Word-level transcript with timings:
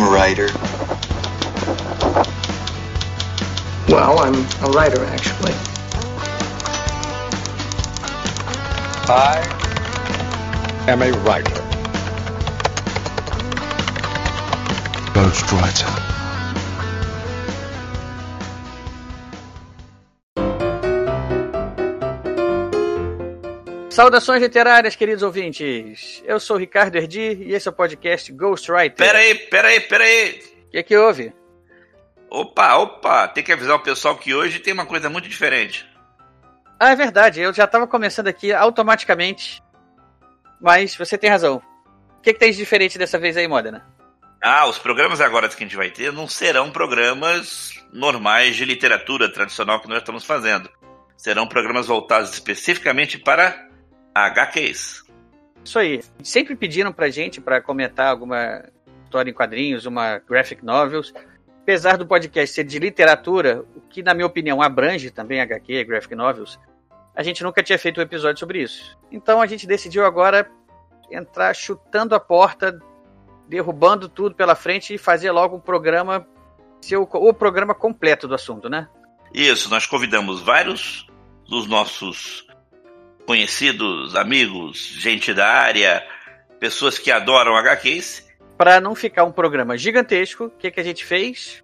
I'm 0.00 0.06
a 0.06 0.10
writer. 0.10 0.46
Well, 3.88 4.20
I'm 4.20 4.36
a 4.62 4.70
writer, 4.70 5.04
actually. 5.06 5.52
I 9.08 9.42
am 10.86 11.02
a 11.02 11.10
writer. 11.24 11.56
Ghostwriter. 15.14 16.07
Saudações 23.98 24.40
literárias, 24.40 24.94
queridos 24.94 25.24
ouvintes. 25.24 26.22
Eu 26.24 26.38
sou 26.38 26.54
o 26.54 26.58
Ricardo 26.60 26.94
Erdi 26.94 27.36
e 27.42 27.52
esse 27.52 27.66
é 27.66 27.70
o 27.72 27.74
podcast 27.74 28.32
Ghostwriter. 28.32 28.94
Pera 28.94 29.18
aí, 29.18 29.34
pera 29.34 29.66
aí, 29.66 29.80
pera 29.80 30.04
aí. 30.04 30.40
O 30.68 30.70
que, 30.70 30.78
é 30.78 30.82
que 30.84 30.96
houve? 30.96 31.34
Opa, 32.30 32.76
opa, 32.76 33.26
tem 33.26 33.42
que 33.42 33.50
avisar 33.50 33.74
o 33.74 33.82
pessoal 33.82 34.16
que 34.16 34.32
hoje 34.32 34.60
tem 34.60 34.72
uma 34.72 34.86
coisa 34.86 35.10
muito 35.10 35.28
diferente. 35.28 35.84
Ah, 36.78 36.92
é 36.92 36.94
verdade, 36.94 37.40
eu 37.40 37.52
já 37.52 37.64
estava 37.64 37.88
começando 37.88 38.28
aqui 38.28 38.52
automaticamente. 38.52 39.60
Mas 40.60 40.94
você 40.94 41.18
tem 41.18 41.28
razão. 41.28 41.60
O 42.18 42.22
que, 42.22 42.30
é 42.30 42.32
que 42.32 42.38
tem 42.38 42.52
de 42.52 42.56
diferente 42.56 42.98
dessa 42.98 43.18
vez 43.18 43.36
aí, 43.36 43.48
Modena? 43.48 43.84
Ah, 44.40 44.68
os 44.68 44.78
programas 44.78 45.20
agora 45.20 45.48
que 45.48 45.56
a 45.56 45.66
gente 45.66 45.76
vai 45.76 45.90
ter 45.90 46.12
não 46.12 46.28
serão 46.28 46.70
programas 46.70 47.72
normais 47.92 48.54
de 48.54 48.64
literatura 48.64 49.28
tradicional 49.28 49.80
que 49.80 49.88
nós 49.88 49.98
estamos 49.98 50.24
fazendo. 50.24 50.70
Serão 51.16 51.48
programas 51.48 51.88
voltados 51.88 52.30
especificamente 52.30 53.18
para 53.18 53.67
HQs. 54.26 55.04
Isso 55.64 55.78
aí. 55.78 56.00
Sempre 56.22 56.56
pediram 56.56 56.92
pra 56.92 57.08
gente 57.08 57.40
para 57.40 57.60
comentar 57.60 58.08
alguma 58.08 58.64
história 59.04 59.30
em 59.30 59.34
quadrinhos, 59.34 59.86
uma 59.86 60.18
graphic 60.18 60.64
novels. 60.64 61.12
Apesar 61.62 61.96
do 61.96 62.06
podcast 62.06 62.54
ser 62.54 62.64
de 62.64 62.78
literatura, 62.78 63.64
o 63.76 63.80
que 63.82 64.02
na 64.02 64.14
minha 64.14 64.26
opinião 64.26 64.62
abrange 64.62 65.10
também 65.10 65.40
HQ, 65.40 65.84
graphic 65.84 66.14
novels, 66.14 66.58
a 67.14 67.22
gente 67.22 67.42
nunca 67.42 67.62
tinha 67.62 67.78
feito 67.78 68.00
um 68.00 68.02
episódio 68.02 68.38
sobre 68.38 68.62
isso. 68.62 68.96
Então 69.10 69.40
a 69.40 69.46
gente 69.46 69.66
decidiu 69.66 70.06
agora 70.06 70.50
entrar 71.10 71.54
chutando 71.54 72.14
a 72.14 72.20
porta, 72.20 72.78
derrubando 73.46 74.08
tudo 74.08 74.34
pela 74.34 74.54
frente 74.54 74.94
e 74.94 74.98
fazer 74.98 75.30
logo 75.30 75.56
um 75.56 75.60
programa, 75.60 76.26
ser 76.80 76.96
o, 76.96 77.02
o 77.02 77.34
programa 77.34 77.74
completo 77.74 78.26
do 78.26 78.34
assunto, 78.34 78.70
né? 78.70 78.88
Isso, 79.34 79.68
nós 79.68 79.86
convidamos 79.86 80.40
vários 80.40 81.06
dos 81.46 81.66
nossos 81.66 82.46
conhecidos, 83.28 84.16
amigos, 84.16 84.78
gente 84.78 85.34
da 85.34 85.46
área, 85.46 86.02
pessoas 86.58 86.98
que 86.98 87.10
adoram 87.10 87.58
HQs. 87.58 88.26
Para 88.56 88.80
não 88.80 88.94
ficar 88.94 89.24
um 89.24 89.30
programa 89.30 89.76
gigantesco, 89.76 90.44
o 90.44 90.50
que, 90.50 90.70
que 90.70 90.80
a 90.80 90.82
gente 90.82 91.04
fez? 91.04 91.62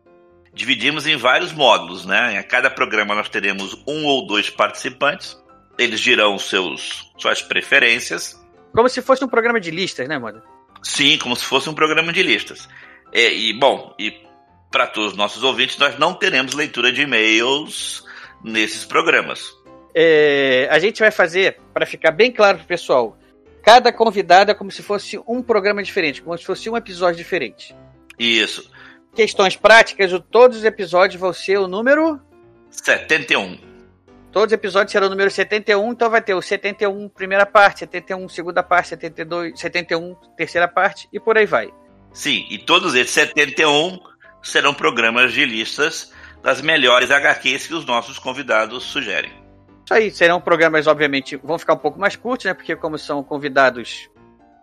Dividimos 0.53 1.07
em 1.07 1.17
vários 1.17 1.55
módulos, 1.55 2.05
né? 2.05 2.39
Em 2.39 2.43
cada 2.43 2.69
programa 2.69 3.15
nós 3.15 3.31
teremos 3.31 3.83
um 3.89 4.05
ou 4.05 4.27
dois 4.27 4.51
participantes. 4.51 5.43
Eles 5.79 6.01
dirão 6.01 6.39
seus, 6.39 7.11
suas 7.17 7.41
preferências. 7.41 8.39
Como 8.75 8.87
se 8.87 9.01
fosse 9.01 9.25
um 9.25 9.29
programa 9.29 9.59
de 9.59 9.71
listas, 9.71 10.07
né, 10.07 10.19
Moda? 10.19 10.43
Sim, 10.83 11.17
como 11.17 11.35
se 11.35 11.47
fosse 11.47 11.71
um 11.71 11.75
programa 11.75 12.13
de 12.13 12.23
listas. 12.23 12.69
E, 13.11 13.49
e 13.49 13.53
bom, 13.55 13.95
e 13.99 14.13
para 14.71 14.87
todos 14.87 15.13
os 15.13 15.17
nossos 15.17 15.43
ouvintes, 15.43 15.79
nós 15.79 15.99
não 15.99 16.13
teremos 16.13 16.53
leitura 16.53 16.93
de 16.93 17.01
e-mails 17.01 18.05
nesses 18.45 18.85
programas. 18.85 19.64
É, 19.95 20.67
a 20.71 20.79
gente 20.79 21.01
vai 21.01 21.11
fazer, 21.11 21.59
para 21.73 21.87
ficar 21.87 22.11
bem 22.11 22.33
claro 22.33 22.59
pro 22.59 22.67
pessoal, 22.67 23.17
cada 23.63 23.93
convidado 23.93 24.51
é 24.51 24.55
como 24.55 24.71
se 24.71 24.83
fosse 24.83 25.19
um 25.27 25.43
programa 25.43 25.83
diferente, 25.83 26.21
como 26.21 26.37
se 26.37 26.45
fosse 26.45 26.69
um 26.69 26.77
episódio 26.77 27.19
diferente. 27.19 27.75
Isso. 28.19 28.71
Questões 29.15 29.57
práticas, 29.57 30.11
todos 30.31 30.59
os 30.59 30.65
episódios 30.65 31.21
vão 31.21 31.33
ser 31.33 31.59
o 31.59 31.69
número 31.69 32.21
71. 32.71 33.59
Todos 34.33 34.49
os 34.49 34.53
episódios 34.53 34.91
serão 34.91 35.07
o 35.07 35.11
número 35.11 35.31
71, 35.31 35.93
então 35.93 36.11
vai 36.11 36.21
ter 36.21 36.35
o 36.35 36.43
71 36.43 37.09
primeira 37.09 37.47
parte, 37.47 37.81
71 37.81 38.29
segunda 38.29 38.65
parte, 38.65 38.89
72, 38.89 39.61
71 39.61 40.17
terceira 40.37 40.67
parte 40.67 41.09
e 41.13 41.21
por 41.21 41.39
aí 41.39 41.47
vai. 41.47 41.73
Sim, 42.13 42.45
e 42.51 42.59
todos 42.59 42.97
esses 42.97 43.13
71 43.13 43.97
serão 44.43 44.75
programas 44.75 45.33
de 45.33 45.45
listas 45.45 46.13
das 46.43 46.61
melhores 46.61 47.13
HQs 47.13 47.69
que 47.69 47.75
os 47.75 47.85
nossos 47.85 48.19
convidados 48.19 48.83
sugerem. 48.83 49.44
Isso 49.85 49.93
aí, 49.93 50.11
serão 50.11 50.41
programas, 50.41 50.87
obviamente, 50.87 51.37
vão 51.37 51.59
ficar 51.59 51.75
um 51.75 51.79
pouco 51.79 52.01
mais 52.01 52.17
curtos, 52.17 52.47
né? 52.47 52.55
Porque 52.55 52.75
como 52.75 52.99
são 52.99 53.23
convidados 53.23 54.09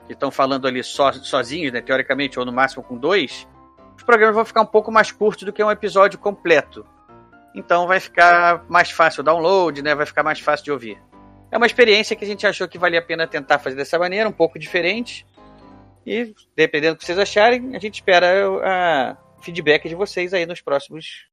que 0.07 0.13
estão 0.13 0.31
falando 0.31 0.67
ali 0.67 0.83
so, 0.83 1.13
sozinhos, 1.13 1.71
né? 1.71 1.79
Teoricamente, 1.79 2.39
ou 2.39 2.45
no 2.45 2.51
máximo 2.51 2.81
com 2.81 2.97
dois, 2.97 3.47
os 3.95 4.03
programas 4.03 4.35
vão 4.35 4.43
ficar 4.43 4.61
um 4.61 4.65
pouco 4.65 4.91
mais 4.91 5.11
curtos 5.11 5.43
do 5.43 5.53
que 5.53 5.63
um 5.63 5.69
episódio 5.69 6.17
completo. 6.17 6.83
Então 7.53 7.85
vai 7.85 7.99
ficar 7.99 8.65
mais 8.67 8.89
fácil 8.89 9.21
o 9.21 9.23
download, 9.23 9.83
né? 9.83 9.93
Vai 9.93 10.07
ficar 10.07 10.23
mais 10.23 10.39
fácil 10.39 10.65
de 10.65 10.71
ouvir. 10.71 10.97
É 11.51 11.57
uma 11.57 11.67
experiência 11.67 12.15
que 12.15 12.23
a 12.23 12.27
gente 12.27 12.47
achou 12.47 12.67
que 12.67 12.79
valia 12.79 12.99
a 12.99 13.03
pena 13.03 13.27
tentar 13.27 13.59
fazer 13.59 13.75
dessa 13.75 13.99
maneira, 13.99 14.27
um 14.27 14.33
pouco 14.33 14.57
diferente. 14.57 15.27
E, 16.03 16.33
dependendo 16.55 16.95
do 16.95 16.97
que 16.97 17.05
vocês 17.05 17.19
acharem, 17.19 17.75
a 17.75 17.79
gente 17.79 17.95
espera 17.95 18.27
a 18.63 19.17
feedback 19.39 19.87
de 19.87 19.93
vocês 19.93 20.33
aí 20.33 20.47
nos 20.47 20.61
próximos 20.61 21.27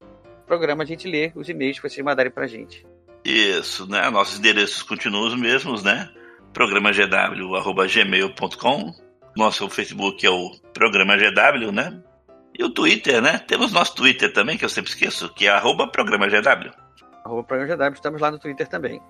programas. 0.47 0.87
A 0.87 0.89
gente 0.89 1.09
lê 1.09 1.33
os 1.35 1.49
e-mails 1.49 1.79
que 1.79 1.89
vocês 1.89 2.05
mandarem 2.05 2.31
pra 2.31 2.47
gente. 2.47 2.85
Isso, 3.25 3.89
né? 3.89 4.11
Nossos 4.11 4.39
endereços 4.39 4.83
continuam 4.83 5.27
os 5.27 5.35
mesmos, 5.35 5.83
né? 5.83 6.11
programagw.gmail.com 6.53 8.93
Nosso 9.37 9.71
Facebook 9.71 10.27
é 10.27 10.31
o 10.31 10.51
Programa 10.73 11.17
GW, 11.17 11.73
né? 11.73 12.01
E 12.59 12.65
o 12.65 12.71
Twitter, 12.71 13.23
né? 13.23 13.39
Temos 13.39 13.73
nosso 13.73 13.95
Twitter 13.95 14.33
também, 14.33 14.59
que 14.59 14.65
eu 14.65 14.69
sempre 14.69 14.91
esqueço, 14.91 15.33
que 15.33 15.47
é 15.47 15.51
arroba 15.51 15.87
Programa 15.87 16.27
GW. 16.27 16.73
Arroba 17.25 17.45
Programa 17.45 17.77
GW, 17.77 17.95
estamos 17.95 18.21
lá 18.21 18.31
no 18.31 18.39
Twitter 18.39 18.67
também. 18.67 19.01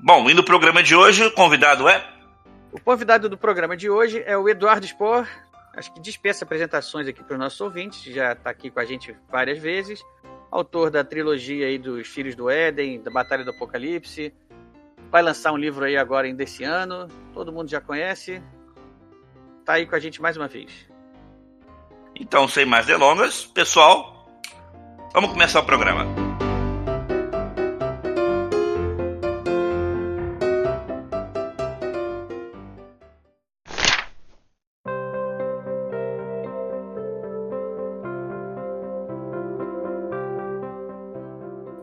Bom, 0.00 0.30
e 0.30 0.34
no 0.34 0.44
programa 0.44 0.82
de 0.82 0.94
hoje, 0.94 1.26
o 1.26 1.32
convidado 1.32 1.88
é? 1.88 2.02
O 2.72 2.80
convidado 2.80 3.28
do 3.28 3.36
programa 3.36 3.76
de 3.76 3.90
hoje 3.90 4.22
é 4.24 4.38
o 4.38 4.48
Eduardo 4.48 4.86
Spor. 4.86 5.26
Acho 5.76 5.92
que 5.92 6.00
dispensa 6.00 6.44
apresentações 6.44 7.06
aqui 7.06 7.22
para 7.22 7.34
os 7.34 7.38
nossos 7.38 7.60
ouvintes, 7.60 8.02
já 8.02 8.32
está 8.32 8.50
aqui 8.50 8.70
com 8.70 8.80
a 8.80 8.84
gente 8.84 9.14
várias 9.30 9.58
vezes. 9.58 10.02
Autor 10.50 10.90
da 10.90 11.04
trilogia 11.04 11.66
aí 11.66 11.78
dos 11.78 12.08
Filhos 12.08 12.34
do 12.34 12.48
Éden, 12.48 13.02
da 13.02 13.10
Batalha 13.10 13.44
do 13.44 13.50
Apocalipse. 13.50 14.32
Vai 15.10 15.22
lançar 15.22 15.52
um 15.52 15.56
livro 15.56 15.84
aí 15.84 15.96
agora 15.96 16.26
ainda 16.26 16.42
esse 16.42 16.64
ano. 16.64 17.06
Todo 17.34 17.52
mundo 17.52 17.68
já 17.70 17.80
conhece. 17.80 18.42
Tá 19.64 19.74
aí 19.74 19.86
com 19.86 19.94
a 19.94 20.00
gente 20.00 20.20
mais 20.20 20.36
uma 20.36 20.48
vez. 20.48 20.88
Então, 22.14 22.48
sem 22.48 22.64
mais 22.64 22.86
delongas, 22.86 23.44
pessoal, 23.44 24.26
vamos 25.12 25.30
começar 25.30 25.60
o 25.60 25.64
programa. 25.64 26.27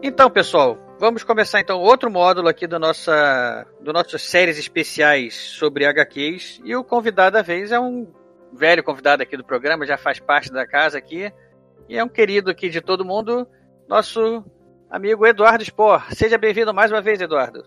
Então, 0.07 0.29
pessoal, 0.29 0.77
vamos 0.99 1.23
começar 1.23 1.59
então 1.59 1.79
outro 1.79 2.11
módulo 2.11 2.47
aqui 2.47 2.67
do 2.67 2.77
nossa 2.77 3.65
do 3.81 3.91
nossas 3.91 4.21
séries 4.21 4.55
especiais 4.59 5.33
sobre 5.33 5.83
HQs 5.83 6.61
e 6.63 6.75
o 6.75 6.83
convidado 6.83 7.33
da 7.33 7.41
vez 7.41 7.71
é 7.71 7.79
um 7.79 8.05
velho 8.53 8.83
convidado 8.83 9.23
aqui 9.23 9.35
do 9.35 9.43
programa, 9.43 9.83
já 9.83 9.97
faz 9.97 10.19
parte 10.19 10.51
da 10.51 10.63
casa 10.67 10.99
aqui 10.99 11.33
e 11.89 11.97
é 11.97 12.03
um 12.03 12.07
querido 12.07 12.51
aqui 12.51 12.69
de 12.69 12.81
todo 12.81 13.03
mundo, 13.03 13.47
nosso 13.89 14.45
amigo 14.91 15.25
Eduardo 15.25 15.65
Spor. 15.65 16.05
Seja 16.13 16.37
bem-vindo 16.37 16.71
mais 16.71 16.91
uma 16.91 17.01
vez, 17.01 17.19
Eduardo. 17.19 17.63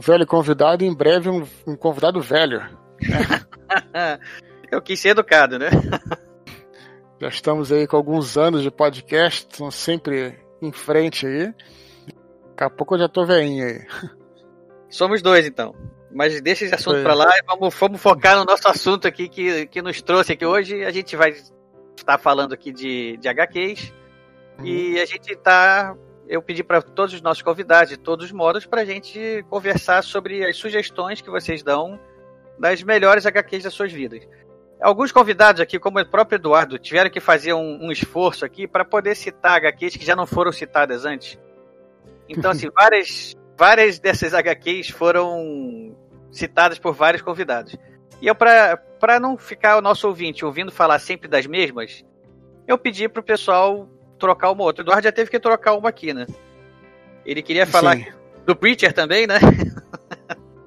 Velho 0.00 0.26
convidado, 0.26 0.82
em 0.82 0.96
breve 0.96 1.28
um, 1.28 1.46
um 1.66 1.76
convidado 1.76 2.22
velho. 2.22 2.62
Eu 4.72 4.80
quis 4.80 4.98
ser 4.98 5.10
educado, 5.10 5.58
né? 5.58 5.68
Já 7.20 7.28
estamos 7.28 7.70
aí 7.70 7.86
com 7.86 7.98
alguns 7.98 8.38
anos 8.38 8.62
de 8.62 8.70
podcast, 8.70 9.46
estão 9.50 9.70
sempre 9.70 10.42
em 10.64 10.72
frente 10.72 11.26
aí. 11.26 11.54
Daqui 12.50 12.64
a 12.64 12.70
pouco 12.70 12.94
eu 12.94 13.00
já 13.00 13.08
tô 13.08 13.24
veinho 13.24 13.66
aí. 13.66 13.86
Somos 14.88 15.20
dois, 15.22 15.46
então. 15.46 15.74
Mas 16.12 16.40
deixa 16.40 16.64
esse 16.64 16.74
assunto 16.74 17.02
para 17.02 17.14
lá 17.14 17.28
e 17.36 17.42
vamos, 17.44 17.74
vamos, 17.74 18.00
focar 18.00 18.36
no 18.36 18.44
nosso 18.44 18.68
assunto 18.68 19.08
aqui 19.08 19.28
que, 19.28 19.66
que 19.66 19.82
nos 19.82 20.00
trouxe 20.00 20.32
aqui 20.32 20.46
hoje. 20.46 20.84
A 20.84 20.90
gente 20.92 21.16
vai 21.16 21.34
estar 21.96 22.18
falando 22.18 22.52
aqui 22.52 22.72
de, 22.72 23.16
de 23.16 23.28
HQs. 23.28 23.92
Uhum. 24.58 24.64
E 24.64 25.00
a 25.00 25.04
gente 25.04 25.34
tá. 25.36 25.96
Eu 26.28 26.40
pedi 26.40 26.62
para 26.62 26.80
todos 26.80 27.12
os 27.12 27.20
nossos 27.20 27.42
convidados, 27.42 27.90
de 27.90 27.96
todos 27.96 28.26
os 28.26 28.32
modos, 28.32 28.64
para 28.64 28.82
a 28.82 28.84
gente 28.84 29.44
conversar 29.50 30.02
sobre 30.02 30.46
as 30.46 30.56
sugestões 30.56 31.20
que 31.20 31.28
vocês 31.28 31.62
dão 31.62 31.98
das 32.58 32.82
melhores 32.82 33.26
HQs 33.26 33.64
das 33.64 33.74
suas 33.74 33.92
vidas. 33.92 34.26
Alguns 34.80 35.12
convidados 35.12 35.60
aqui, 35.60 35.78
como 35.78 36.00
o 36.00 36.06
próprio 36.06 36.36
Eduardo, 36.36 36.78
tiveram 36.78 37.10
que 37.10 37.20
fazer 37.20 37.54
um, 37.54 37.86
um 37.86 37.92
esforço 37.92 38.44
aqui 38.44 38.66
para 38.66 38.84
poder 38.84 39.14
citar 39.14 39.56
HQs 39.56 39.96
que 39.96 40.04
já 40.04 40.14
não 40.14 40.26
foram 40.26 40.52
citadas 40.52 41.04
antes. 41.04 41.38
Então, 42.28 42.50
assim, 42.50 42.68
várias, 42.74 43.34
várias 43.56 43.98
dessas 43.98 44.34
HQs 44.34 44.90
foram 44.90 45.96
citadas 46.30 46.78
por 46.78 46.92
vários 46.92 47.22
convidados. 47.22 47.76
E 48.20 48.26
eu, 48.26 48.34
para 48.34 49.20
não 49.20 49.36
ficar 49.36 49.76
o 49.76 49.82
nosso 49.82 50.06
ouvinte 50.08 50.44
ouvindo 50.44 50.72
falar 50.72 50.98
sempre 50.98 51.28
das 51.28 51.46
mesmas, 51.46 52.04
eu 52.66 52.76
pedi 52.76 53.08
pro 53.08 53.22
pessoal 53.22 53.88
trocar 54.18 54.50
uma 54.50 54.64
outra. 54.64 54.82
O 54.82 54.84
Eduardo 54.84 55.04
já 55.04 55.12
teve 55.12 55.30
que 55.30 55.38
trocar 55.38 55.74
uma 55.74 55.88
aqui, 55.88 56.12
né? 56.12 56.26
Ele 57.24 57.42
queria 57.42 57.66
falar 57.66 57.96
Sim. 57.96 58.06
do 58.44 58.56
Preacher 58.56 58.92
também, 58.92 59.26
né? 59.26 59.38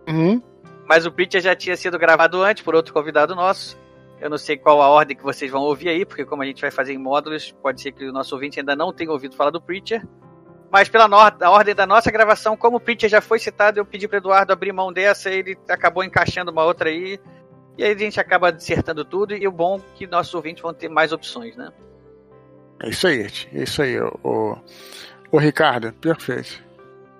Uhum. 0.07 0.41
Mas 0.87 1.05
o 1.05 1.11
Preacher 1.11 1.41
já 1.41 1.55
tinha 1.55 1.75
sido 1.75 1.99
gravado 1.99 2.41
antes 2.41 2.63
por 2.63 2.73
outro 2.73 2.93
convidado 2.93 3.35
nosso. 3.35 3.77
Eu 4.19 4.29
não 4.29 4.37
sei 4.37 4.57
qual 4.57 4.81
a 4.81 4.89
ordem 4.89 5.15
que 5.15 5.23
vocês 5.23 5.51
vão 5.51 5.61
ouvir 5.61 5.89
aí, 5.89 6.05
porque 6.05 6.25
como 6.25 6.41
a 6.41 6.45
gente 6.45 6.61
vai 6.61 6.71
fazer 6.71 6.93
em 6.93 6.97
módulos, 6.97 7.51
pode 7.61 7.81
ser 7.81 7.91
que 7.91 8.05
o 8.05 8.11
nosso 8.11 8.33
ouvinte 8.33 8.59
ainda 8.59 8.75
não 8.75 8.91
tenha 8.91 9.11
ouvido 9.11 9.35
falar 9.35 9.51
do 9.51 9.61
Preacher. 9.61 10.05
Mas 10.71 10.89
pela 10.89 11.05
a 11.05 11.49
ordem 11.49 11.73
da 11.73 11.85
nossa 11.85 12.11
gravação, 12.11 12.57
como 12.57 12.77
o 12.77 12.79
Preacher 12.79 13.09
já 13.09 13.21
foi 13.21 13.39
citado, 13.39 13.79
eu 13.79 13.85
pedi 13.85 14.07
para 14.07 14.17
Eduardo 14.17 14.51
abrir 14.51 14.73
mão 14.73 14.91
dessa, 14.91 15.29
ele 15.29 15.57
acabou 15.69 16.03
encaixando 16.03 16.51
uma 16.51 16.63
outra 16.63 16.89
aí. 16.89 17.19
E 17.77 17.83
aí 17.83 17.93
a 17.93 17.97
gente 17.97 18.19
acaba 18.19 18.49
acertando 18.49 19.05
tudo, 19.05 19.35
e 19.35 19.47
o 19.47 19.51
bom 19.51 19.77
é 19.77 19.97
que 19.97 20.07
nossos 20.07 20.33
ouvintes 20.33 20.63
vão 20.63 20.73
ter 20.73 20.89
mais 20.89 21.13
opções, 21.13 21.55
né? 21.55 21.71
É 22.81 22.89
isso 22.89 23.07
aí, 23.07 23.27
é 23.53 23.63
isso 23.63 23.81
aí, 23.81 23.99
o, 23.99 24.57
o 25.31 25.37
Ricardo, 25.37 25.93
perfeito. 25.93 26.63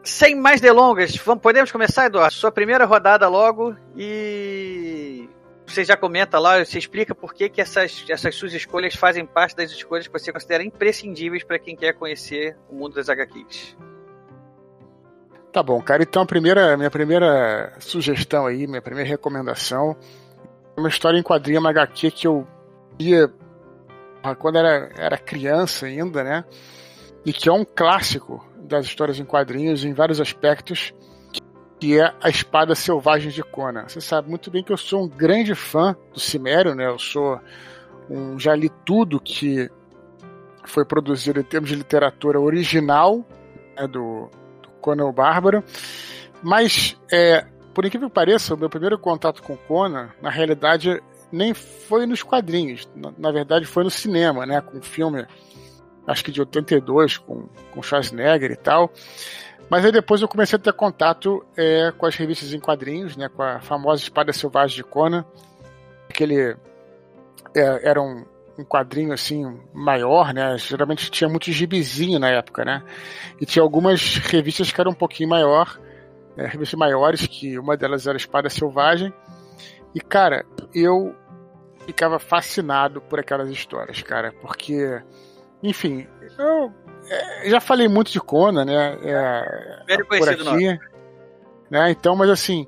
Sem 0.03 0.35
mais 0.35 0.59
delongas, 0.59 1.15
vamos, 1.17 1.41
podemos 1.43 1.71
começar, 1.71 2.07
Eduardo? 2.07 2.33
Sua 2.33 2.51
primeira 2.51 2.85
rodada 2.85 3.27
logo 3.27 3.75
e 3.95 5.29
você 5.67 5.83
já 5.83 5.97
comenta 5.97 6.39
lá, 6.39 6.63
você 6.63 6.77
explica 6.77 7.13
por 7.13 7.33
que, 7.33 7.49
que 7.49 7.61
essas, 7.61 8.05
essas 8.09 8.35
suas 8.35 8.53
escolhas 8.53 8.95
fazem 8.95 9.25
parte 9.25 9.55
das 9.55 9.69
escolhas 9.71 10.07
que 10.07 10.13
você 10.13 10.31
considera 10.31 10.63
imprescindíveis 10.63 11.43
para 11.43 11.59
quem 11.59 11.75
quer 11.75 11.93
conhecer 11.93 12.57
o 12.69 12.75
mundo 12.75 12.95
das 12.95 13.09
HQs. 13.09 13.77
Tá 15.51 15.61
bom, 15.61 15.81
cara. 15.81 16.03
Então 16.03 16.21
a 16.21 16.25
primeira, 16.25 16.77
minha 16.77 16.91
primeira 16.91 17.73
sugestão 17.79 18.45
aí, 18.45 18.67
minha 18.67 18.81
primeira 18.81 19.09
recomendação 19.09 19.95
é 20.75 20.79
uma 20.79 20.89
história 20.89 21.17
em 21.17 21.23
quadrinho, 21.23 21.59
uma 21.59 21.69
HQ 21.69 22.11
que 22.11 22.27
eu 22.27 22.47
via 22.97 23.31
ah, 24.23 24.35
quando 24.35 24.57
era, 24.57 24.89
era 24.97 25.17
criança 25.17 25.85
ainda, 25.85 26.23
né? 26.23 26.45
E 27.25 27.33
que 27.33 27.49
é 27.49 27.51
um 27.51 27.65
clássico 27.65 28.45
das 28.57 28.85
histórias 28.85 29.19
em 29.19 29.25
quadrinhos 29.25 29.83
em 29.83 29.93
vários 29.93 30.21
aspectos, 30.21 30.93
que 31.79 31.99
é 31.99 32.13
A 32.21 32.29
Espada 32.29 32.73
Selvagem 32.75 33.31
de 33.31 33.43
Conan. 33.43 33.87
Você 33.87 34.01
sabe 34.01 34.29
muito 34.29 34.49
bem 34.49 34.63
que 34.63 34.71
eu 34.71 34.77
sou 34.77 35.03
um 35.03 35.07
grande 35.07 35.53
fã 35.53 35.95
do 36.13 36.19
Cimério, 36.19 36.73
né? 36.73 36.87
Eu 36.87 36.97
sou 36.97 37.39
um 38.09 38.39
já 38.39 38.55
li 38.55 38.69
tudo 38.85 39.19
que 39.19 39.69
foi 40.65 40.85
produzido 40.85 41.39
em 41.39 41.43
termos 41.43 41.69
de 41.69 41.75
literatura 41.75 42.39
original 42.39 43.25
né, 43.77 43.87
do, 43.87 44.29
do 44.61 44.69
Conan 44.81 45.05
o 45.05 45.13
Bárbaro. 45.13 45.63
Mas, 46.41 46.99
é, 47.11 47.45
por 47.73 47.85
incrível 47.85 48.09
que 48.09 48.15
pareça, 48.15 48.53
o 48.53 48.57
meu 48.57 48.69
primeiro 48.69 48.97
contato 48.97 49.41
com 49.41 49.55
Conan, 49.55 50.09
na 50.21 50.29
realidade, 50.29 51.01
nem 51.31 51.53
foi 51.53 52.05
nos 52.05 52.23
quadrinhos. 52.23 52.87
Na, 52.95 53.13
na 53.17 53.31
verdade, 53.31 53.65
foi 53.65 53.83
no 53.83 53.89
cinema, 53.89 54.45
né? 54.45 54.61
Com 54.61 54.77
o 54.79 54.81
filme, 54.81 55.25
acho 56.05 56.23
que 56.23 56.31
de 56.31 56.39
82, 56.39 57.17
com, 57.17 57.47
com 57.71 57.81
Schwarzenegger 57.81 58.51
e 58.51 58.55
tal. 58.55 58.91
Mas 59.69 59.83
aí 59.83 59.91
depois 59.91 60.21
eu 60.21 60.27
comecei 60.27 60.57
a 60.57 60.61
ter 60.61 60.73
contato 60.73 61.45
é, 61.57 61.91
com 61.91 62.05
as 62.05 62.15
revistas 62.15 62.53
em 62.53 62.59
quadrinhos, 62.59 63.17
né? 63.17 63.29
Com 63.29 63.43
a 63.43 63.59
famosa 63.59 64.01
Espada 64.01 64.31
Selvagem 64.31 64.77
de 64.77 64.83
Conan. 64.83 65.25
Aquele 66.09 66.55
é, 67.55 67.89
era 67.89 68.01
um, 68.01 68.25
um 68.57 68.63
quadrinho 68.63 69.11
assim 69.11 69.59
maior, 69.73 70.33
né? 70.33 70.57
Geralmente 70.57 71.11
tinha 71.11 71.29
muito 71.29 71.51
gibizinho 71.51 72.17
na 72.17 72.29
época, 72.29 72.63
né? 72.63 72.81
E 73.41 73.45
tinha 73.45 73.61
algumas 73.61 74.17
revistas 74.17 74.71
que 74.71 74.79
eram 74.79 74.91
um 74.91 74.95
pouquinho 74.95 75.29
maior, 75.29 75.77
é, 76.37 76.45
revistas 76.47 76.79
maiores, 76.79 77.27
que 77.27 77.59
uma 77.59 77.75
delas 77.75 78.07
era 78.07 78.17
Espada 78.17 78.49
Selvagem. 78.49 79.13
E 79.93 79.99
cara, 79.99 80.45
eu 80.73 81.13
ficava 81.85 82.19
fascinado 82.19 83.01
por 83.01 83.19
aquelas 83.19 83.49
histórias, 83.49 84.01
cara, 84.01 84.33
porque, 84.41 85.01
enfim, 85.63 86.05
eu 86.37 86.73
é, 87.09 87.49
já 87.49 87.59
falei 87.59 87.87
muito 87.87 88.11
de 88.11 88.19
Conan, 88.19 88.65
né? 88.65 88.97
É, 89.01 89.83
Velho 89.85 90.05
por 90.05 90.29
aqui, 90.29 90.79
né? 91.69 91.91
Então, 91.91 92.15
mas 92.15 92.29
assim, 92.29 92.67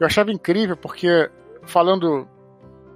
eu 0.00 0.06
achava 0.06 0.32
incrível 0.32 0.76
porque 0.76 1.30
falando 1.64 2.28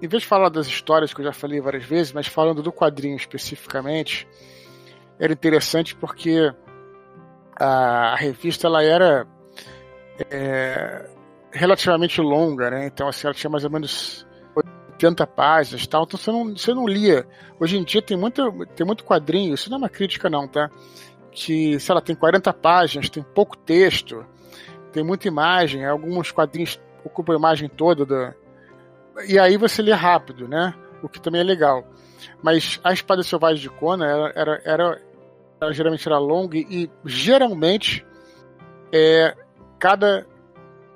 em 0.03 0.09
vez 0.09 0.23
de 0.23 0.29
falar 0.29 0.49
das 0.49 0.67
histórias 0.67 1.13
que 1.13 1.21
eu 1.21 1.25
já 1.25 1.33
falei 1.33 1.61
várias 1.61 1.85
vezes, 1.85 2.13
mas 2.13 2.27
falando 2.27 2.63
do 2.63 2.73
quadrinho 2.73 3.17
especificamente, 3.17 4.27
era 5.19 5.33
interessante 5.33 5.95
porque 5.95 6.51
a, 7.59 8.13
a 8.13 8.17
revista 8.17 8.67
ela 8.67 8.83
era 8.83 9.27
é, 10.31 11.11
relativamente 11.53 12.21
longa, 12.21 12.71
né? 12.71 12.87
Então 12.87 13.09
assim, 13.09 13.27
ela 13.27 13.35
tinha 13.35 13.51
mais 13.51 13.65
ou 13.65 13.71
menos 13.71 14.27
80 15.07 15.27
páginas, 15.27 15.87
tal. 15.87 16.05
Então 16.05 16.19
você 16.19 16.31
não, 16.31 16.57
você 16.57 16.75
não 16.75 16.87
lia. 16.87 17.27
Hoje 17.59 17.79
em 17.79 17.85
dia 17.85 18.03
tem 18.03 18.17
muito, 18.17 18.67
tem 18.77 18.87
muito 18.87 19.05
quadrinho. 19.05 19.55
Isso 19.55 19.71
não 19.71 19.77
é 19.77 19.81
uma 19.81 19.89
crítica 19.89 20.29
não, 20.29 20.47
tá? 20.47 20.71
Que 21.33 21.79
sei 21.81 21.95
lá 21.95 22.01
tem 22.01 22.15
40 22.15 22.53
páginas, 22.53 23.09
tem 23.09 23.23
pouco 23.23 23.57
texto, 23.57 24.25
tem 24.93 25.03
muita 25.03 25.29
imagem. 25.29 25.87
Alguns 25.87 26.31
quadrinhos 26.31 26.81
ocupam 27.05 27.33
a 27.33 27.39
imagem 27.39 27.69
toda 27.69 28.05
da 28.05 28.35
e 29.27 29.39
aí 29.39 29.57
você 29.57 29.83
lê 29.83 29.93
rápido, 29.93 30.49
né? 30.49 30.75
O 31.03 31.09
que 31.09 31.21
também 31.21 31.41
é 31.41 31.45
legal. 31.45 31.85
Mas 32.43 32.81
a 32.85 32.93
Espada 32.93 33.23
Selvagem 33.23 33.61
de 33.61 33.69
Conan 33.69 34.07
era, 34.07 34.33
era, 34.35 34.63
era, 34.65 35.03
ela 35.61 35.73
geralmente 35.73 36.07
era 36.07 36.19
longa 36.19 36.57
e, 36.57 36.67
e 36.71 36.91
geralmente 37.05 38.07
é, 38.93 39.35
cada, 39.79 40.27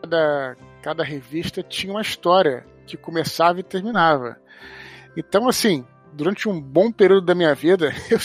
cada, 0.00 0.56
cada 0.82 1.04
revista 1.04 1.62
tinha 1.62 1.92
uma 1.92 2.02
história 2.02 2.66
que 2.86 2.96
começava 2.96 3.60
e 3.60 3.62
terminava. 3.62 4.36
Então, 5.16 5.48
assim, 5.48 5.86
durante 6.12 6.48
um 6.48 6.60
bom 6.60 6.90
período 6.90 7.26
da 7.26 7.34
minha 7.34 7.54
vida, 7.54 7.92
eu, 8.10 8.18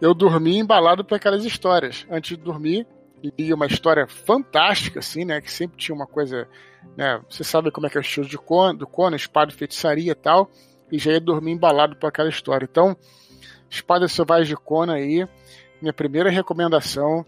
eu 0.00 0.14
dormia 0.14 0.60
embalado 0.60 1.04
para 1.04 1.16
aquelas 1.16 1.44
histórias. 1.44 2.06
Antes 2.10 2.36
de 2.36 2.42
dormir, 2.42 2.86
lia 3.38 3.54
uma 3.54 3.66
história 3.66 4.06
fantástica, 4.06 5.00
assim, 5.00 5.24
né? 5.24 5.40
Que 5.40 5.50
sempre 5.50 5.78
tinha 5.78 5.94
uma 5.94 6.06
coisa 6.06 6.46
né? 6.96 7.20
Você 7.28 7.42
sabe 7.42 7.70
como 7.70 7.86
é 7.86 7.90
que 7.90 7.96
é 7.96 8.00
o 8.00 8.02
estilo 8.02 8.26
de 8.26 8.36
Conan, 8.36 8.74
do 8.74 8.86
Conan, 8.86 9.16
espada 9.16 9.52
feitiçaria 9.52 10.12
e 10.12 10.14
tal, 10.14 10.50
e 10.92 10.98
já 10.98 11.12
ia 11.12 11.20
dormir 11.20 11.52
embalado 11.52 11.96
por 11.96 12.08
aquela 12.08 12.28
história. 12.28 12.68
Então, 12.70 12.96
Espada 13.70 14.06
Selvagem 14.06 14.48
de 14.48 14.56
Conan 14.56 14.94
aí, 14.94 15.26
minha 15.80 15.92
primeira 15.92 16.30
recomendação. 16.30 17.24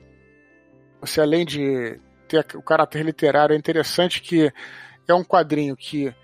Você 1.01 1.21
além 1.21 1.45
de 1.45 1.99
ter 2.29 2.45
o 2.55 2.63
caráter 2.63 3.05
literário, 3.05 3.55
é 3.55 3.57
interessante 3.57 4.21
que 4.21 4.53
é 5.09 5.15
um 5.15 5.25
quadrinho 5.25 5.77
que 5.77 6.15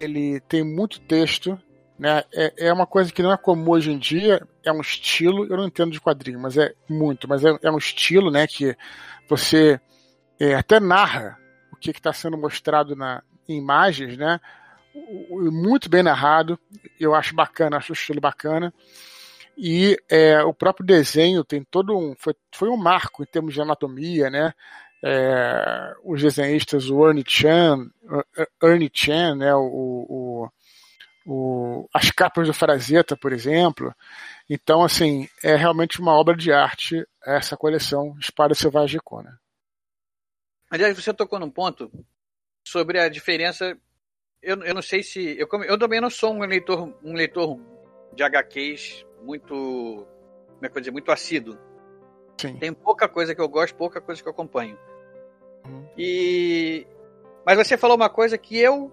ele 0.00 0.40
tem 0.40 0.64
muito 0.64 1.00
texto, 1.00 1.58
né? 1.98 2.22
É, 2.32 2.68
é 2.68 2.72
uma 2.72 2.86
coisa 2.86 3.12
que 3.12 3.22
não 3.22 3.32
é 3.32 3.36
comum 3.36 3.70
hoje 3.70 3.90
em 3.90 3.98
dia, 3.98 4.46
é 4.64 4.72
um 4.72 4.80
estilo, 4.80 5.46
eu 5.46 5.56
não 5.56 5.66
entendo 5.66 5.92
de 5.92 6.00
quadrinho, 6.00 6.38
mas 6.38 6.56
é 6.56 6.72
muito, 6.88 7.28
mas 7.28 7.44
é, 7.44 7.58
é 7.62 7.70
um 7.70 7.78
estilo, 7.78 8.30
né? 8.30 8.46
Que 8.46 8.76
você 9.28 9.80
é, 10.38 10.54
até 10.54 10.78
narra 10.78 11.38
o 11.72 11.76
que 11.76 11.90
está 11.90 12.12
sendo 12.12 12.38
mostrado 12.38 12.94
na 12.94 13.22
em 13.48 13.56
imagens, 13.56 14.16
né? 14.16 14.38
Muito 15.30 15.88
bem 15.88 16.02
narrado, 16.02 16.58
eu 17.00 17.14
acho 17.14 17.34
bacana, 17.34 17.78
acho 17.78 17.92
o 17.92 17.94
estilo 17.94 18.20
bacana. 18.20 18.72
E 19.56 19.96
é, 20.08 20.42
o 20.42 20.52
próprio 20.52 20.86
desenho 20.86 21.42
tem 21.42 21.64
todo 21.64 21.96
um. 21.96 22.14
Foi, 22.18 22.34
foi 22.54 22.68
um 22.68 22.76
marco 22.76 23.22
em 23.22 23.26
termos 23.26 23.54
de 23.54 23.60
anatomia, 23.60 24.30
né? 24.30 24.52
É, 25.04 25.94
os 26.04 26.20
desenhistas, 26.20 26.90
o 26.90 27.06
Ernie 27.06 27.24
Chan, 27.26 27.88
Ernie 28.62 28.90
Chan, 28.92 29.36
né? 29.36 29.54
O, 29.54 29.60
o, 30.08 30.50
o, 31.26 31.88
as 31.94 32.10
capas 32.10 32.46
do 32.46 32.54
Frazetta, 32.54 33.16
por 33.16 33.32
exemplo. 33.32 33.94
Então, 34.48 34.82
assim, 34.82 35.28
é 35.42 35.54
realmente 35.54 36.00
uma 36.00 36.12
obra 36.12 36.34
de 36.34 36.52
arte 36.52 37.06
essa 37.24 37.56
coleção 37.56 38.16
Espada 38.18 38.54
Selvagem 38.54 38.98
de 38.98 39.04
Conan. 39.04 39.38
Aliás, 40.70 40.96
você 40.96 41.12
tocou 41.12 41.38
num 41.38 41.50
ponto 41.50 41.90
sobre 42.66 42.98
a 42.98 43.08
diferença. 43.08 43.76
Eu, 44.42 44.62
eu 44.62 44.74
não 44.74 44.82
sei 44.82 45.02
se. 45.02 45.38
Eu, 45.38 45.48
eu 45.64 45.78
também 45.78 46.00
não 46.00 46.10
sou 46.10 46.32
um 46.32 46.40
leitor, 46.40 46.94
um 47.02 47.14
leitor 47.14 47.58
de 48.14 48.22
HQs 48.22 49.06
muito. 49.22 49.54
Como 49.54 50.66
é 50.66 50.68
que 50.68 50.76
eu 50.76 50.80
dizer? 50.80 50.90
Muito 50.90 51.12
assíduo. 51.12 51.58
Sim. 52.40 52.56
Tem 52.56 52.72
pouca 52.72 53.08
coisa 53.08 53.34
que 53.34 53.40
eu 53.40 53.48
gosto, 53.48 53.74
pouca 53.74 54.00
coisa 54.00 54.22
que 54.22 54.28
eu 54.28 54.32
acompanho. 54.32 54.78
Uhum. 55.66 55.88
E. 55.96 56.86
Mas 57.44 57.56
você 57.56 57.76
falou 57.76 57.96
uma 57.96 58.08
coisa 58.08 58.38
que 58.38 58.56
eu. 58.56 58.92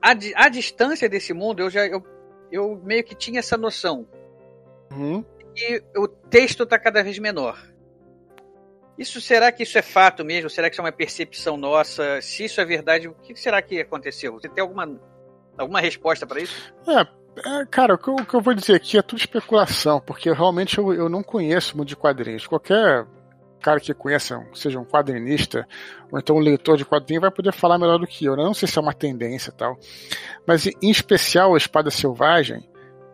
A, 0.00 0.10
a 0.10 0.48
distância 0.48 1.08
desse 1.08 1.32
mundo, 1.32 1.60
eu 1.60 1.70
já. 1.70 1.86
Eu, 1.86 2.02
eu 2.50 2.80
meio 2.82 3.04
que 3.04 3.14
tinha 3.14 3.40
essa 3.40 3.56
noção. 3.56 4.06
Uhum. 4.90 5.24
E 5.54 5.82
o 5.96 6.08
texto 6.08 6.62
está 6.62 6.78
cada 6.78 7.02
vez 7.02 7.18
menor. 7.18 7.58
Isso 8.98 9.20
será 9.20 9.52
que 9.52 9.62
isso 9.62 9.76
é 9.76 9.82
fato 9.82 10.24
mesmo? 10.24 10.48
Será 10.48 10.70
que 10.70 10.74
isso 10.74 10.80
é 10.80 10.84
uma 10.84 10.92
percepção 10.92 11.56
nossa? 11.56 12.20
Se 12.22 12.44
isso 12.44 12.60
é 12.60 12.64
verdade, 12.64 13.08
o 13.08 13.14
que 13.14 13.34
será 13.36 13.60
que 13.60 13.80
aconteceu? 13.80 14.32
Você 14.32 14.48
tem 14.48 14.62
alguma, 14.62 14.98
alguma 15.58 15.80
resposta 15.80 16.26
para 16.26 16.40
isso? 16.40 16.74
É, 16.88 17.06
é, 17.44 17.66
cara, 17.66 17.94
o 17.94 17.98
que, 17.98 18.08
eu, 18.08 18.14
o 18.14 18.26
que, 18.26 18.34
eu, 18.34 18.40
vou 18.40 18.54
dizer 18.54 18.74
aqui 18.74 18.96
é 18.96 19.02
tudo 19.02 19.18
especulação, 19.18 20.00
porque 20.00 20.32
realmente 20.32 20.78
eu, 20.78 20.92
eu 20.92 21.08
não 21.08 21.22
conheço 21.22 21.76
muito 21.76 21.90
de 21.90 21.96
quadrinhos. 21.96 22.46
Qualquer 22.46 23.06
cara 23.60 23.80
que 23.80 23.92
conheça, 23.92 24.46
seja 24.54 24.78
um 24.78 24.84
quadrinista 24.84 25.66
ou 26.10 26.18
então 26.18 26.36
um 26.36 26.40
leitor 26.40 26.76
de 26.76 26.84
quadrinho, 26.84 27.20
vai 27.20 27.30
poder 27.30 27.52
falar 27.52 27.78
melhor 27.78 27.98
do 27.98 28.06
que 28.06 28.24
eu. 28.24 28.34
Eu 28.34 28.44
não 28.44 28.54
sei 28.54 28.68
se 28.68 28.78
é 28.78 28.82
uma 28.82 28.94
tendência 28.94 29.52
tal. 29.52 29.78
Mas 30.46 30.66
em 30.66 30.90
especial 30.90 31.54
a 31.54 31.58
Espada 31.58 31.90
Selvagem, 31.90 32.64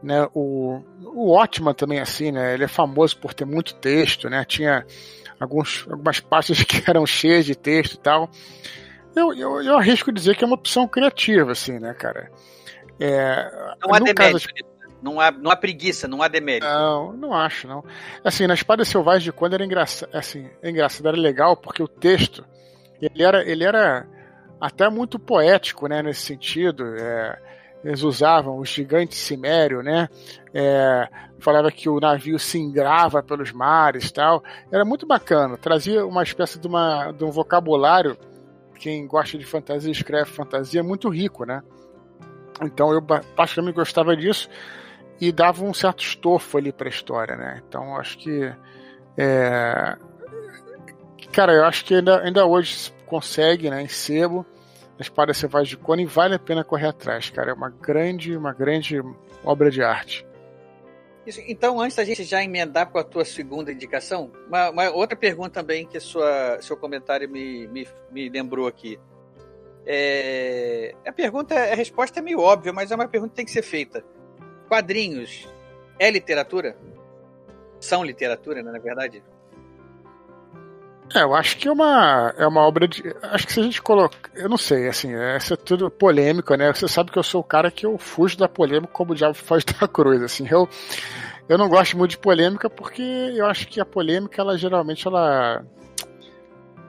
né? 0.02 0.28
O, 0.34 0.82
o 1.14 1.36
Otman 1.36 1.74
também 1.74 2.00
assim, 2.00 2.32
né? 2.32 2.54
Ele 2.54 2.64
é 2.64 2.68
famoso 2.68 3.16
por 3.16 3.32
ter 3.32 3.44
muito 3.44 3.74
texto, 3.74 4.28
né? 4.28 4.44
Tinha 4.44 4.84
alguns, 5.40 5.86
algumas 5.88 6.20
pastas 6.20 6.62
que 6.64 6.82
eram 6.88 7.06
cheias 7.06 7.46
de 7.46 7.54
texto 7.54 7.94
e 7.94 7.98
tal. 7.98 8.30
Eu, 9.14 9.32
eu, 9.34 9.62
eu 9.62 9.76
arrisco 9.76 10.12
dizer 10.12 10.36
que 10.36 10.44
é 10.44 10.46
uma 10.46 10.56
opção 10.56 10.88
criativa, 10.88 11.52
assim, 11.52 11.78
né, 11.78 11.92
cara? 11.94 12.30
É, 13.00 13.76
não 13.80 13.94
há 13.94 13.98
demérito, 13.98 14.14
caso... 14.14 14.48
não, 15.02 15.20
há, 15.20 15.30
não 15.30 15.50
há 15.50 15.56
preguiça, 15.56 16.06
não 16.06 16.22
há 16.22 16.28
demérito. 16.28 16.66
Não, 16.66 17.12
não 17.12 17.34
acho, 17.34 17.66
não. 17.66 17.84
Assim, 18.24 18.46
na 18.46 18.54
Espada 18.54 18.84
Selvagem 18.84 19.24
de 19.24 19.32
quando 19.32 19.54
era 19.54 19.64
engraçado, 19.64 20.14
assim, 20.14 20.48
é 20.62 20.70
engraçado, 20.70 21.08
era 21.08 21.16
legal 21.16 21.56
porque 21.56 21.82
o 21.82 21.88
texto, 21.88 22.44
ele 23.00 23.22
era, 23.22 23.48
ele 23.48 23.64
era 23.64 24.06
até 24.60 24.88
muito 24.88 25.18
poético, 25.18 25.88
né, 25.88 26.02
nesse 26.02 26.20
sentido. 26.20 26.84
É, 26.96 27.38
eles 27.84 28.02
usavam 28.02 28.58
o 28.58 28.64
gigante 28.64 29.16
cimério, 29.16 29.82
né? 29.82 30.08
É, 30.54 31.08
falava 31.40 31.70
que 31.72 31.88
o 31.88 31.98
navio 31.98 32.38
se 32.38 32.58
ingrava 32.58 33.22
pelos 33.22 33.50
mares 33.50 34.12
tal. 34.12 34.42
Era 34.70 34.84
muito 34.84 35.06
bacana, 35.06 35.56
trazia 35.56 36.06
uma 36.06 36.22
espécie 36.22 36.60
de, 36.60 36.66
uma, 36.68 37.10
de 37.10 37.24
um 37.24 37.30
vocabulário. 37.30 38.16
Quem 38.78 39.06
gosta 39.06 39.36
de 39.36 39.44
fantasia 39.44 39.90
escreve 39.90 40.30
fantasia 40.30 40.82
muito 40.82 41.08
rico, 41.08 41.44
né? 41.44 41.62
Então 42.60 42.92
eu 42.92 43.02
particularmente 43.02 43.76
gostava 43.76 44.16
disso 44.16 44.48
e 45.20 45.32
dava 45.32 45.64
um 45.64 45.72
certo 45.72 46.02
estofo 46.02 46.58
ali 46.58 46.72
para 46.72 46.88
a 46.88 46.90
história, 46.90 47.36
né? 47.36 47.62
Então 47.66 47.96
acho 47.96 48.18
que 48.18 48.52
é... 49.16 49.96
cara, 51.32 51.52
eu 51.52 51.64
acho 51.64 51.84
que 51.84 51.94
ainda, 51.94 52.20
ainda 52.20 52.44
hoje 52.44 52.74
se 52.74 52.92
consegue, 53.06 53.70
né, 53.70 53.82
em 53.82 53.88
sebo 53.88 54.46
a 54.98 55.02
espada 55.02 55.34
selvagem 55.34 55.76
de 55.76 55.82
Conan 55.82 56.06
vale 56.06 56.34
a 56.34 56.38
pena 56.38 56.62
correr 56.62 56.86
atrás, 56.86 57.28
cara. 57.30 57.50
É 57.50 57.54
uma 57.54 57.70
grande, 57.70 58.36
uma 58.36 58.52
grande 58.52 59.02
obra 59.44 59.70
de 59.70 59.82
arte. 59.82 60.26
Isso, 61.26 61.40
então, 61.46 61.80
antes 61.80 61.96
da 61.96 62.04
gente 62.04 62.24
já 62.24 62.42
emendar 62.42 62.90
com 62.90 62.98
a 62.98 63.04
tua 63.04 63.24
segunda 63.24 63.72
indicação, 63.72 64.30
uma, 64.48 64.70
uma 64.70 64.90
outra 64.90 65.16
pergunta 65.16 65.50
também 65.50 65.86
que 65.86 65.98
sua, 66.00 66.58
seu 66.60 66.76
comentário 66.76 67.28
me, 67.28 67.66
me, 67.68 67.86
me 68.10 68.28
lembrou 68.28 68.66
aqui. 68.66 68.98
É, 69.86 70.94
a 71.06 71.12
pergunta, 71.12 71.54
a 71.54 71.74
resposta 71.74 72.20
é 72.20 72.22
meio 72.22 72.40
óbvia, 72.40 72.72
mas 72.72 72.90
é 72.90 72.94
uma 72.94 73.08
pergunta 73.08 73.30
que 73.30 73.36
tem 73.36 73.44
que 73.44 73.50
ser 73.50 73.62
feita. 73.62 74.04
Quadrinhos 74.68 75.48
é 75.98 76.10
literatura? 76.10 76.76
São 77.80 78.04
literatura, 78.04 78.62
né, 78.62 78.70
na 78.70 78.78
verdade? 78.78 79.22
É, 81.14 81.22
eu 81.22 81.34
acho 81.34 81.58
que 81.58 81.68
é 81.68 81.72
uma, 81.72 82.32
é 82.38 82.46
uma 82.46 82.62
obra 82.62 82.88
de. 82.88 83.02
Acho 83.22 83.46
que 83.46 83.52
se 83.52 83.60
a 83.60 83.62
gente 83.62 83.82
colocar. 83.82 84.30
Eu 84.34 84.48
não 84.48 84.56
sei, 84.56 84.88
assim, 84.88 85.14
essa 85.14 85.54
é 85.54 85.56
tudo 85.56 85.90
polêmico, 85.90 86.54
né? 86.54 86.72
Você 86.72 86.88
sabe 86.88 87.10
que 87.10 87.18
eu 87.18 87.22
sou 87.22 87.40
o 87.40 87.44
cara 87.44 87.70
que 87.70 87.84
eu 87.84 87.98
fujo 87.98 88.38
da 88.38 88.48
polêmica 88.48 88.92
como 88.92 89.12
o 89.12 89.14
diabo 89.14 89.34
faz 89.36 89.64
da 89.64 89.86
cruz, 89.86 90.22
assim. 90.22 90.46
Eu, 90.50 90.68
eu 91.48 91.58
não 91.58 91.68
gosto 91.68 91.98
muito 91.98 92.12
de 92.12 92.18
polêmica 92.18 92.70
porque 92.70 93.02
eu 93.02 93.46
acho 93.46 93.68
que 93.68 93.80
a 93.80 93.84
polêmica, 93.84 94.40
ela 94.40 94.56
geralmente, 94.56 95.06
ela 95.06 95.64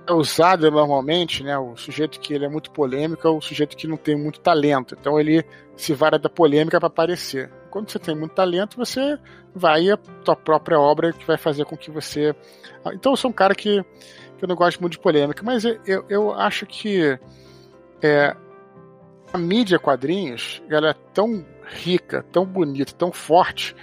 é 0.06 0.14
usada 0.14 0.70
normalmente, 0.70 1.44
né? 1.44 1.58
O 1.58 1.76
sujeito 1.76 2.20
que 2.20 2.34
ele 2.34 2.46
é 2.46 2.50
muito 2.50 2.72
polêmico 2.72 3.28
é 3.28 3.30
o 3.32 3.42
sujeito 3.42 3.78
que 3.78 3.88
não 3.88 3.98
tem 3.98 4.16
muito 4.16 4.40
talento. 4.40 4.96
Então 5.00 5.20
ele 5.20 5.46
se 5.76 5.94
vara 5.94 6.20
da 6.20 6.30
polêmica 6.30 6.80
para 6.80 6.88
aparecer. 6.88 7.50
Quando 7.70 7.90
você 7.90 7.98
tem 7.98 8.16
muito 8.16 8.36
talento, 8.36 8.78
você 8.78 9.18
vai 9.56 9.90
a 9.90 9.98
tua 9.98 10.36
própria 10.36 10.80
obra 10.80 11.14
que 11.14 11.26
vai 11.26 11.38
fazer 11.38 11.66
com 11.66 11.78
que 11.78 11.90
você. 11.90 12.36
Então 12.94 13.14
eu 13.14 13.18
sou 13.18 13.32
um 13.32 13.34
cara 13.34 13.56
que, 13.56 13.82
que 14.38 14.44
eu 14.44 14.48
não 14.48 14.56
gosto 14.56 14.80
muito 14.82 14.94
de 14.94 15.00
polêmica, 15.00 15.42
mas 15.44 15.64
eu, 15.64 16.06
eu 16.10 16.34
acho 16.34 16.66
que 16.66 17.18
é, 18.02 18.36
a 19.32 19.38
mídia 19.38 19.80
quadrinhos 19.80 20.62
ela 20.70 20.90
é 20.90 20.96
tão 21.14 21.46
rica, 21.66 22.24
tão 22.32 22.46
bonita, 22.46 22.94
tão 22.94 23.12
forte 23.12 23.76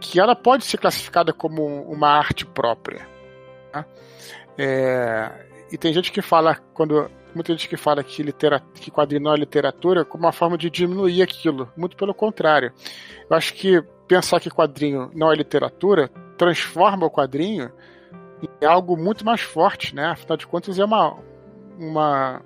que 0.00 0.20
ela 0.20 0.36
pode 0.36 0.64
ser 0.64 0.78
classificada 0.78 1.32
como 1.32 1.64
uma 1.82 2.08
arte 2.08 2.46
própria. 2.46 3.06
Tá? 3.72 3.84
É, 4.56 5.47
e 5.70 5.78
tem 5.78 5.92
gente 5.92 6.10
que 6.10 6.22
fala, 6.22 6.56
quando 6.74 7.10
muita 7.34 7.52
gente 7.52 7.68
que 7.68 7.76
fala 7.76 8.02
que, 8.02 8.22
litera, 8.22 8.60
que 8.74 8.90
quadrinho 8.90 9.22
não 9.22 9.34
é 9.34 9.36
literatura 9.36 10.04
como 10.04 10.24
uma 10.24 10.32
forma 10.32 10.56
de 10.56 10.70
diminuir 10.70 11.22
aquilo. 11.22 11.70
Muito 11.76 11.96
pelo 11.96 12.14
contrário. 12.14 12.72
Eu 13.28 13.36
acho 13.36 13.54
que 13.54 13.82
pensar 14.06 14.40
que 14.40 14.50
quadrinho 14.50 15.10
não 15.14 15.30
é 15.30 15.36
literatura 15.36 16.10
transforma 16.36 17.06
o 17.06 17.10
quadrinho 17.10 17.70
em 18.40 18.64
algo 18.64 18.96
muito 18.96 19.24
mais 19.24 19.40
forte, 19.40 19.94
né? 19.94 20.06
Afinal 20.06 20.36
de 20.36 20.46
contas, 20.46 20.78
é 20.78 20.84
uma, 20.84 21.18
uma 21.76 22.42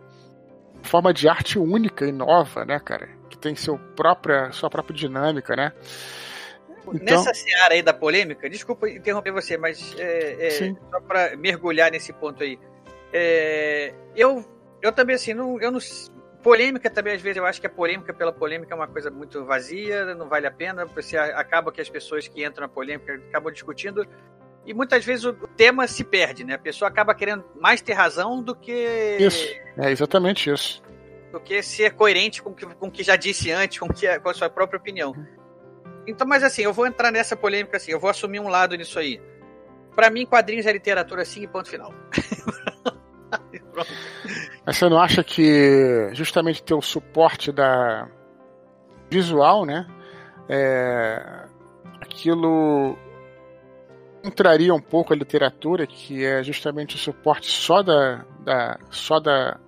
forma 0.83 1.13
de 1.13 1.29
arte 1.29 1.59
única 1.59 2.07
e 2.07 2.13
nova, 2.13 2.65
né, 2.65 2.81
cara? 2.81 3.09
Que 3.29 3.37
tem 3.37 3.55
seu 3.55 3.79
própria, 3.79 4.51
sua 4.53 4.71
própria 4.71 4.97
dinâmica, 4.97 5.55
né? 5.55 5.73
Então... 6.95 7.19
Nessa 7.19 7.35
seara 7.35 7.75
aí 7.75 7.83
da 7.83 7.95
polêmica, 7.95 8.49
desculpa 8.51 8.89
interromper 8.89 9.31
você, 9.31 9.57
mas 9.57 9.95
é, 9.99 10.49
é, 10.49 10.75
só 10.91 11.01
para 11.07 11.37
mergulhar 11.37 11.91
nesse 11.91 12.13
ponto 12.13 12.43
aí. 12.43 12.59
É, 13.13 13.93
eu, 14.17 14.45
eu 14.81 14.93
também, 14.93 15.17
assim, 15.17 15.35
não, 15.35 15.61
eu 15.61 15.71
não. 15.71 15.79
Polêmica 16.43 16.91
também, 16.91 17.15
às 17.15 17.23
vezes, 17.23 17.37
eu 17.37 17.47
acho 17.47 17.61
que 17.61 17.67
a 17.69 17.71
polêmica 17.71 18.13
pela 18.13 18.33
polêmica 18.33 18.75
é 18.75 18.77
uma 18.77 18.89
coisa 18.89 19.11
muito 19.11 19.45
vazia, 19.45 20.15
não 20.15 20.29
vale 20.29 20.47
a 20.47 20.51
pena. 20.51 20.85
Você 20.87 21.17
acaba 21.17 21.71
que 21.71 21.81
as 21.81 21.89
pessoas 21.89 22.27
que 22.27 22.45
entram 22.45 22.67
na 22.67 22.73
polêmica 22.73 23.15
acabam 23.15 23.53
discutindo. 23.53 24.05
E 24.65 24.73
muitas 24.73 25.05
vezes 25.05 25.25
o 25.25 25.33
tema 25.33 25.87
se 25.87 26.03
perde, 26.03 26.45
né? 26.45 26.55
A 26.55 26.59
pessoa 26.59 26.89
acaba 26.89 27.15
querendo 27.15 27.45
mais 27.61 27.81
ter 27.81 27.93
razão 27.93 28.43
do 28.43 28.57
que. 28.57 29.19
Isso, 29.21 29.47
é 29.77 29.91
exatamente 29.91 30.51
isso. 30.51 30.83
Do 31.31 31.41
que 31.41 31.63
ser 31.63 31.95
coerente 31.95 32.43
com 32.43 32.51
o 32.51 32.55
que, 32.55 32.67
com 32.67 32.91
que 32.91 33.03
já 33.03 33.17
disse 33.17 33.51
antes, 33.51 33.79
com, 33.79 33.89
que, 33.89 34.19
com 34.19 34.29
a 34.29 34.35
sua 34.35 34.51
própria 34.51 34.79
opinião. 34.79 35.15
Então, 36.07 36.27
mas 36.27 36.43
assim, 36.43 36.63
eu 36.63 36.73
vou 36.73 36.87
entrar 36.87 37.13
nessa 37.13 37.37
polêmica 37.37 37.77
assim, 37.77 37.93
eu 37.93 38.01
vou 38.01 38.11
assumir 38.11 38.41
um 38.41 38.49
lado 38.49 38.77
nisso 38.77 38.99
aí. 38.99 39.21
Para 39.95 40.11
mim, 40.11 40.27
quadrinhos 40.27 40.67
é 40.67 40.73
literatura 40.73 41.25
sim 41.25 41.43
e 41.43 41.47
ponto 41.47 41.69
final. 41.69 41.93
Mas 44.65 44.77
você 44.77 44.89
não 44.89 44.99
acha 44.99 45.25
que 45.25 46.11
justamente 46.13 46.63
ter 46.63 46.75
o 46.75 46.83
suporte 46.83 47.51
da 47.51 48.09
visual, 49.11 49.65
né? 49.65 49.87
É, 50.49 51.47
aquilo 52.01 52.97
entraria 54.25 54.75
um 54.75 54.81
pouco 54.81 55.13
a 55.13 55.17
literatura, 55.17 55.87
que 55.87 56.25
é 56.25 56.43
justamente 56.43 56.97
o 56.97 56.99
suporte 56.99 57.51
só 57.51 57.83
da, 57.83 58.25
da 58.41 58.79
só 58.91 59.19
da 59.19 59.59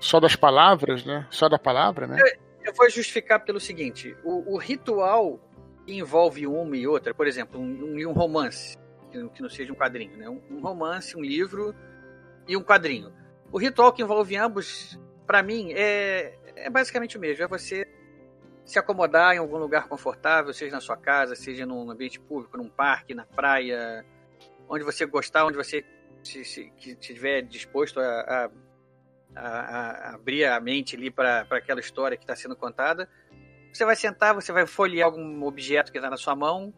só 0.00 0.20
das 0.20 0.36
palavras, 0.36 1.04
né? 1.04 1.26
Só 1.30 1.48
da 1.48 1.58
palavra, 1.58 2.06
né? 2.06 2.18
Eu, 2.20 2.66
eu 2.66 2.74
vou 2.74 2.88
justificar 2.90 3.44
pelo 3.44 3.60
seguinte: 3.60 4.16
o, 4.24 4.54
o, 4.54 4.58
ritual 4.58 5.40
que 5.86 5.96
envolve 5.96 6.46
uma 6.46 6.76
e 6.76 6.86
outra, 6.86 7.14
por 7.14 7.26
exemplo, 7.26 7.60
um, 7.60 7.96
um, 7.96 8.08
um 8.08 8.12
romance, 8.12 8.76
que 9.10 9.42
não 9.42 9.48
seja 9.48 9.72
um 9.72 9.76
quadrinho, 9.76 10.16
né? 10.16 10.28
Um, 10.28 10.40
um 10.50 10.60
romance, 10.60 11.16
um 11.16 11.22
livro 11.22 11.74
e 12.46 12.56
um 12.56 12.62
quadrinho. 12.62 13.12
O 13.52 13.58
ritual 13.58 13.92
que 13.92 14.02
envolve 14.02 14.36
ambos, 14.36 14.98
para 15.26 15.42
mim, 15.42 15.72
é, 15.72 16.36
é 16.56 16.70
basicamente 16.70 17.16
o 17.16 17.20
mesmo. 17.20 17.44
É 17.44 17.46
você 17.46 17.86
se 18.64 18.78
acomodar 18.78 19.34
em 19.34 19.38
algum 19.38 19.58
lugar 19.58 19.88
confortável, 19.88 20.52
seja 20.52 20.72
na 20.72 20.80
sua 20.80 20.96
casa, 20.96 21.34
seja 21.34 21.66
num 21.66 21.90
ambiente 21.90 22.18
público, 22.18 22.56
num 22.56 22.68
parque, 22.68 23.14
na 23.14 23.26
praia, 23.26 24.04
onde 24.68 24.82
você 24.82 25.04
gostar, 25.04 25.44
onde 25.44 25.56
você 25.56 25.84
se, 26.22 26.44
se, 26.44 26.72
que 26.78 26.92
estiver 26.92 27.42
disposto 27.42 28.00
a, 28.00 28.50
a, 29.36 29.40
a, 29.40 30.14
abrir 30.14 30.46
a 30.46 30.58
mente 30.60 30.96
ali 30.96 31.10
para 31.10 31.46
aquela 31.50 31.80
história 31.80 32.16
que 32.16 32.24
está 32.24 32.34
sendo 32.34 32.56
contada. 32.56 33.08
Você 33.72 33.84
vai 33.84 33.96
sentar, 33.96 34.34
você 34.34 34.52
vai 34.52 34.66
folhear 34.66 35.06
algum 35.06 35.44
objeto 35.44 35.92
que 35.92 35.98
está 35.98 36.08
na 36.08 36.16
sua 36.16 36.34
mão, 36.34 36.72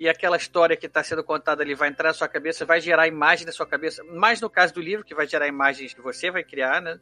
e 0.00 0.08
aquela 0.08 0.38
história 0.38 0.78
que 0.78 0.86
está 0.86 1.04
sendo 1.04 1.22
contada 1.22 1.62
ali 1.62 1.74
vai 1.74 1.90
entrar 1.90 2.08
na 2.08 2.14
sua 2.14 2.26
cabeça, 2.26 2.64
vai 2.64 2.80
gerar 2.80 3.06
imagem 3.06 3.44
na 3.44 3.52
sua 3.52 3.66
cabeça, 3.66 4.02
mais 4.02 4.40
no 4.40 4.48
caso 4.48 4.72
do 4.72 4.80
livro, 4.80 5.04
que 5.04 5.14
vai 5.14 5.26
gerar 5.26 5.46
imagens 5.46 5.92
que 5.92 6.00
você 6.00 6.30
vai 6.30 6.42
criar, 6.42 6.80
né? 6.80 6.98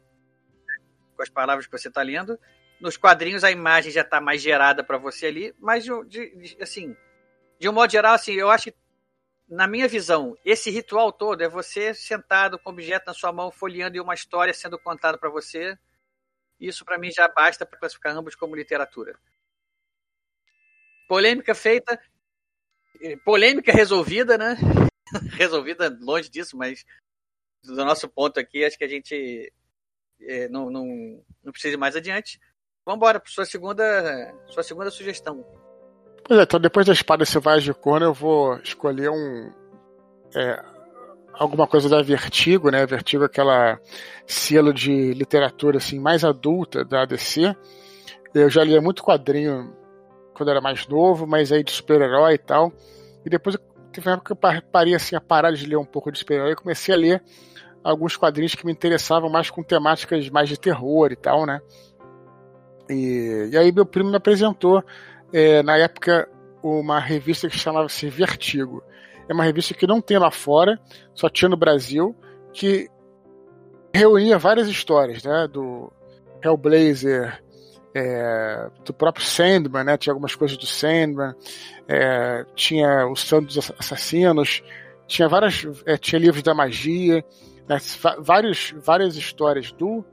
Com 1.15 1.23
as 1.23 1.29
palavras 1.29 1.65
que 1.65 1.71
você 1.71 1.87
está 1.87 2.01
lendo. 2.01 2.37
Nos 2.77 2.97
quadrinhos 2.97 3.45
a 3.45 3.51
imagem 3.51 3.89
já 3.89 4.01
está 4.01 4.19
mais 4.19 4.41
gerada 4.41 4.83
para 4.83 4.97
você 4.97 5.27
ali, 5.27 5.55
mas 5.57 5.85
de, 5.85 5.91
de, 6.07 6.57
assim, 6.61 6.93
de 7.57 7.69
um 7.69 7.71
modo 7.71 7.89
geral, 7.89 8.15
assim, 8.15 8.33
eu 8.33 8.51
acho 8.51 8.65
que 8.65 8.77
na 9.47 9.65
minha 9.65 9.87
visão, 9.87 10.37
esse 10.43 10.69
ritual 10.69 11.13
todo 11.13 11.41
é 11.41 11.47
você 11.47 11.93
sentado 11.93 12.59
com 12.59 12.69
o 12.69 12.73
objeto 12.73 13.07
na 13.07 13.13
sua 13.13 13.31
mão, 13.31 13.49
folheando 13.49 13.95
e 13.95 14.01
uma 14.01 14.13
história 14.13 14.53
sendo 14.53 14.77
contada 14.77 15.17
para 15.17 15.29
você. 15.29 15.77
Isso 16.59 16.83
para 16.83 16.97
mim 16.97 17.09
já 17.11 17.29
basta 17.29 17.65
para 17.65 17.79
classificar 17.79 18.13
ambos 18.13 18.35
como 18.35 18.57
literatura. 18.57 19.17
Polêmica 21.07 21.55
feita, 21.55 21.97
polêmica 23.23 23.71
resolvida, 23.71 24.37
né? 24.37 24.55
resolvida 25.37 25.95
longe 26.01 26.29
disso, 26.29 26.57
mas 26.57 26.85
do 27.63 27.75
nosso 27.75 28.07
ponto 28.07 28.39
aqui, 28.39 28.63
acho 28.63 28.77
que 28.77 28.83
a 28.83 28.89
gente 28.89 29.51
é, 30.21 30.47
não, 30.49 30.69
não, 30.69 30.85
não 31.43 31.51
precisa 31.51 31.73
ir 31.73 31.77
mais 31.77 31.95
adiante. 31.95 32.39
Vamos 32.85 32.97
embora 32.97 33.19
para 33.19 33.31
sua 33.31 33.45
segunda, 33.45 34.33
sua 34.47 34.63
segunda 34.63 34.89
sugestão. 34.89 35.45
Pois 36.23 36.39
é, 36.39 36.43
então 36.43 36.59
depois 36.59 36.85
da 36.85 36.93
Espada 36.93 37.25
Selvagem 37.25 37.71
de 37.71 37.79
Conan, 37.79 38.07
eu 38.07 38.13
vou 38.13 38.57
escolher 38.59 39.09
um. 39.09 39.51
É, 40.35 40.63
alguma 41.33 41.67
coisa 41.67 41.89
da 41.89 42.01
Vertigo, 42.01 42.69
né? 42.69 42.85
Vertigo 42.85 43.23
é 43.23 43.25
aquela 43.25 43.79
selo 44.27 44.73
de 44.73 45.13
literatura 45.13 45.77
assim 45.77 45.99
mais 45.99 46.23
adulta 46.23 46.83
da 46.83 47.03
ADC. 47.03 47.55
Eu 48.33 48.49
já 48.49 48.63
li 48.63 48.79
muito 48.79 49.03
quadrinho 49.03 49.75
quando 50.39 50.51
era 50.51 50.61
mais 50.61 50.87
novo, 50.87 51.27
mas 51.27 51.51
aí 51.51 51.61
de 51.61 51.71
super-herói 51.71 52.35
e 52.35 52.37
tal. 52.37 52.71
E 53.25 53.29
depois 53.29 53.57
teve 53.91 54.07
uma 54.07 54.13
época 54.13 54.33
que 54.33 54.45
eu 54.45 54.61
parei 54.71 54.95
assim, 54.95 55.13
a 55.13 55.19
parar 55.19 55.51
de 55.51 55.65
ler 55.65 55.75
um 55.75 55.83
pouco 55.83 56.09
de 56.09 56.19
super-herói 56.19 56.53
e 56.53 56.55
comecei 56.55 56.95
a 56.95 56.97
ler 56.97 57.21
alguns 57.83 58.15
quadrinhos 58.15 58.55
que 58.55 58.65
me 58.65 58.71
interessavam 58.71 59.29
mais 59.29 59.49
com 59.49 59.61
temáticas 59.61 60.29
mais 60.29 60.47
de 60.47 60.57
terror 60.57 61.11
e 61.11 61.15
tal, 61.17 61.45
né? 61.45 61.59
E, 62.89 63.49
e 63.51 63.57
aí 63.57 63.69
meu 63.71 63.85
primo 63.85 64.09
me 64.09 64.15
apresentou, 64.15 64.81
é, 65.33 65.61
na 65.61 65.77
época, 65.77 66.29
uma 66.63 66.99
revista 66.99 67.49
que 67.49 67.57
chamava-se 67.57 68.09
Vertigo. 68.09 68.81
É 69.27 69.33
uma 69.33 69.43
revista 69.43 69.73
que 69.73 69.85
não 69.85 70.01
tem 70.01 70.17
lá 70.17 70.31
fora, 70.31 70.79
só 71.13 71.27
tinha 71.29 71.49
no 71.49 71.57
Brasil, 71.57 72.15
que 72.53 72.89
reunia 73.93 74.39
várias 74.39 74.69
histórias, 74.69 75.21
né? 75.21 75.47
Do 75.47 75.91
Hellblazer, 76.41 77.43
é, 77.93 78.69
do 78.85 78.93
próprio 78.93 79.25
Sandman, 79.25 79.83
né? 79.83 79.97
Tinha 79.97 80.13
algumas 80.13 80.35
coisas 80.35 80.57
do 80.57 80.65
Sandman, 80.65 81.33
é, 81.87 82.45
tinha 82.55 83.07
o 83.07 83.15
Santo 83.15 83.47
dos 83.47 83.71
Assassinos, 83.77 84.63
tinha 85.07 85.27
várias, 85.27 85.65
é, 85.85 85.97
tinha 85.97 86.19
livros 86.19 86.43
da 86.43 86.53
magia, 86.53 87.23
né? 87.67 87.77
vários, 88.19 88.73
várias 88.77 89.15
histórias 89.15 89.71
do 89.71 90.03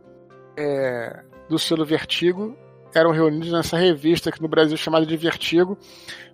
é, 0.57 1.23
do 1.49 1.59
selo 1.59 1.85
Vertigo 1.85 2.57
eram 2.95 3.11
reunidos 3.11 3.53
nessa 3.53 3.77
revista 3.77 4.31
aqui 4.31 4.41
no 4.41 4.49
Brasil 4.49 4.77
chamada 4.77 5.05
de 5.05 5.17
Vertigo, 5.17 5.77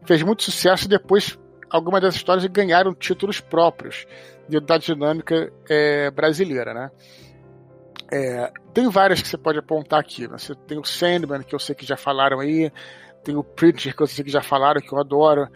fez 0.04 0.22
muito 0.22 0.44
sucesso 0.44 0.84
e 0.84 0.88
depois 0.88 1.38
algumas 1.68 2.00
das 2.00 2.14
histórias 2.14 2.46
ganharam 2.46 2.94
títulos 2.94 3.40
próprios 3.40 4.06
da 4.66 4.78
dinâmica 4.78 5.52
é, 5.68 6.10
brasileira, 6.10 6.72
né? 6.74 6.90
É, 8.12 8.52
tem 8.74 8.90
várias 8.90 9.22
que 9.22 9.28
você 9.28 9.38
pode 9.38 9.58
apontar 9.58 9.98
aqui. 9.98 10.28
Né? 10.28 10.36
Você 10.36 10.54
tem 10.54 10.78
o 10.78 10.84
Sandman, 10.84 11.42
que 11.42 11.54
eu 11.54 11.58
sei 11.58 11.74
que 11.74 11.86
já 11.86 11.96
falaram 11.96 12.40
aí. 12.40 12.70
Tem 13.24 13.34
o 13.34 13.42
Preacher, 13.42 13.96
que 13.96 14.02
eu 14.02 14.06
sei 14.06 14.22
que 14.22 14.30
já 14.30 14.42
falaram, 14.42 14.82
que 14.82 14.92
eu 14.92 14.98
adoro. 14.98 15.48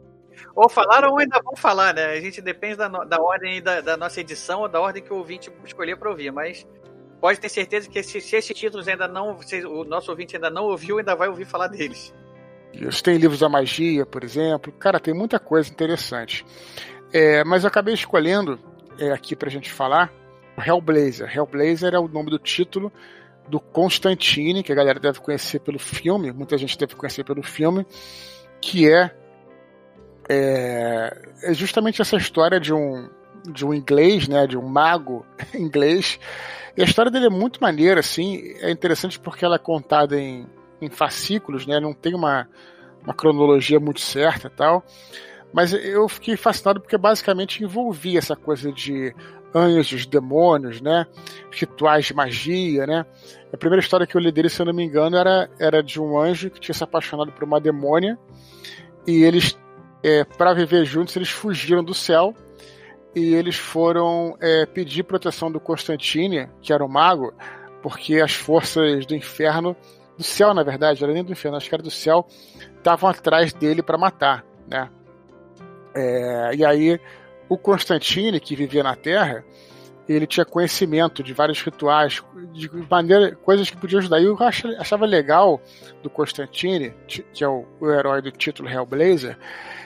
Ou 0.55 0.69
falaram 0.69 1.11
ou 1.11 1.19
ainda 1.19 1.39
vão 1.43 1.55
falar, 1.55 1.93
né? 1.93 2.07
A 2.07 2.21
gente 2.21 2.41
depende 2.41 2.77
da, 2.77 2.89
da 2.89 3.21
ordem 3.21 3.63
da, 3.63 3.83
da, 3.83 3.97
nossa 3.97 4.21
edição 4.21 4.61
ou 4.61 4.69
da 4.69 4.81
ordem 4.81 5.03
que 5.03 5.13
o 5.13 5.17
ouvinte 5.17 5.53
escolher 5.65 5.97
para 5.97 6.09
ouvir. 6.09 6.33
Mas 6.33 6.67
pode 7.21 7.39
ter 7.39 7.51
certeza 7.51 7.91
que 7.91 8.03
se, 8.03 8.23
se 8.23 8.37
esses 8.37 8.57
títulos 8.57 8.89
ainda 8.89 9.07
não. 9.07 9.37
O 9.69 9.85
nosso 9.85 10.11
ouvinte 10.11 10.35
ainda 10.35 10.49
não 10.49 10.65
ouviu, 10.65 10.99
ainda 10.99 11.15
vai 11.15 11.29
ouvir 11.29 11.45
falar 11.45 11.67
deles. 11.67 12.15
Isso 12.73 13.03
tem 13.03 13.19
livros 13.19 13.41
da 13.41 13.51
magia, 13.51 14.07
por 14.07 14.25
exemplo. 14.25 14.73
Cara, 14.73 14.99
tem 14.99 15.13
muita 15.13 15.39
coisa 15.39 15.71
interessante. 15.71 16.47
É, 17.13 17.45
mas 17.45 17.65
eu 17.65 17.69
acabei 17.69 17.93
escolhendo 17.93 18.59
é, 18.99 19.13
aqui 19.13 19.37
pra 19.37 19.51
gente 19.51 19.71
falar 19.71 20.11
Hellblazer. 20.61 21.35
Hellblazer 21.35 21.95
é 21.95 21.99
o 21.99 22.09
nome 22.09 22.31
do 22.31 22.39
título 22.39 22.93
do 23.49 23.61
Constantine, 23.61 24.63
que 24.63 24.73
a 24.73 24.75
galera 24.75 24.99
deve 24.99 25.21
conhecer 25.21 25.61
pelo 25.61 25.79
filme, 25.79 26.33
muita 26.33 26.59
gente 26.59 26.77
deve 26.77 26.95
conhecer 26.97 27.25
pelo 27.25 27.43
filme, 27.43 27.87
que 28.61 28.91
é, 28.91 29.15
é, 30.29 31.23
é 31.45 31.55
justamente 31.55 32.03
essa 32.03 32.17
história 32.17 32.59
de 32.59 32.73
um, 32.73 33.09
de 33.53 33.65
um 33.65 33.73
inglês, 33.73 34.27
né, 34.29 34.47
de 34.47 34.59
um 34.59 34.67
mago 34.67 35.25
inglês. 35.55 36.19
E 36.77 36.83
a 36.83 36.85
história 36.85 37.11
dele 37.11 37.27
é 37.27 37.31
muito 37.31 37.61
maneira, 37.61 38.01
assim, 38.01 38.55
é 38.61 38.71
interessante 38.71 39.19
porque 39.19 39.45
ela 39.45 39.57
é 39.57 39.61
contada 39.61 40.19
em, 40.19 40.47
em 40.81 40.91
fascículos, 40.91 41.67
né, 41.67 41.79
não 41.79 41.95
tem 41.95 42.15
uma, 42.15 42.49
uma 43.03 43.15
cronologia 43.15 43.79
muito 43.79 44.01
certa 44.01 44.51
tal. 44.51 44.85
Mas 45.53 45.73
eu 45.73 46.09
fiquei 46.09 46.37
fascinado 46.37 46.81
porque 46.81 46.99
basicamente 46.99 47.63
envolvia 47.63 48.19
essa 48.19 48.35
coisa 48.35 48.73
de 48.73 49.15
anjos, 49.57 50.07
demônios, 50.07 50.81
né? 50.81 51.07
Rituais 51.51 52.05
de 52.05 52.15
magia, 52.15 52.87
né? 52.87 53.07
A 53.53 53.57
primeira 53.57 53.81
história 53.81 54.07
que 54.07 54.17
eu 54.17 54.21
li 54.21 54.31
dele, 54.31 54.51
se 54.51 54.61
eu 54.61 54.67
não 54.67 54.75
me 54.75 54.85
engano, 54.85 55.17
era, 55.17 55.49
era 55.59 55.83
de 55.83 56.01
um 56.01 56.19
anjo 56.19 56.51
que 56.51 56.61
tinha 56.61 56.75
se 56.75 56.85
apaixonado 56.85 57.33
por 57.33 57.45
uma 57.45 57.61
demônia 57.61 58.19
e 59.07 59.23
eles, 59.23 59.59
é, 60.03 60.25
para 60.25 60.53
viver 60.53 60.85
juntos, 60.85 61.17
eles 61.17 61.31
fugiram 61.31 61.83
do 61.83 61.95
céu 61.95 62.35
e 63.15 63.35
eles 63.35 63.57
foram 63.57 64.37
é, 64.41 64.67
pedir 64.67 65.05
proteção 65.05 65.51
do 65.51 65.59
Constantine, 65.59 66.49
que 66.61 66.73
era 66.73 66.85
o 66.85 66.89
mago, 66.89 67.33
porque 67.83 68.21
as 68.21 68.35
forças 68.35 69.07
do 69.07 69.15
inferno, 69.15 69.75
do 70.19 70.25
céu 70.25 70.53
na 70.53 70.63
verdade, 70.63 71.03
era 71.03 71.13
nem 71.13 71.25
do 71.25 71.33
inferno, 71.33 71.57
acho 71.57 71.69
que 71.69 71.75
era 71.75 71.83
do 71.83 71.91
céu, 71.91 72.27
estavam 72.77 73.09
atrás 73.09 73.55
dele 73.55 73.83
para 73.83 73.97
matar, 73.97 74.45
né? 74.69 74.91
É, 75.95 76.55
e 76.57 76.65
aí 76.65 77.01
o 77.49 77.57
Constantine, 77.57 78.41
que 78.41 78.57
vivia 78.57 78.83
na 78.83 78.97
Terra, 78.97 79.45
ele 80.09 80.27
tinha 80.27 80.45
conhecimento 80.45 81.23
de 81.23 81.33
vários 81.33 81.61
rituais, 81.63 82.23
de 82.53 82.71
maneira, 82.89 83.35
coisas 83.37 83.69
que 83.69 83.77
podiam 83.77 83.99
ajudar. 83.99 84.21
E 84.21 84.25
eu 84.25 84.37
achava 84.79 85.05
legal 85.05 85.61
do 86.03 86.09
Constantine, 86.09 86.95
que 87.07 87.43
é 87.43 87.49
o, 87.49 87.65
o, 87.81 87.91
herói 87.91 88.23
do 88.23 88.31
título 88.31 88.69
Hellblazer, 88.69 89.37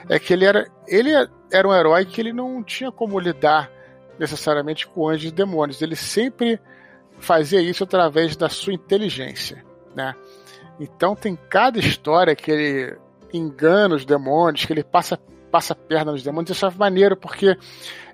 é 0.07 0.19
que 0.19 0.33
ele 0.33 0.45
era, 0.45 0.67
ele 0.87 1.11
era 1.51 1.67
um 1.67 1.73
herói 1.73 2.05
que 2.05 2.21
ele 2.21 2.31
não 2.31 2.63
tinha 2.63 2.91
como 2.91 3.19
lidar 3.19 3.71
necessariamente 4.19 4.87
com 4.87 5.09
anjos 5.09 5.31
e 5.31 5.33
demônios. 5.33 5.81
Ele 5.81 5.95
sempre 5.95 6.59
fazia 7.19 7.61
isso 7.61 7.83
através 7.83 8.35
da 8.35 8.49
sua 8.49 8.73
inteligência, 8.73 9.63
né? 9.95 10.13
Então 10.79 11.15
tem 11.15 11.35
cada 11.49 11.79
história 11.79 12.35
que 12.35 12.51
ele 12.51 12.97
engana 13.33 13.95
os 13.95 14.05
demônios, 14.05 14.65
que 14.65 14.73
ele 14.73 14.83
passa 14.83 15.19
passa 15.51 15.73
a 15.73 15.75
perna 15.75 16.11
nos 16.11 16.23
demônios, 16.23 16.49
eu 16.49 16.55
achava 16.55 16.77
maneiro, 16.79 17.15
porque 17.15 17.57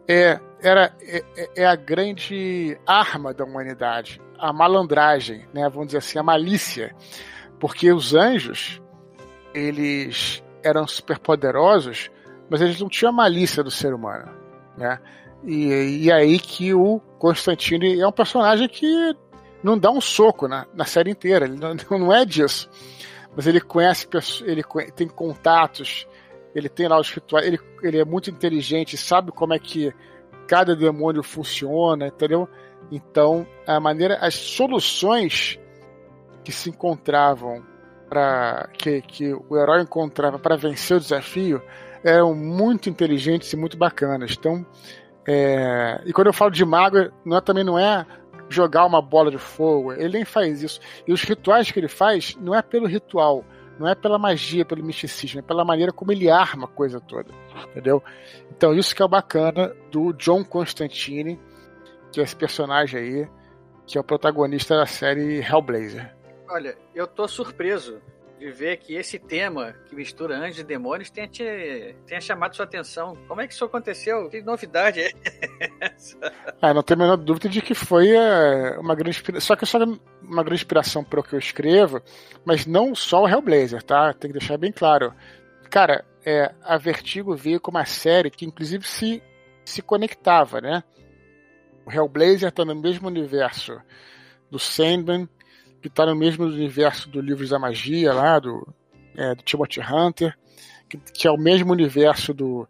é, 0.07 0.39
era, 0.61 0.93
é, 1.01 1.23
é, 1.55 1.65
a 1.65 1.75
grande 1.75 2.77
arma 2.85 3.33
da 3.33 3.43
humanidade, 3.43 4.21
a 4.39 4.51
malandragem, 4.51 5.45
né? 5.53 5.69
vamos 5.69 5.87
dizer 5.87 5.99
assim, 5.99 6.17
a 6.17 6.23
malícia. 6.23 6.95
Porque 7.59 7.91
os 7.91 8.13
anjos, 8.13 8.81
eles 9.53 10.43
eram 10.63 10.87
superpoderosos, 10.87 12.09
mas 12.49 12.61
eles 12.61 12.79
não 12.79 12.89
tinham 12.89 13.09
a 13.09 13.15
malícia 13.15 13.63
do 13.63 13.71
ser 13.71 13.93
humano. 13.93 14.31
Né? 14.77 14.99
E, 15.43 16.05
e 16.05 16.11
aí 16.11 16.39
que 16.39 16.73
o 16.73 16.99
Constantine 17.19 17.99
é 17.99 18.07
um 18.07 18.11
personagem 18.11 18.67
que 18.67 19.15
não 19.63 19.77
dá 19.77 19.91
um 19.91 20.01
soco 20.01 20.47
na, 20.47 20.65
na 20.73 20.85
série 20.85 21.11
inteira, 21.11 21.45
ele 21.45 21.57
não, 21.57 21.75
não 21.97 22.13
é 22.13 22.25
disso. 22.25 22.69
Mas 23.35 23.45
ele 23.45 23.61
conhece, 23.61 24.07
ele 24.45 24.63
tem 24.95 25.07
contatos, 25.07 26.07
ele 26.55 26.69
tem 26.69 26.87
lá 26.87 26.99
os 26.99 27.11
rituais, 27.11 27.45
ele, 27.45 27.59
ele 27.83 27.99
é 27.99 28.05
muito 28.05 28.29
inteligente, 28.29 28.97
sabe 28.97 29.31
como 29.31 29.53
é 29.53 29.59
que 29.59 29.93
cada 30.47 30.75
demônio 30.75 31.21
funciona, 31.21 32.07
entendeu? 32.07 32.47
Então, 32.91 33.45
a 33.65 33.79
maneira, 33.79 34.17
as 34.21 34.35
soluções 34.35 35.59
que 36.43 36.51
se 36.51 36.69
encontravam 36.69 37.63
para 38.09 38.69
que, 38.77 39.01
que 39.01 39.33
o 39.33 39.57
herói 39.57 39.81
encontrava 39.81 40.39
para 40.39 40.55
vencer 40.55 40.95
o 40.95 40.99
desafio 40.99 41.61
eram 42.03 42.33
muito 42.33 42.89
inteligentes 42.89 43.51
e 43.51 43.57
muito 43.57 43.77
bacanas. 43.77 44.35
Então, 44.39 44.65
é, 45.27 46.01
e 46.05 46.13
quando 46.13 46.27
eu 46.27 46.33
falo 46.33 46.51
de 46.51 46.63
mago, 46.63 47.11
não 47.25 47.35
é, 47.35 47.41
também 47.41 47.65
não 47.65 47.77
é 47.77 48.05
jogar 48.49 48.85
uma 48.85 49.01
bola 49.01 49.29
de 49.29 49.37
fogo, 49.37 49.91
ele 49.91 50.09
nem 50.09 50.25
faz 50.25 50.63
isso. 50.63 50.79
E 51.05 51.11
os 51.11 51.21
rituais 51.21 51.69
que 51.69 51.79
ele 51.79 51.89
faz 51.89 52.37
não 52.39 52.55
é 52.55 52.61
pelo 52.61 52.87
ritual, 52.87 53.43
não 53.79 53.87
é 53.87 53.95
pela 53.95 54.17
magia, 54.17 54.65
pelo 54.65 54.83
misticismo, 54.83 55.39
é 55.39 55.43
pela 55.43 55.63
maneira 55.63 55.91
como 55.91 56.11
ele 56.11 56.29
arma 56.29 56.65
a 56.65 56.67
coisa 56.67 56.99
toda. 56.99 57.31
Entendeu? 57.69 58.03
Então, 58.51 58.73
isso 58.73 58.95
que 58.95 59.01
é 59.01 59.05
o 59.05 59.09
bacana 59.09 59.75
do 59.91 60.13
John 60.13 60.43
Constantine, 60.43 61.39
que 62.11 62.19
é 62.19 62.23
esse 62.23 62.35
personagem 62.35 62.99
aí, 62.99 63.29
que 63.85 63.97
é 63.97 64.01
o 64.01 64.03
protagonista 64.03 64.75
da 64.75 64.85
série 64.85 65.39
Hellblazer. 65.39 66.15
Olha, 66.49 66.77
eu 66.95 67.05
tô 67.07 67.27
surpreso 67.27 68.01
de 68.39 68.51
ver 68.51 68.77
que 68.77 68.93
esse 68.95 69.17
tema 69.17 69.73
que 69.87 69.95
mistura 69.95 70.37
anjos 70.37 70.59
e 70.59 70.63
demônios 70.63 71.09
tenha, 71.09 71.27
te, 71.27 71.95
tenha 72.05 72.21
chamado 72.21 72.55
sua 72.55 72.65
atenção. 72.65 73.17
Como 73.27 73.41
é 73.41 73.47
que 73.47 73.53
isso 73.53 73.65
aconteceu? 73.65 74.29
Que 74.29 74.41
novidade 74.41 74.99
é 74.99 75.11
essa? 75.81 76.17
Ah, 76.61 76.73
não 76.73 76.83
tenho 76.83 76.99
a 76.99 77.03
menor 77.03 77.17
dúvida 77.17 77.49
de 77.49 77.61
que 77.61 77.73
foi 77.73 78.11
é, 78.11 78.77
uma 78.77 78.93
grande 78.93 79.17
inspiração. 79.17 79.47
Só 79.47 79.55
que 79.55 79.65
só 79.65 79.79
uma 80.21 80.43
grande 80.43 80.61
inspiração 80.61 81.03
para 81.03 81.19
o 81.19 81.23
que 81.23 81.33
eu 81.33 81.39
escrevo, 81.39 82.01
mas 82.45 82.65
não 82.65 82.93
só 82.93 83.23
o 83.23 83.27
Hellblazer, 83.27 83.81
tá? 83.81 84.13
Tem 84.13 84.31
que 84.31 84.37
deixar 84.37 84.57
bem 84.57 84.71
claro. 84.71 85.13
Cara, 85.69 86.05
é, 86.23 86.53
a 86.61 86.77
Vertigo 86.77 87.35
veio 87.35 87.59
com 87.59 87.71
uma 87.71 87.85
série 87.85 88.29
que 88.29 88.45
inclusive 88.45 88.85
se, 88.85 89.23
se 89.65 89.81
conectava, 89.81 90.61
né? 90.61 90.83
O 91.85 91.91
Hellblazer 91.91 92.49
está 92.49 92.63
no 92.63 92.75
mesmo 92.75 93.07
universo 93.07 93.81
do 94.51 94.59
Sandman, 94.59 95.27
que 95.87 95.93
está 95.93 96.05
no 96.05 96.15
mesmo 96.15 96.45
universo 96.45 97.09
do 97.09 97.21
Livros 97.21 97.49
da 97.49 97.59
Magia, 97.59 98.13
lá, 98.13 98.39
do, 98.39 98.67
é, 99.15 99.33
do 99.33 99.43
Timothy 99.43 99.81
Hunter, 99.81 100.37
que, 100.89 100.97
que, 100.97 101.27
é 101.27 101.31
o 101.31 101.37
mesmo 101.37 101.71
universo 101.71 102.33
do, 102.33 102.67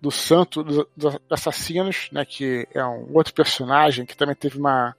do 0.00 0.10
Santo 0.10 0.62
dos 0.62 0.86
do 0.96 1.20
Assassinos, 1.30 2.08
né, 2.12 2.24
que 2.24 2.66
é 2.74 2.84
um 2.84 3.14
outro 3.14 3.32
personagem 3.32 4.04
que 4.04 4.16
também 4.16 4.34
teve 4.34 4.58
uma 4.58 4.94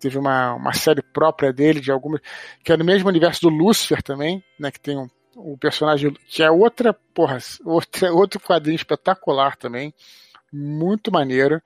teve 0.00 0.18
uma, 0.18 0.54
uma 0.54 0.72
série 0.72 1.00
própria 1.00 1.52
dele 1.52 1.80
de 1.80 1.92
algumas 1.92 2.20
que 2.64 2.72
é 2.72 2.76
no 2.76 2.84
mesmo 2.84 3.08
universo 3.08 3.42
do 3.42 3.48
Lucifer 3.48 4.02
também, 4.02 4.42
né, 4.58 4.70
que 4.72 4.80
tem 4.80 4.98
um, 4.98 5.08
um 5.36 5.56
personagem 5.56 6.12
que 6.26 6.42
é 6.42 6.50
outra 6.50 6.92
porra, 7.14 7.38
outra, 7.64 8.12
outro 8.12 8.40
quadrinho 8.40 8.76
espetacular 8.76 9.56
também, 9.56 9.94
muito 10.52 11.12
maneiro. 11.12 11.62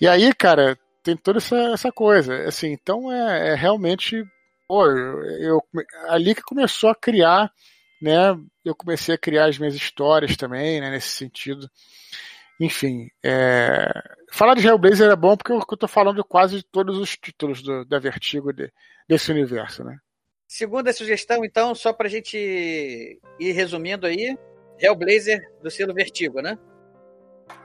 E 0.00 0.08
aí, 0.08 0.34
cara, 0.34 0.78
tem 1.02 1.14
toda 1.14 1.38
essa, 1.38 1.56
essa 1.56 1.92
coisa, 1.92 2.48
assim, 2.48 2.72
então 2.72 3.12
é, 3.12 3.50
é 3.50 3.54
realmente 3.54 4.24
pô, 4.68 4.86
eu, 4.86 5.60
ali 6.08 6.34
que 6.34 6.42
começou 6.42 6.90
a 6.90 6.94
criar 6.94 7.50
né, 8.00 8.38
eu 8.64 8.74
comecei 8.74 9.14
a 9.14 9.18
criar 9.18 9.46
as 9.46 9.58
minhas 9.58 9.74
histórias 9.74 10.36
também, 10.36 10.80
né, 10.80 10.90
nesse 10.90 11.08
sentido. 11.08 11.68
Enfim, 12.60 13.08
é... 13.22 13.86
falar 14.32 14.54
de 14.54 14.66
Hellblazer 14.66 15.10
é 15.10 15.16
bom 15.16 15.36
porque 15.36 15.52
eu 15.52 15.58
estou 15.58 15.88
falando 15.88 16.16
de 16.16 16.28
quase 16.28 16.62
todos 16.62 16.98
os 16.98 17.16
títulos 17.16 17.62
do, 17.62 17.84
da 17.84 17.98
Vertigo 17.98 18.52
de, 18.52 18.72
desse 19.08 19.30
universo, 19.30 19.84
né? 19.84 19.98
Segunda 20.46 20.92
sugestão, 20.92 21.44
então, 21.44 21.74
só 21.74 21.92
para 21.92 22.06
a 22.06 22.10
gente 22.10 23.20
ir 23.38 23.52
resumindo 23.52 24.06
aí, 24.06 24.36
Hellblazer 24.80 25.40
do 25.62 25.70
selo 25.70 25.94
Vertigo, 25.94 26.40
né? 26.40 26.58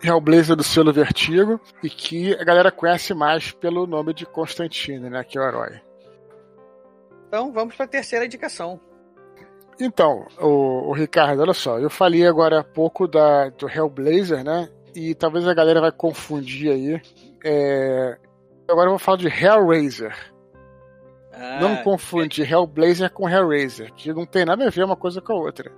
Hellblazer 0.03 0.55
do 0.55 0.63
selo 0.63 0.93
Vertigo 0.93 1.59
e 1.81 1.89
que 1.89 2.35
a 2.35 2.43
galera 2.43 2.71
conhece 2.71 3.13
mais 3.13 3.51
pelo 3.51 3.87
nome 3.87 4.13
de 4.13 4.25
Constantine, 4.25 5.09
né, 5.09 5.23
que 5.23 5.37
é 5.37 5.41
o 5.41 5.47
herói. 5.47 5.81
Então, 7.33 7.51
vamos 7.51 7.75
para 7.75 7.85
a 7.85 7.87
terceira 7.87 8.27
indicação. 8.27 8.79
Então, 9.79 10.27
o, 10.39 10.89
o, 10.89 10.93
Ricardo, 10.93 11.41
olha 11.41 11.53
só, 11.55 11.79
eu 11.79 11.89
falei 11.89 12.27
agora 12.27 12.59
há 12.59 12.63
pouco 12.63 13.07
da, 13.07 13.49
do 13.49 13.67
Hellblazer, 13.67 14.43
né? 14.43 14.69
E 14.95 15.15
talvez 15.15 15.47
a 15.47 15.53
galera 15.55 15.81
vai 15.81 15.91
confundir 15.91 16.71
aí. 16.71 17.01
É... 17.43 18.19
Agora 18.67 18.85
eu 18.85 18.91
vou 18.91 18.99
falar 18.99 19.17
de 19.17 19.29
Hellraiser. 19.29 20.15
Ah, 21.31 21.57
não 21.59 21.77
confunde 21.77 22.43
é... 22.43 22.51
Hellblazer 22.51 23.11
com 23.11 23.27
Hellraiser, 23.27 23.91
que 23.95 24.13
não 24.13 24.27
tem 24.27 24.45
nada 24.45 24.67
a 24.67 24.69
ver 24.69 24.85
uma 24.85 24.95
coisa 24.95 25.19
com 25.19 25.33
a 25.33 25.37
outra. 25.37 25.71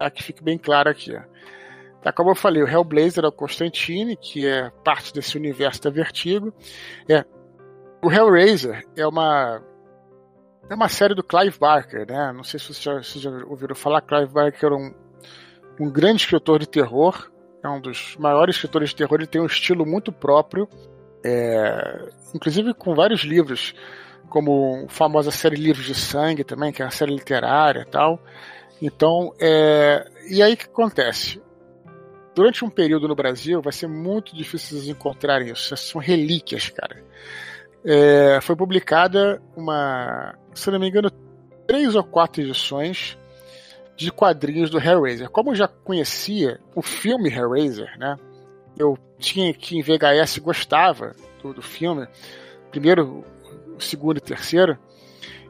Tá? 0.00 0.10
Que 0.10 0.24
fique 0.24 0.42
bem 0.42 0.58
claro 0.58 0.90
aqui. 0.90 1.14
Ó. 1.14 1.22
Tá, 2.02 2.12
como 2.12 2.30
eu 2.30 2.34
falei, 2.34 2.64
o 2.64 2.68
Hellblazer 2.68 3.24
é 3.24 3.28
o 3.28 3.32
Constantine, 3.32 4.16
que 4.16 4.44
é 4.44 4.72
parte 4.82 5.14
desse 5.14 5.38
universo 5.38 5.82
da 5.82 5.90
Vertigo. 5.90 6.52
É, 7.08 7.24
o 8.02 8.10
Hellraiser 8.10 8.84
é 8.96 9.06
uma 9.06 9.62
é 10.68 10.74
uma 10.74 10.88
série 10.88 11.14
do 11.14 11.22
Clive 11.22 11.58
Barker, 11.58 12.06
né? 12.06 12.32
Não 12.32 12.42
sei 12.42 12.58
se 12.58 12.66
vocês 12.66 12.82
já, 12.82 12.94
vocês 12.94 13.22
já 13.22 13.30
ouviram 13.46 13.74
falar. 13.74 14.00
Clive 14.00 14.32
Barker 14.32 14.64
era 14.64 14.74
um, 14.74 14.92
um 15.80 15.90
grande 15.90 16.22
escritor 16.22 16.58
de 16.58 16.68
terror, 16.68 17.30
é 17.62 17.68
um 17.68 17.80
dos 17.80 18.16
maiores 18.16 18.56
escritores 18.56 18.90
de 18.90 18.96
terror. 18.96 19.18
Ele 19.18 19.26
tem 19.26 19.40
um 19.40 19.46
estilo 19.46 19.86
muito 19.86 20.10
próprio, 20.10 20.68
é, 21.24 22.08
inclusive 22.34 22.74
com 22.74 22.94
vários 22.94 23.20
livros, 23.20 23.74
como 24.28 24.86
a 24.86 24.88
famosa 24.88 25.30
série 25.30 25.56
Livros 25.56 25.86
de 25.86 25.94
Sangue 25.94 26.42
também, 26.42 26.72
que 26.72 26.82
é 26.82 26.84
uma 26.84 26.90
série 26.90 27.14
literária 27.14 27.82
e 27.82 27.90
tal. 27.90 28.20
Então, 28.82 29.32
é, 29.40 30.04
e 30.28 30.42
aí 30.42 30.54
o 30.54 30.56
que 30.56 30.64
acontece? 30.64 31.40
Durante 32.34 32.64
um 32.64 32.68
período 32.68 33.08
no 33.08 33.14
Brasil, 33.14 33.62
vai 33.62 33.72
ser 33.72 33.86
muito 33.86 34.36
difícil 34.36 34.76
vocês 34.76 34.88
isso. 35.42 35.74
São 35.76 36.00
relíquias, 36.00 36.68
cara. 36.68 37.02
É, 37.88 38.40
foi 38.40 38.56
publicada 38.56 39.40
uma, 39.56 40.34
se 40.52 40.68
não 40.72 40.80
me 40.80 40.88
engano, 40.88 41.08
três 41.68 41.94
ou 41.94 42.02
quatro 42.02 42.42
edições 42.42 43.16
de 43.96 44.10
quadrinhos 44.10 44.70
do 44.70 44.78
Hellraiser. 44.78 45.30
Como 45.30 45.52
eu 45.52 45.54
já 45.54 45.68
conhecia 45.68 46.58
o 46.74 46.82
filme 46.82 47.30
Hellraiser, 47.30 47.96
né? 47.96 48.16
Eu 48.76 48.98
tinha 49.18 49.50
aqui 49.50 49.78
em 49.78 49.82
VHS 49.82 50.38
gostava 50.38 51.14
do, 51.40 51.54
do 51.54 51.62
filme, 51.62 52.08
primeiro, 52.70 53.24
segundo 53.78 54.18
e 54.18 54.20
terceiro, 54.20 54.76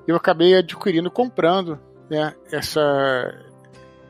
eu 0.06 0.14
acabei 0.14 0.54
adquirindo, 0.54 1.10
comprando, 1.10 1.80
né? 2.08 2.34
Essa, 2.52 3.34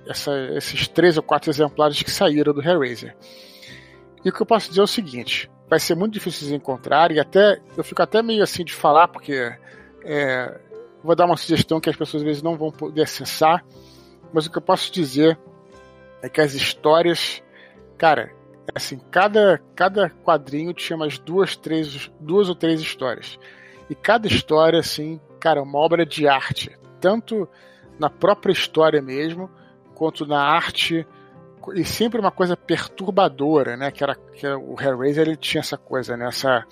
essa, 0.06 0.32
esses 0.56 0.88
três 0.88 1.16
ou 1.16 1.22
quatro 1.22 1.48
exemplares 1.48 2.02
que 2.02 2.10
saíram 2.10 2.52
do 2.52 2.60
Hellraiser. 2.60 3.16
E 4.26 4.28
o 4.28 4.32
que 4.32 4.42
eu 4.42 4.46
posso 4.46 4.68
dizer 4.68 4.80
é 4.80 4.84
o 4.84 4.88
seguinte: 4.88 5.48
vai 5.70 5.78
ser 5.78 5.94
muito 5.94 6.14
difícil 6.14 6.48
de 6.48 6.54
encontrar 6.56 7.12
e 7.12 7.20
até 7.20 7.60
eu 7.76 7.84
fico 7.84 8.02
até 8.02 8.20
meio 8.20 8.42
assim 8.42 8.64
de 8.64 8.74
falar 8.74 9.06
porque 9.06 9.56
é, 10.04 10.60
vou 11.00 11.14
dar 11.14 11.26
uma 11.26 11.36
sugestão 11.36 11.80
que 11.80 11.88
as 11.88 11.94
pessoas 11.94 12.24
às 12.24 12.26
vezes 12.26 12.42
não 12.42 12.56
vão 12.56 12.72
poder 12.72 13.02
acessar, 13.02 13.64
mas 14.32 14.44
o 14.44 14.50
que 14.50 14.58
eu 14.58 14.62
posso 14.62 14.90
dizer 14.92 15.38
é 16.20 16.28
que 16.28 16.40
as 16.40 16.54
histórias, 16.54 17.40
cara, 17.96 18.32
é 18.66 18.72
assim, 18.74 18.98
cada, 19.12 19.62
cada 19.76 20.10
quadrinho 20.10 20.74
tinha 20.74 20.96
umas 20.96 21.20
duas, 21.20 21.54
três, 21.54 22.10
duas 22.18 22.48
ou 22.48 22.56
três 22.56 22.80
histórias. 22.80 23.38
E 23.88 23.94
cada 23.94 24.26
história, 24.26 24.80
assim, 24.80 25.20
cara, 25.38 25.60
é 25.60 25.62
uma 25.62 25.78
obra 25.78 26.04
de 26.04 26.26
arte. 26.26 26.76
Tanto 27.00 27.48
na 27.96 28.10
própria 28.10 28.52
história 28.52 29.00
mesmo, 29.00 29.48
quanto 29.94 30.26
na 30.26 30.42
arte. 30.42 31.06
E 31.74 31.84
sempre 31.84 32.20
uma 32.20 32.30
coisa 32.30 32.56
perturbadora, 32.56 33.76
né? 33.76 33.90
Que 33.90 34.02
era, 34.04 34.14
que 34.14 34.46
era 34.46 34.58
o 34.58 34.80
Hellraiser, 34.80 35.26
ele 35.26 35.36
tinha 35.36 35.60
essa 35.60 35.76
coisa, 35.76 36.16
né? 36.16 36.28
Essa, 36.28 36.64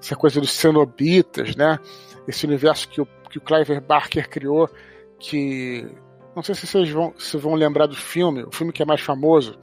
essa 0.00 0.16
coisa 0.16 0.40
dos 0.40 0.52
cenobitas, 0.52 1.56
né? 1.56 1.78
Esse 2.26 2.46
universo 2.46 2.88
que 2.88 3.00
o 3.00 3.08
que 3.32 3.38
o 3.38 3.40
Clive 3.40 3.80
Barker 3.80 4.28
criou, 4.28 4.68
que 5.18 5.88
não 6.36 6.42
sei 6.42 6.54
se 6.54 6.66
vocês 6.66 6.90
vão, 6.90 7.14
se 7.18 7.36
vão 7.38 7.54
lembrar 7.54 7.86
do 7.86 7.96
filme, 7.96 8.42
o 8.42 8.52
filme 8.52 8.72
que 8.72 8.82
é 8.82 8.86
mais 8.86 9.00
famoso, 9.00 9.58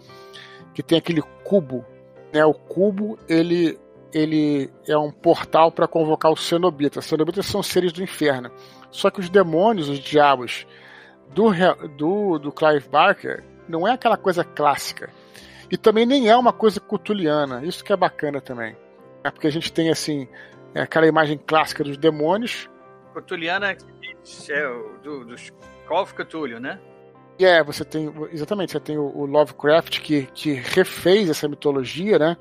que 0.74 0.82
tem 0.82 0.98
aquele 0.98 1.22
cubo, 1.44 1.86
né? 2.34 2.44
O 2.44 2.54
cubo 2.54 3.18
ele 3.30 3.80
ele 4.12 4.72
é 4.88 4.98
um 4.98 5.12
portal 5.12 5.72
para 5.72 5.88
convocar 5.88 6.32
os 6.32 6.48
cenobitas. 6.48 7.06
Os 7.06 7.10
cenobitas 7.10 7.46
são 7.46 7.62
seres 7.62 7.94
do 7.94 8.02
inferno. 8.02 8.50
Só 8.90 9.12
que 9.12 9.20
os 9.20 9.30
demônios, 9.30 9.88
os 9.88 10.00
diabos 10.00 10.66
do, 11.32 11.52
do, 11.96 12.40
do 12.40 12.52
Clive 12.52 12.90
Barker 12.90 13.44
não 13.70 13.88
é 13.88 13.92
aquela 13.92 14.18
coisa 14.18 14.44
clássica. 14.44 15.10
E 15.72 15.78
também 15.78 16.06
nem 16.06 16.28
é 16.28 16.36
uma 16.36 16.52
coisa 16.52 16.80
cutuliana. 16.80 17.64
Isso 17.64 17.84
que 17.84 17.94
é 17.94 17.96
bacana 17.96 18.42
também. 18.42 18.76
É 19.24 19.30
porque 19.30 19.48
a 19.48 19.52
gente 19.52 19.72
tem 19.72 19.90
assim 19.90 20.28
aquela 20.74 21.08
imagem 21.08 21.38
clássica 21.38 21.84
dos 21.84 21.98
demônios, 21.98 22.70
Cthulhiana 23.14 23.72
é 23.72 24.68
o 24.68 24.98
do, 25.02 25.26
dos 25.26 25.52
Call 25.88 26.04
of 26.04 26.14
Cthulhu, 26.14 26.60
né? 26.60 26.80
É, 27.40 27.64
você 27.64 27.86
tem. 27.86 28.14
Exatamente, 28.32 28.72
você 28.72 28.80
tem 28.80 28.98
o, 28.98 29.06
o, 29.06 29.26
Lovecraft 29.26 30.02
que, 30.02 30.26
que 30.34 30.54
refez 30.54 31.30
essa 31.30 31.48
mitologia, 31.48 32.20
né? 32.20 32.38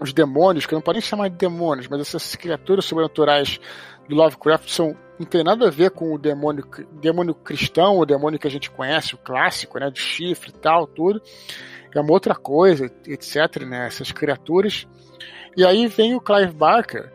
Os 0.00 0.12
demônios, 0.12 0.66
que 0.66 0.74
não 0.74 0.80
podem 0.80 1.00
chamar 1.00 1.28
de 1.28 1.36
demônios, 1.36 1.88
mas 1.88 2.00
essas 2.00 2.36
criaturas 2.36 2.84
sobrenaturais 2.84 3.60
do 4.08 4.14
Lovecraft 4.14 4.68
são, 4.68 4.96
não 5.18 5.26
tem 5.26 5.42
nada 5.44 5.68
a 5.68 5.70
ver 5.70 5.90
com 5.90 6.14
o 6.14 6.18
demônio, 6.18 6.64
demônio 6.92 7.34
cristão, 7.34 7.98
o 7.98 8.06
demônio 8.06 8.38
que 8.38 8.46
a 8.46 8.50
gente 8.50 8.70
conhece, 8.70 9.14
o 9.14 9.18
clássico, 9.18 9.78
né? 9.78 9.90
De 9.90 10.00
chifre 10.00 10.50
e 10.50 10.58
tal, 10.58 10.86
tudo. 10.86 11.22
É 11.94 12.00
uma 12.00 12.12
outra 12.12 12.34
coisa, 12.34 12.90
etc, 13.06 13.62
né? 13.64 13.86
Essas 13.86 14.10
criaturas. 14.10 14.86
E 15.56 15.64
aí 15.64 15.86
vem 15.86 16.14
o 16.14 16.20
Clive 16.20 16.52
Barker, 16.52 17.12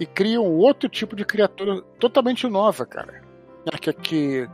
e 0.00 0.06
criam 0.06 0.44
outro 0.44 0.88
tipo 0.88 1.16
de 1.16 1.24
criatura 1.24 1.82
totalmente 1.98 2.46
nova, 2.46 2.86
cara. 2.86 3.20
Né, 3.66 3.78
que, 3.80 3.92
que 3.92 4.48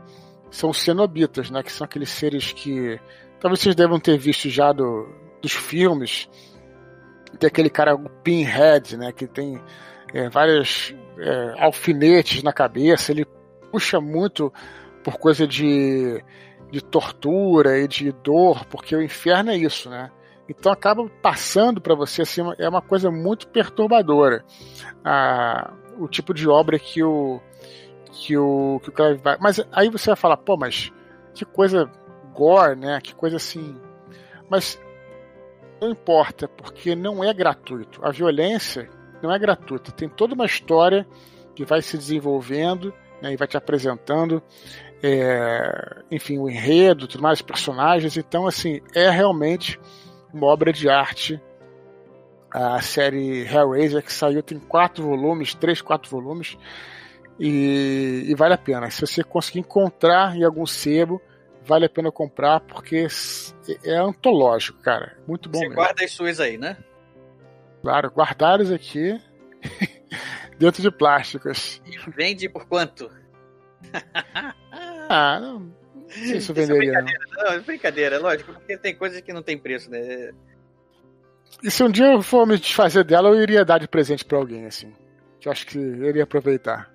são 0.49 0.71
os 0.71 0.81
cenobitas, 0.81 1.49
né? 1.49 1.61
Que 1.61 1.71
são 1.71 1.85
aqueles 1.85 2.09
seres 2.09 2.51
que 2.51 2.99
talvez 3.39 3.59
vocês 3.59 3.75
devam 3.75 3.99
ter 3.99 4.17
visto 4.17 4.49
já 4.49 4.71
do, 4.71 5.07
dos 5.41 5.51
filmes. 5.51 6.27
Tem 7.39 7.47
aquele 7.47 7.69
cara, 7.69 7.95
o 7.95 8.09
Pinhead, 8.09 8.97
né? 8.97 9.11
Que 9.11 9.27
tem 9.27 9.61
é, 10.13 10.29
vários 10.29 10.95
é, 11.17 11.63
alfinetes 11.63 12.43
na 12.43 12.53
cabeça. 12.53 13.11
Ele 13.11 13.25
puxa 13.71 13.99
muito 13.99 14.51
por 15.03 15.17
coisa 15.17 15.47
de, 15.47 16.23
de 16.71 16.81
tortura 16.81 17.79
e 17.79 17.87
de 17.87 18.11
dor, 18.11 18.65
porque 18.65 18.95
o 18.95 19.01
inferno 19.01 19.51
é 19.51 19.57
isso, 19.57 19.89
né? 19.89 20.11
Então 20.47 20.71
acaba 20.71 21.07
passando 21.21 21.81
para 21.81 21.95
você 21.95 22.21
assim, 22.21 22.41
é 22.59 22.69
uma 22.69 22.81
coisa 22.81 23.09
muito 23.09 23.47
perturbadora. 23.47 24.45
Ah, 25.03 25.73
o 25.97 26.07
tipo 26.07 26.33
de 26.33 26.47
obra 26.47 26.77
que 26.77 27.03
o 27.03 27.41
que 28.11 28.37
o 28.37 28.79
que 28.81 28.89
o 28.89 28.93
Clive 28.93 29.21
vai. 29.21 29.37
Mas 29.39 29.59
aí 29.71 29.89
você 29.89 30.11
vai 30.11 30.15
falar, 30.15 30.37
pô, 30.37 30.55
mas 30.55 30.91
que 31.33 31.43
coisa 31.43 31.89
gore, 32.33 32.75
né? 32.75 32.99
Que 33.01 33.15
coisa 33.15 33.37
assim. 33.37 33.75
Mas 34.49 34.79
não 35.81 35.89
importa, 35.89 36.47
porque 36.47 36.95
não 36.95 37.23
é 37.23 37.33
gratuito. 37.33 38.05
A 38.05 38.11
violência 38.11 38.89
não 39.21 39.33
é 39.33 39.39
gratuita. 39.39 39.91
Tem 39.91 40.09
toda 40.09 40.33
uma 40.33 40.45
história 40.45 41.07
que 41.55 41.65
vai 41.65 41.81
se 41.81 41.97
desenvolvendo 41.97 42.93
né, 43.21 43.33
e 43.33 43.37
vai 43.37 43.47
te 43.47 43.57
apresentando, 43.57 44.41
é, 45.01 46.03
enfim, 46.11 46.37
o 46.37 46.49
enredo, 46.49 47.07
tudo 47.07 47.21
mais, 47.21 47.39
os 47.39 47.45
personagens. 47.45 48.17
Então, 48.17 48.47
assim, 48.47 48.81
é 48.93 49.09
realmente 49.09 49.79
uma 50.33 50.47
obra 50.47 50.71
de 50.71 50.89
arte. 50.89 51.41
A 52.51 52.81
série 52.81 53.41
Hellraiser, 53.41 54.01
que 54.01 54.13
saiu, 54.13 54.41
tem 54.41 54.59
quatro 54.59 55.03
volumes, 55.03 55.53
três, 55.53 55.81
quatro 55.81 56.09
volumes. 56.09 56.57
E, 57.39 58.25
e, 58.27 58.35
vale 58.35 58.53
a 58.53 58.57
pena. 58.57 58.89
Se 58.89 59.01
você 59.01 59.23
conseguir 59.23 59.59
encontrar 59.59 60.37
em 60.37 60.43
algum 60.43 60.65
sebo, 60.65 61.21
vale 61.65 61.85
a 61.85 61.89
pena 61.89 62.11
comprar, 62.11 62.61
porque 62.61 63.07
é 63.83 63.95
antológico, 63.95 64.79
cara. 64.79 65.17
Muito 65.27 65.49
bom 65.49 65.59
você 65.59 65.65
mesmo. 65.65 65.75
guarda 65.75 66.05
as 66.05 66.11
suas 66.11 66.39
aí, 66.39 66.57
né? 66.57 66.77
Claro, 67.85 68.09
guardadas 68.09 68.71
aqui 68.71 69.21
dentro 70.57 70.81
de 70.81 70.89
plásticos. 70.89 71.79
E 71.85 72.09
vende 72.09 72.49
por 72.49 72.65
quanto? 72.65 73.11
ah, 75.07 75.39
não, 75.39 75.71
se 76.09 76.37
isso 76.37 76.51
venderia. 76.51 76.93
Isso 76.93 76.97
é 76.97 77.03
brincadeira, 77.03 77.19
não. 77.37 77.51
é 77.53 77.59
brincadeira, 77.59 78.19
lógico, 78.19 78.53
porque 78.53 78.75
tem 78.75 78.95
coisas 78.95 79.21
que 79.21 79.31
não 79.31 79.43
tem 79.43 79.55
preço, 79.55 79.91
né? 79.91 80.31
E 81.61 81.69
se 81.69 81.83
um 81.83 81.91
dia 81.91 82.07
eu 82.07 82.23
for 82.23 82.47
me 82.47 82.57
desfazer 82.57 83.03
dela, 83.03 83.29
eu 83.29 83.39
iria 83.39 83.63
dar 83.63 83.77
de 83.77 83.87
presente 83.87 84.25
para 84.25 84.39
alguém, 84.39 84.65
assim. 84.65 84.91
Que 85.39 85.47
eu 85.47 85.51
acho 85.51 85.67
que 85.67 85.77
eu 85.77 86.09
iria 86.09 86.23
aproveitar. 86.23 86.91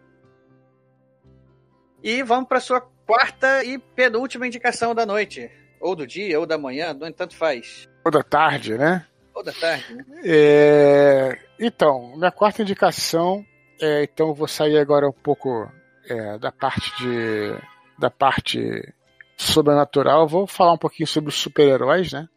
E 2.02 2.20
vamos 2.24 2.48
para 2.48 2.58
sua 2.58 2.80
quarta 3.06 3.62
e 3.62 3.78
penúltima 3.78 4.44
indicação 4.44 4.92
da 4.92 5.06
noite. 5.06 5.48
Ou 5.80 5.94
do 5.94 6.04
dia, 6.04 6.40
ou 6.40 6.46
da 6.46 6.58
manhã, 6.58 6.92
não 6.92 7.12
tanto 7.12 7.36
faz. 7.36 7.88
Ou 8.04 8.10
da 8.10 8.24
tarde, 8.24 8.76
né? 8.76 9.06
Tarde, 9.44 9.94
né? 9.94 10.04
É... 10.24 11.38
Então, 11.58 12.16
minha 12.16 12.30
quarta 12.30 12.62
indicação, 12.62 13.44
é, 13.80 14.04
então 14.04 14.28
eu 14.28 14.34
vou 14.34 14.48
sair 14.48 14.78
agora 14.78 15.08
um 15.08 15.12
pouco 15.12 15.70
é, 16.08 16.38
da 16.38 16.52
parte 16.52 16.90
de. 16.98 17.58
da 17.98 18.10
parte 18.10 18.94
sobrenatural, 19.36 20.28
vou 20.28 20.46
falar 20.46 20.72
um 20.72 20.78
pouquinho 20.78 21.06
sobre 21.06 21.30
os 21.30 21.36
super-heróis, 21.36 22.12
né? 22.12 22.28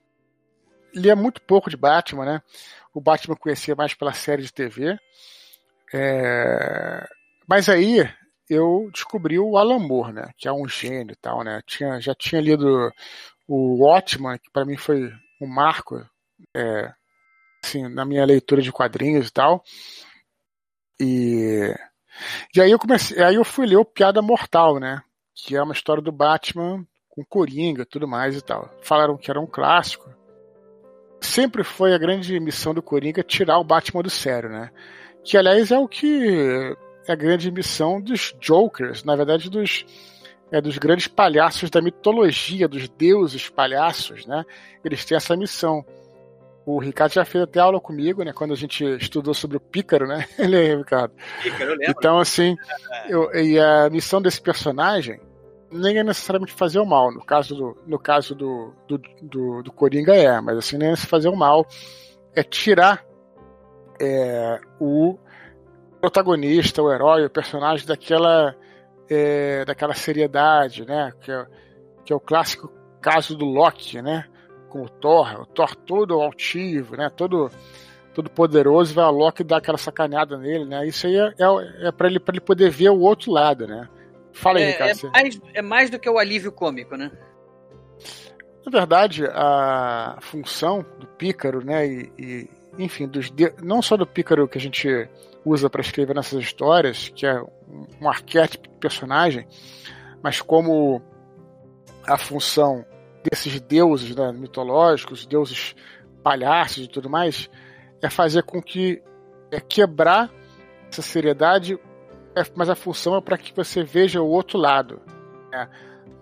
Lia 0.94 1.16
muito 1.16 1.42
pouco 1.42 1.70
de 1.70 1.76
Batman, 1.76 2.26
né? 2.26 2.42
O 2.94 3.02
Batman 3.02 3.36
conhecia 3.36 3.76
mais 3.76 3.94
pela 3.94 4.14
série 4.14 4.44
de 4.44 4.54
TV. 4.54 4.98
É... 5.94 7.06
Mas 7.48 7.68
aí 7.68 8.08
eu 8.50 8.90
descobri 8.94 9.40
o 9.40 9.58
Alan 9.58 9.80
Moore, 9.80 10.14
né? 10.14 10.30
Que 10.38 10.48
é 10.48 10.54
um 10.54 10.68
gênio 10.68 11.14
e 11.14 11.16
tal, 11.16 11.44
né? 11.44 11.62
Tinha, 11.66 12.00
já 12.00 12.14
tinha 12.16 12.40
lido 12.40 12.92
o 13.48 13.84
Watchman, 13.84 14.38
que 14.38 14.50
para 14.52 14.66
mim 14.66 14.78
foi 14.78 15.12
um 15.42 15.48
marco, 15.48 16.06
é, 16.56 16.92
assim, 17.64 17.88
na 17.88 18.06
minha 18.06 18.26
leitura 18.26 18.62
de 18.62 18.72
quadrinhos 18.72 19.28
e 19.28 19.32
tal. 19.32 19.64
E, 21.00 21.74
e 22.56 22.62
aí 22.62 22.72
eu 22.72 22.80
comecei, 22.80 23.22
aí 23.22 23.36
eu 23.36 23.44
fui 23.44 23.66
ler 23.66 23.78
o 23.78 23.86
Piada 23.86 24.22
Mortal, 24.22 24.80
né? 24.80 25.02
Que 25.36 25.56
é 25.56 25.64
uma 25.64 25.74
história 25.74 26.02
do 26.02 26.12
Batman 26.12 26.86
com 27.10 27.24
Coringa, 27.24 27.86
tudo 27.86 28.08
mais 28.08 28.36
e 28.36 28.42
tal. 28.42 28.70
Falaram 28.82 29.18
que 29.18 29.30
era 29.30 29.40
um 29.40 29.48
clássico. 29.48 30.10
Sempre 31.22 31.64
foi 31.64 31.94
a 31.94 31.98
grande 31.98 32.40
missão 32.40 32.74
do 32.74 32.82
Coringa 32.82 33.24
tirar 33.24 33.60
o 33.60 33.64
Batman 33.64 34.04
do 34.04 34.10
sério, 34.10 34.50
né? 34.50 34.72
Que 35.24 35.38
aliás 35.38 35.72
é 35.72 35.78
o 35.78 35.88
que 35.88 36.76
é 37.08 37.12
a 37.12 37.16
grande 37.16 37.50
missão 37.52 38.02
dos 38.02 38.36
Jokers, 38.42 39.04
na 39.04 39.16
verdade 39.16 39.50
dos 39.50 39.86
é, 40.54 40.62
dos 40.62 40.78
grandes 40.78 41.08
palhaços 41.08 41.72
da 41.72 41.82
mitologia, 41.82 42.68
dos 42.68 42.88
deuses 42.88 43.50
palhaços, 43.50 44.26
né? 44.28 44.46
Eles 44.86 45.04
têm 45.04 45.18
essa 45.18 45.36
missão. 45.36 45.84
O 46.66 46.80
Ricardo 46.80 47.14
já 47.14 47.26
fez 47.26 47.44
até 47.44 47.60
aula 47.60 47.80
comigo, 47.80 48.24
né? 48.24 48.32
Quando 48.32 48.54
a 48.54 48.56
gente 48.56 48.86
estudou 48.96 49.34
sobre 49.34 49.58
o 49.58 49.60
Pícaro, 49.60 50.08
né? 50.08 50.26
Ele 50.40 50.56
é, 50.56 50.76
Ricardo. 50.76 51.14
Pícaro, 51.42 51.72
eu 51.72 51.78
lembro. 51.78 51.96
Então, 51.98 52.20
assim, 52.20 52.56
eu, 53.10 53.34
e 53.34 53.60
a 53.60 53.90
missão 53.90 54.22
desse 54.22 54.42
personagem 54.42 55.20
nem 55.74 55.98
é 55.98 56.04
necessariamente 56.04 56.54
fazer 56.54 56.80
o 56.80 56.86
mal. 56.86 57.12
No 57.12 57.24
caso 57.26 57.56
do, 57.56 57.78
no 57.86 58.00
caso 58.00 58.36
do, 58.36 58.74
do, 58.88 58.98
do, 59.22 59.64
do 59.64 59.72
Coringa 59.72 60.16
é, 60.16 60.40
mas 60.40 60.58
assim, 60.58 60.78
nem 60.78 60.92
é 60.92 60.96
fazer 60.96 61.30
o 61.30 61.36
mal. 61.36 61.68
É 62.36 62.44
tirar 62.44 63.04
é, 64.00 64.60
o 64.80 65.18
protagonista, 66.00 66.82
o 66.82 66.92
herói, 66.92 67.26
o 67.26 67.30
personagem 67.30 67.86
daquela 67.86 68.56
é, 69.10 69.66
daquela 69.66 69.94
seriedade, 69.94 70.86
né? 70.86 71.12
Que 71.22 71.32
é, 71.32 71.46
que 72.06 72.14
é 72.14 72.16
o 72.16 72.20
clássico 72.20 72.72
caso 73.02 73.36
do 73.36 73.46
Loki, 73.46 74.02
né? 74.02 74.26
Com 74.74 74.82
o 74.82 74.90
Thor, 74.90 75.42
o 75.42 75.46
Thor 75.46 75.76
todo 75.76 76.20
altivo, 76.20 76.96
né? 76.98 77.08
Todo 77.16 77.52
todo 78.12 78.28
poderoso, 78.28 78.94
vai 78.94 79.06
o 79.06 79.12
Loki 79.12 79.44
dar 79.44 79.58
aquela 79.58 79.78
sacaneada 79.78 80.36
nele, 80.36 80.66
né? 80.66 80.88
Isso 80.88 81.06
aí 81.06 81.16
é, 81.16 81.34
é, 81.40 81.88
é 81.88 81.92
para 81.92 82.08
ele, 82.08 82.20
ele 82.28 82.40
poder 82.40 82.72
ver 82.72 82.90
o 82.90 83.00
outro 83.00 83.32
lado, 83.32 83.68
né? 83.68 83.88
Fala 84.32 84.58
aí, 84.58 84.66
é, 84.66 84.72
Ricardo. 84.72 85.08
É 85.08 85.10
mais, 85.12 85.42
é 85.54 85.62
mais 85.62 85.90
do 85.92 86.00
que 86.00 86.10
o 86.10 86.18
alívio 86.18 86.52
cômico, 86.52 86.98
né? 86.98 87.12
Na 88.66 88.72
verdade, 88.72 89.26
a 89.28 90.18
função 90.22 90.84
do 91.00 91.06
Pícaro, 91.06 91.64
né? 91.64 91.86
E, 91.86 92.12
e 92.18 92.50
enfim, 92.80 93.08
dos 93.08 93.30
de... 93.30 93.54
não 93.62 93.80
só 93.80 93.96
do 93.96 94.08
Pícaro 94.08 94.48
que 94.48 94.58
a 94.58 94.62
gente 94.62 95.08
usa 95.46 95.70
para 95.70 95.82
escrever 95.82 96.16
nessas 96.16 96.42
histórias, 96.42 97.10
que 97.10 97.28
é 97.28 97.40
um 98.02 98.10
arquétipo 98.10 98.68
de 98.70 98.76
personagem, 98.80 99.48
mas 100.24 100.42
como 100.42 101.00
a 102.08 102.18
função 102.18 102.86
desses 103.24 103.60
deuses 103.62 104.16
né, 104.16 104.32
mitológicos, 104.32 105.26
deuses 105.26 105.76
palhaços 106.22 106.86
e 106.86 106.88
tudo 106.88 107.10
mais, 107.10 107.50
é 108.02 108.10
fazer 108.10 108.44
com 108.44 108.62
que 108.62 109.02
é 109.52 109.60
quebrar 109.60 110.30
essa 110.90 111.02
seriedade, 111.02 111.78
é, 112.36 112.44
mas 112.56 112.70
a 112.70 112.76
função 112.76 113.16
é 113.16 113.22
para 113.22 113.38
que 113.38 113.56
você 113.56 113.84
veja 113.84 114.22
o 114.22 114.28
outro 114.28 114.58
lado. 114.58 115.02
Né? 115.52 115.70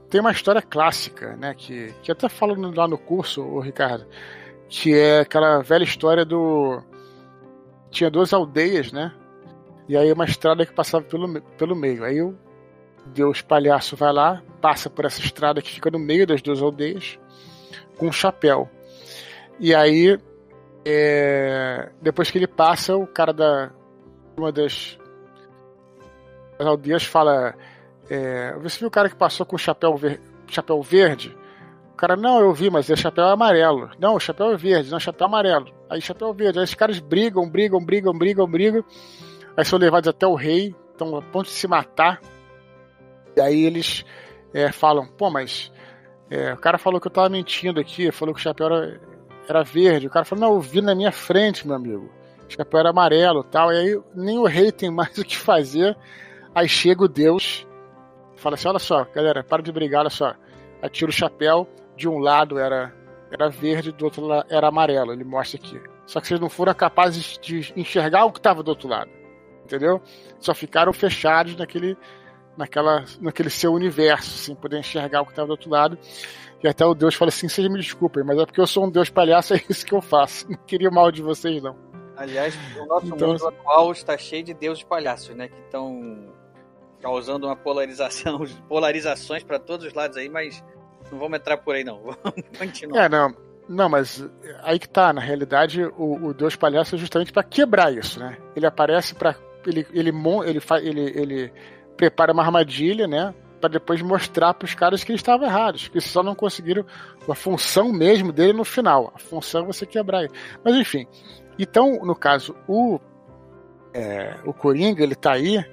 Tem 0.09 0.21
uma 0.21 0.31
história 0.31 0.61
clássica, 0.61 1.35
né, 1.37 1.53
que, 1.55 1.93
que 2.03 2.11
até 2.11 2.27
falo 2.27 2.55
lá 2.75 2.87
no 2.87 2.97
curso, 2.97 3.41
o 3.41 3.59
Ricardo, 3.59 4.05
que 4.67 4.93
é 4.93 5.21
aquela 5.21 5.61
velha 5.61 5.83
história 5.83 6.25
do 6.25 6.81
tinha 7.89 8.09
duas 8.09 8.33
aldeias, 8.33 8.91
né? 8.91 9.13
E 9.87 9.97
aí 9.97 10.11
uma 10.13 10.23
estrada 10.23 10.65
que 10.65 10.73
passava 10.73 11.03
pelo, 11.03 11.41
pelo 11.57 11.75
meio. 11.75 12.05
Aí 12.05 12.21
o 12.21 12.37
Deus 13.05 13.41
palhaço 13.41 13.95
vai 13.95 14.13
lá, 14.13 14.41
passa 14.61 14.89
por 14.89 15.05
essa 15.05 15.19
estrada 15.21 15.61
que 15.61 15.71
fica 15.71 15.89
no 15.89 15.99
meio 15.99 16.25
das 16.25 16.41
duas 16.41 16.61
aldeias, 16.61 17.19
com 17.97 18.07
um 18.07 18.11
chapéu. 18.11 18.69
E 19.59 19.75
aí, 19.75 20.17
é, 20.85 21.91
depois 22.01 22.31
que 22.31 22.37
ele 22.37 22.47
passa, 22.47 22.95
o 22.95 23.05
cara 23.05 23.33
da 23.33 23.71
uma 24.37 24.51
das, 24.51 24.97
das 26.57 26.67
aldeias 26.67 27.03
fala: 27.03 27.53
é, 28.09 28.53
Você 28.59 28.79
viu 28.79 28.87
o 28.87 28.91
cara 28.91 29.09
que 29.09 29.15
passou 29.15 29.45
com 29.45 29.55
o 29.55 29.59
chapéu, 29.59 29.95
ver, 29.95 30.19
chapéu 30.47 30.81
verde? 30.81 31.35
O 31.93 31.95
cara, 31.95 32.15
não, 32.15 32.39
eu 32.39 32.51
vi, 32.53 32.69
mas 32.69 32.89
o 32.89 32.95
chapéu 32.95 33.25
é 33.25 33.31
amarelo. 33.31 33.91
Não, 33.99 34.15
o 34.15 34.19
chapéu 34.19 34.51
é 34.51 34.57
verde, 34.57 34.89
não, 34.89 34.97
o 34.97 35.01
chapéu 35.01 35.25
é 35.25 35.29
amarelo. 35.29 35.71
Aí 35.89 36.01
chapéu 36.01 36.33
verde. 36.33 36.57
Aí 36.57 36.65
os 36.65 36.73
caras 36.73 36.99
brigam, 36.99 37.47
brigam, 37.47 37.83
brigam, 37.83 38.13
brigam, 38.13 38.47
brigam. 38.47 38.83
Aí 39.55 39.65
são 39.65 39.77
levados 39.77 40.07
até 40.07 40.25
o 40.25 40.33
rei, 40.33 40.73
estão 40.91 41.15
a 41.15 41.21
ponto 41.21 41.45
de 41.45 41.51
se 41.51 41.67
matar. 41.67 42.19
E 43.35 43.41
aí 43.41 43.63
eles 43.65 44.05
é, 44.53 44.71
falam, 44.71 45.07
pô, 45.07 45.29
mas 45.29 45.71
é, 46.29 46.53
o 46.53 46.57
cara 46.57 46.77
falou 46.77 46.99
que 46.99 47.07
eu 47.07 47.11
tava 47.11 47.29
mentindo 47.29 47.79
aqui, 47.79 48.11
falou 48.11 48.33
que 48.33 48.39
o 48.39 48.43
chapéu 48.43 48.67
era, 48.67 49.01
era 49.47 49.63
verde. 49.63 50.07
O 50.07 50.09
cara 50.09 50.25
falou, 50.25 50.45
não, 50.45 50.55
eu 50.55 50.61
vi 50.61 50.81
na 50.81 50.95
minha 50.95 51.11
frente, 51.11 51.65
meu 51.65 51.75
amigo. 51.75 52.09
O 52.47 52.51
chapéu 52.51 52.79
era 52.79 52.89
amarelo 52.89 53.43
tal. 53.43 53.71
E 53.71 53.77
aí 53.77 54.01
nem 54.15 54.37
o 54.37 54.45
rei 54.45 54.71
tem 54.71 54.91
mais 54.91 55.17
o 55.17 55.25
que 55.25 55.37
fazer. 55.37 55.97
Aí 56.53 56.67
chega 56.67 57.03
o 57.03 57.07
Deus, 57.07 57.65
fala 58.35 58.55
assim: 58.55 58.67
olha 58.67 58.79
só, 58.79 59.05
galera, 59.05 59.43
para 59.43 59.63
de 59.63 59.71
brigar, 59.71 60.01
olha 60.01 60.09
só. 60.09 60.33
Atira 60.81 61.09
o 61.09 61.13
chapéu, 61.13 61.67
de 61.95 62.09
um 62.09 62.17
lado 62.17 62.57
era, 62.57 62.93
era 63.31 63.49
verde, 63.49 63.91
do 63.91 64.03
outro 64.03 64.25
lado 64.25 64.47
era 64.49 64.67
amarelo. 64.67 65.13
Ele 65.13 65.23
mostra 65.23 65.59
aqui. 65.59 65.79
Só 66.05 66.19
que 66.19 66.27
vocês 66.27 66.39
não 66.39 66.49
foram 66.49 66.73
capazes 66.73 67.37
de 67.41 67.71
enxergar 67.75 68.25
o 68.25 68.31
que 68.31 68.39
estava 68.39 68.63
do 68.63 68.69
outro 68.69 68.89
lado. 68.89 69.09
Entendeu? 69.63 70.01
Só 70.39 70.53
ficaram 70.53 70.91
fechados 70.91 71.55
naquele, 71.55 71.95
naquela, 72.62 73.04
naquele 73.19 73.50
seu 73.50 73.74
universo, 73.74 74.30
sem 74.30 74.56
poder 74.56 74.80
enxergar 74.80 75.21
o 75.21 75.26
que 75.26 75.32
estava 75.32 75.47
do 75.47 75.52
outro 75.52 75.69
lado. 75.69 75.97
E 76.63 76.67
até 76.67 76.86
o 76.86 76.93
Deus 76.93 77.15
fala 77.15 77.30
assim: 77.30 77.50
vocês 77.50 77.67
me 77.67 77.80
desculpem, 77.80 78.24
mas 78.24 78.38
é 78.38 78.45
porque 78.45 78.62
eu 78.62 78.67
sou 78.67 78.86
um 78.86 78.89
Deus 78.89 79.10
palhaço, 79.10 79.54
é 79.56 79.62
isso 79.67 79.86
que 79.86 79.93
eu 79.93 80.02
faço. 80.02 80.50
Não 80.50 80.58
queria 80.58 80.91
mal 80.91 81.12
de 81.12 81.21
vocês, 81.21 81.62
não. 81.62 81.76
Aliás, 82.15 82.56
o 82.80 82.86
nosso 82.86 83.08
então, 83.08 83.30
mundo 83.30 83.47
atual 83.47 83.91
está 83.91 84.17
cheio 84.17 84.43
de 84.43 84.54
deuses 84.54 84.84
palhaços, 84.84 85.36
né? 85.36 85.47
Que 85.47 85.60
estão 85.62 86.32
causando 87.02 87.47
uma 87.47 87.56
polarização, 87.56 88.45
polarizações 88.69 89.43
para 89.43 89.58
todos 89.58 89.88
os 89.88 89.93
lados 89.93 90.17
aí, 90.17 90.30
mas 90.30 90.63
não 91.12 91.17
vamos 91.17 91.39
entrar 91.39 91.58
por 91.58 91.74
aí, 91.74 91.84
não. 91.84 92.00
Vamos 92.24 92.58
continuar. 92.58 93.06
É, 93.06 93.10
não. 93.10 93.36
Não, 93.67 93.88
mas 93.88 94.24
aí 94.63 94.78
que 94.78 94.89
tá. 94.89 95.13
Na 95.13 95.21
realidade, 95.21 95.84
o, 95.84 96.28
o 96.28 96.34
Deus 96.34 96.56
Palhaço 96.56 96.95
é 96.95 96.97
justamente 96.97 97.32
para 97.32 97.43
quebrar 97.43 97.93
isso, 97.93 98.19
né? 98.19 98.38
Ele 98.56 98.65
aparece 98.65 99.15
para 99.15 99.36
ele 99.65 99.88
ele 99.93 100.12
ele, 100.12 100.62
ele, 100.82 101.02
ele 101.15 101.54
prepara 102.01 102.33
uma 102.33 102.41
armadilha, 102.41 103.07
né? 103.07 103.31
Para 103.59 103.69
depois 103.69 104.01
mostrar 104.01 104.55
para 104.55 104.65
os 104.65 104.73
caras 104.73 105.03
que 105.03 105.11
eles 105.11 105.19
estavam 105.19 105.45
errados, 105.45 105.87
que 105.87 106.01
só 106.01 106.23
não 106.23 106.33
conseguiram 106.33 106.83
a 107.29 107.35
função 107.35 107.93
mesmo 107.93 108.31
dele 108.31 108.53
no 108.53 108.65
final. 108.65 109.13
A 109.15 109.19
função 109.19 109.61
é 109.61 109.65
você 109.67 109.85
quebrar 109.85 110.23
ele. 110.23 110.33
Mas 110.65 110.75
enfim. 110.75 111.05
Então, 111.59 112.03
no 112.03 112.15
caso, 112.15 112.55
o 112.67 112.99
é, 113.93 114.35
o 114.45 114.51
Coringa 114.51 115.03
ele 115.03 115.13
tá 115.13 115.33
aí 115.33 115.63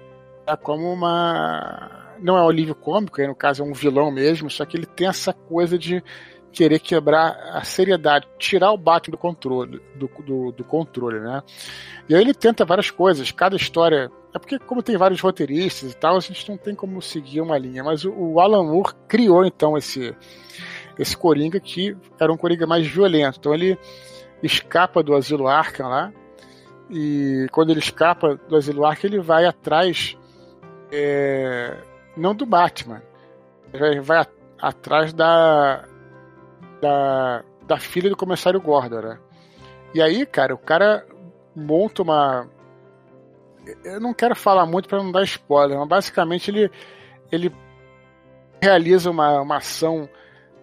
tá 0.45 0.55
como 0.55 0.93
uma 0.93 2.15
não 2.21 2.37
é 2.37 2.43
um 2.43 2.49
alívio 2.49 2.75
cômico, 2.75 3.23
aí 3.23 3.27
no 3.27 3.35
caso 3.35 3.63
é 3.63 3.67
um 3.67 3.73
vilão 3.73 4.11
mesmo, 4.11 4.51
só 4.51 4.67
que 4.67 4.77
ele 4.77 4.87
tem 4.87 5.07
essa 5.07 5.33
coisa 5.33 5.79
de 5.79 6.03
querer 6.53 6.79
quebrar 6.79 7.39
a 7.53 7.63
seriedade, 7.63 8.27
tirar 8.39 8.73
o 8.73 8.79
Batman 8.79 9.13
do 9.13 9.19
controle, 9.19 9.81
do, 9.95 10.11
do, 10.25 10.53
do, 10.53 10.65
controle, 10.65 11.21
né? 11.21 11.43
E 12.09 12.15
aí 12.15 12.21
ele 12.21 12.35
tenta 12.35 12.65
várias 12.65 12.91
coisas, 12.91 13.31
cada 13.31 13.57
história. 13.57 14.11
É 14.35 14.39
porque, 14.39 14.59
como 14.59 14.83
tem 14.83 14.97
vários 14.97 15.21
roteiristas 15.21 15.93
e 15.93 15.97
tal, 15.97 16.17
a 16.17 16.21
gente 16.21 16.49
não 16.49 16.57
tem 16.57 16.75
como 16.75 17.01
seguir 17.01 17.41
uma 17.41 17.59
linha. 17.59 17.85
Mas 17.85 18.05
o, 18.05 18.13
o 18.13 18.41
Alan 18.41 18.65
Moore 18.65 18.95
criou 19.07 19.45
então 19.45 19.77
esse, 19.77 20.15
esse 20.99 21.17
Coringa 21.17 21.61
que 21.61 21.97
era 22.19 22.33
um 22.33 22.37
Coringa 22.37 22.67
mais 22.67 22.87
violento. 22.87 23.39
Então 23.39 23.55
ele 23.55 23.79
escapa 24.43 25.03
do 25.03 25.15
asilo 25.15 25.47
Arkham 25.47 25.89
lá. 25.89 26.13
E 26.91 27.47
quando 27.53 27.71
ele 27.71 27.81
escapa 27.81 28.37
do 28.49 28.57
asilo 28.57 28.85
Arkham, 28.85 29.11
ele 29.11 29.21
vai 29.21 29.45
atrás. 29.45 30.17
É, 30.91 31.77
não 32.17 32.35
do 32.35 32.47
Batman. 32.47 33.03
Ele 33.73 34.01
vai, 34.01 34.01
vai 34.01 34.27
atrás 34.61 35.13
da, 35.13 35.85
da, 36.81 37.45
da 37.67 37.79
filha 37.79 38.11
do 38.11 38.17
comissário 38.17 38.61
Gordon, 38.61 39.01
né? 39.01 39.19
E 39.95 40.03
aí, 40.03 40.27
cara, 40.27 40.55
o 40.55 40.59
cara 40.59 41.07
monta 41.55 42.03
uma. 42.03 42.49
Eu 43.85 44.01
não 44.01 44.15
quero 44.15 44.35
falar 44.35 44.67
muito 44.67 44.89
para 44.89 45.03
não 45.03 45.13
dar 45.13 45.25
spoiler, 45.25 45.79
mas 45.79 45.89
basicamente 45.89 46.51
ele, 46.51 46.71
ele 47.31 47.53
realiza 48.61 49.11
uma, 49.11 49.41
uma 49.41 49.57
ação 49.57 50.09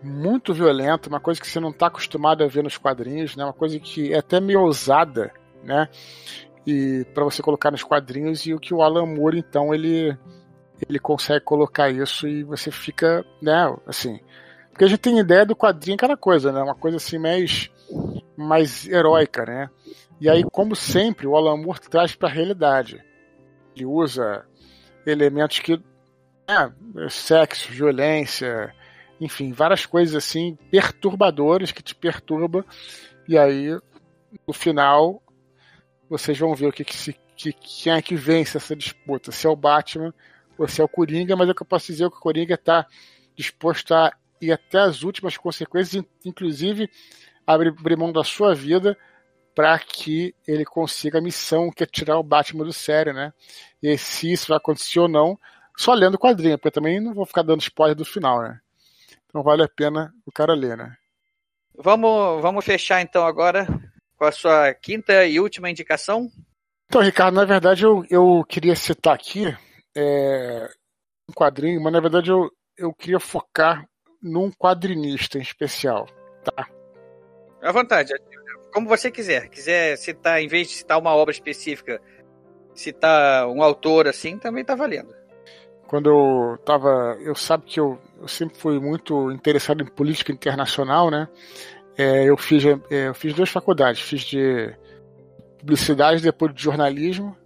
muito 0.01 0.53
violenta, 0.53 1.09
uma 1.09 1.19
coisa 1.19 1.39
que 1.39 1.47
você 1.47 1.59
não 1.59 1.69
está 1.69 1.87
acostumado 1.87 2.43
a 2.43 2.47
ver 2.47 2.63
nos 2.63 2.77
quadrinhos, 2.77 3.35
né? 3.35 3.43
Uma 3.43 3.53
coisa 3.53 3.79
que 3.79 4.13
é 4.13 4.19
até 4.19 4.39
meio 4.39 4.61
ousada, 4.61 5.31
né? 5.63 5.87
E 6.65 7.05
para 7.13 7.23
você 7.23 7.41
colocar 7.41 7.71
nos 7.71 7.83
quadrinhos 7.83 8.45
e 8.45 8.53
o 8.53 8.59
que 8.59 8.73
o 8.73 8.81
Alan 8.81 9.05
Moore 9.05 9.39
então 9.39 9.73
ele 9.73 10.17
ele 10.87 10.99
consegue 10.99 11.43
colocar 11.43 11.89
isso 11.89 12.27
e 12.27 12.43
você 12.43 12.69
fica, 12.69 13.25
né, 13.41 13.73
assim, 13.87 14.19
porque 14.75 14.83
a 14.83 14.87
gente 14.89 14.99
tem 14.99 15.17
ideia 15.17 15.45
do 15.45 15.55
quadrinho 15.55 15.95
aquela 15.95 16.17
coisa, 16.17 16.51
né? 16.51 16.61
Uma 16.61 16.75
coisa 16.75 16.97
assim 16.97 17.17
mais 17.17 17.71
mais 18.35 18.85
heróica, 18.85 19.45
né? 19.45 19.69
E 20.19 20.29
aí, 20.29 20.43
como 20.43 20.75
sempre, 20.75 21.25
o 21.25 21.37
Alan 21.37 21.55
Moore 21.55 21.79
traz 21.79 22.13
para 22.13 22.27
a 22.27 22.31
realidade. 22.31 23.01
Ele 23.73 23.85
usa 23.85 24.45
elementos 25.07 25.59
que. 25.59 25.81
É, 26.45 27.09
sexo, 27.09 27.71
violência, 27.71 28.75
enfim, 29.19 29.53
várias 29.53 29.85
coisas 29.85 30.13
assim 30.13 30.57
perturbadoras 30.69 31.71
que 31.71 31.81
te 31.81 31.95
perturbam. 31.95 32.65
E 33.29 33.37
aí, 33.37 33.79
no 34.45 34.53
final, 34.53 35.23
vocês 36.09 36.37
vão 36.37 36.53
ver 36.53 36.67
o 36.67 36.73
que, 36.73 36.83
que, 36.83 36.97
se, 36.97 37.15
que 37.37 37.53
quem 37.53 37.93
é 37.93 38.01
que 38.01 38.17
vence 38.17 38.57
essa 38.57 38.75
disputa. 38.75 39.31
Se 39.31 39.47
é 39.47 39.49
o 39.49 39.55
Batman 39.55 40.13
ou 40.57 40.67
se 40.67 40.81
é 40.81 40.83
o 40.83 40.89
Coringa, 40.89 41.33
mas 41.37 41.47
é 41.47 41.53
que 41.53 41.61
eu 41.61 41.65
posso 41.65 41.87
dizer 41.87 42.09
que 42.09 42.17
o 42.17 42.19
Coringa 42.19 42.55
está 42.55 42.85
disposto 43.37 43.93
a 43.93 44.11
ir 44.41 44.51
até 44.51 44.79
as 44.79 45.03
últimas 45.03 45.37
consequências, 45.37 46.03
inclusive 46.23 46.89
abrir 47.45 47.97
mão 47.97 48.11
da 48.11 48.23
sua 48.23 48.53
vida 48.53 48.97
para 49.55 49.79
que 49.79 50.35
ele 50.45 50.65
consiga 50.65 51.19
a 51.19 51.21
missão 51.21 51.71
que 51.71 51.83
é 51.83 51.87
tirar 51.87 52.19
o 52.19 52.23
Batman 52.23 52.65
do 52.65 52.73
sério, 52.73 53.13
né? 53.13 53.33
E 53.81 53.97
se 53.97 54.31
isso 54.31 54.49
vai 54.49 54.57
acontecer 54.57 54.99
ou 54.99 55.07
não, 55.07 55.39
só 55.77 55.93
lendo 55.93 56.15
o 56.15 56.19
quadrinho, 56.19 56.57
porque 56.57 56.71
também 56.71 56.99
não 56.99 57.13
vou 57.13 57.25
ficar 57.25 57.41
dando 57.41 57.61
spoiler 57.61 57.95
do 57.95 58.03
final, 58.03 58.41
né? 58.41 58.59
Então 59.27 59.41
vale 59.41 59.63
a 59.63 59.69
pena 59.69 60.13
o 60.25 60.31
cara 60.31 60.53
ler, 60.53 60.75
né? 60.75 60.95
Vamos, 61.77 62.41
vamos 62.41 62.65
fechar 62.65 63.01
então 63.01 63.25
agora 63.25 63.65
com 64.17 64.25
a 64.25 64.31
sua 64.31 64.73
quinta 64.73 65.25
e 65.25 65.39
última 65.39 65.69
indicação. 65.69 66.29
Então, 66.87 67.01
Ricardo, 67.01 67.35
na 67.35 67.45
verdade 67.45 67.83
eu, 67.83 68.05
eu 68.09 68.43
queria 68.47 68.75
citar 68.75 69.15
aqui 69.15 69.45
é, 69.95 70.69
um 71.29 71.33
quadrinho, 71.33 71.81
mas 71.81 71.93
na 71.93 71.99
verdade 71.99 72.29
eu, 72.29 72.49
eu 72.77 72.93
queria 72.93 73.19
focar 73.19 73.85
num 74.25 74.51
quadrinista 74.51 75.37
em 75.37 75.41
especial, 75.41 76.07
tá? 76.43 76.67
À 77.61 77.71
vontade 77.71 78.11
como 78.75 78.89
você 78.89 79.09
quiser. 79.09 79.47
Quiser 79.47 79.97
citar, 79.97 80.41
em 80.41 80.49
vez 80.49 80.67
de 80.67 80.73
citar 80.73 80.99
uma 80.99 81.15
obra 81.15 81.31
específica, 81.31 82.01
citar 82.73 83.47
um 83.47 83.63
autor 83.63 84.05
assim, 84.05 84.37
também 84.37 84.65
tá 84.65 84.75
valendo. 84.75 85.15
Quando 85.87 86.09
eu 86.09 86.57
tava. 86.65 87.17
Eu 87.21 87.35
sabe 87.35 87.63
que 87.65 87.79
eu, 87.79 87.97
eu 88.19 88.27
sempre 88.27 88.57
fui 88.57 88.77
muito 88.79 89.31
interessado 89.31 89.81
em 89.81 89.85
política 89.85 90.33
internacional, 90.33 91.09
né? 91.09 91.29
É, 91.97 92.25
eu, 92.25 92.35
fiz, 92.35 92.65
é, 92.65 93.07
eu 93.07 93.13
fiz 93.13 93.33
duas 93.33 93.49
faculdades. 93.49 94.01
Fiz 94.01 94.21
de 94.21 94.75
publicidade, 95.59 96.21
depois 96.21 96.53
de 96.53 96.61
jornalismo. 96.61 97.37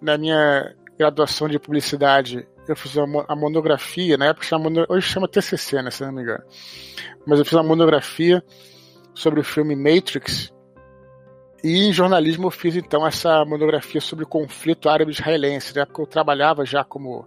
Na 0.00 0.16
minha 0.16 0.74
graduação 0.96 1.46
de 1.46 1.58
publicidade, 1.58 2.48
eu 2.68 2.76
fiz 2.76 2.96
a 2.96 3.34
monografia, 3.34 4.16
na 4.16 4.26
época 4.26 4.44
chama, 4.44 4.70
hoje 4.88 5.06
chama 5.06 5.26
TCC, 5.26 5.82
né, 5.82 5.90
se 5.90 6.04
não 6.04 6.12
me 6.12 6.22
engano. 6.22 6.44
Mas 7.26 7.38
eu 7.38 7.44
fiz 7.44 7.54
uma 7.54 7.62
monografia 7.62 8.42
sobre 9.14 9.40
o 9.40 9.44
filme 9.44 9.74
Matrix. 9.74 10.52
E 11.62 11.88
em 11.88 11.92
jornalismo 11.92 12.46
eu 12.46 12.50
fiz 12.50 12.76
então 12.76 13.06
essa 13.06 13.44
monografia 13.44 14.00
sobre 14.00 14.24
o 14.24 14.28
conflito 14.28 14.88
árabe-israelense, 14.88 15.74
né? 15.74 15.84
porque 15.84 16.02
eu 16.02 16.06
trabalhava 16.06 16.64
já 16.64 16.84
como, 16.84 17.26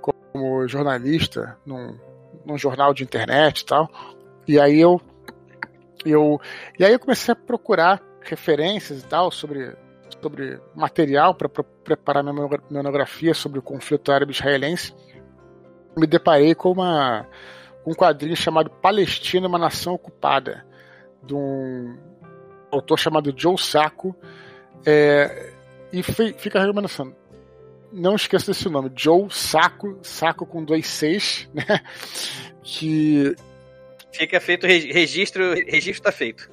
como 0.00 0.68
jornalista 0.68 1.56
num, 1.64 1.98
num 2.44 2.58
jornal 2.58 2.92
de 2.92 3.02
internet 3.02 3.60
e 3.60 3.64
tal. 3.64 3.90
E 4.46 4.60
aí 4.60 4.78
eu, 4.78 5.00
eu, 6.04 6.38
e 6.78 6.84
aí 6.84 6.92
eu 6.92 6.98
comecei 6.98 7.32
a 7.32 7.36
procurar 7.36 8.02
referências 8.20 9.02
e 9.02 9.06
tal 9.06 9.30
sobre, 9.30 9.74
sobre 10.24 10.58
material 10.74 11.34
para 11.34 11.50
preparar 11.50 12.24
minha 12.24 12.48
monografia 12.70 13.34
sobre 13.34 13.58
o 13.58 13.62
conflito 13.62 14.10
árabe-israelense. 14.10 14.94
Me 15.94 16.06
deparei 16.06 16.54
com 16.54 16.72
uma, 16.72 17.28
um 17.86 17.92
quadrinho 17.92 18.34
chamado 18.34 18.70
Palestina, 18.70 19.46
uma 19.46 19.58
nação 19.58 19.92
ocupada 19.92 20.64
de 21.22 21.34
um 21.34 21.94
autor 22.70 22.98
chamado 22.98 23.34
Joe 23.36 23.58
Sacco. 23.58 24.16
É, 24.86 25.52
e 25.92 26.02
fica 26.02 26.58
a 26.58 26.62
recomendação. 26.62 27.14
Não 27.92 28.16
esqueça 28.16 28.46
desse 28.46 28.68
nome, 28.70 28.90
Joe 28.96 29.28
Sacco, 29.30 29.98
Sacco 30.02 30.46
com 30.46 30.64
dois 30.64 30.86
seis, 30.86 31.48
né? 31.52 31.64
Que. 32.62 33.36
Fica 34.10 34.40
feito 34.40 34.66
registro, 34.66 35.52
registro 35.52 36.02
tá 36.02 36.10
feito. 36.10 36.48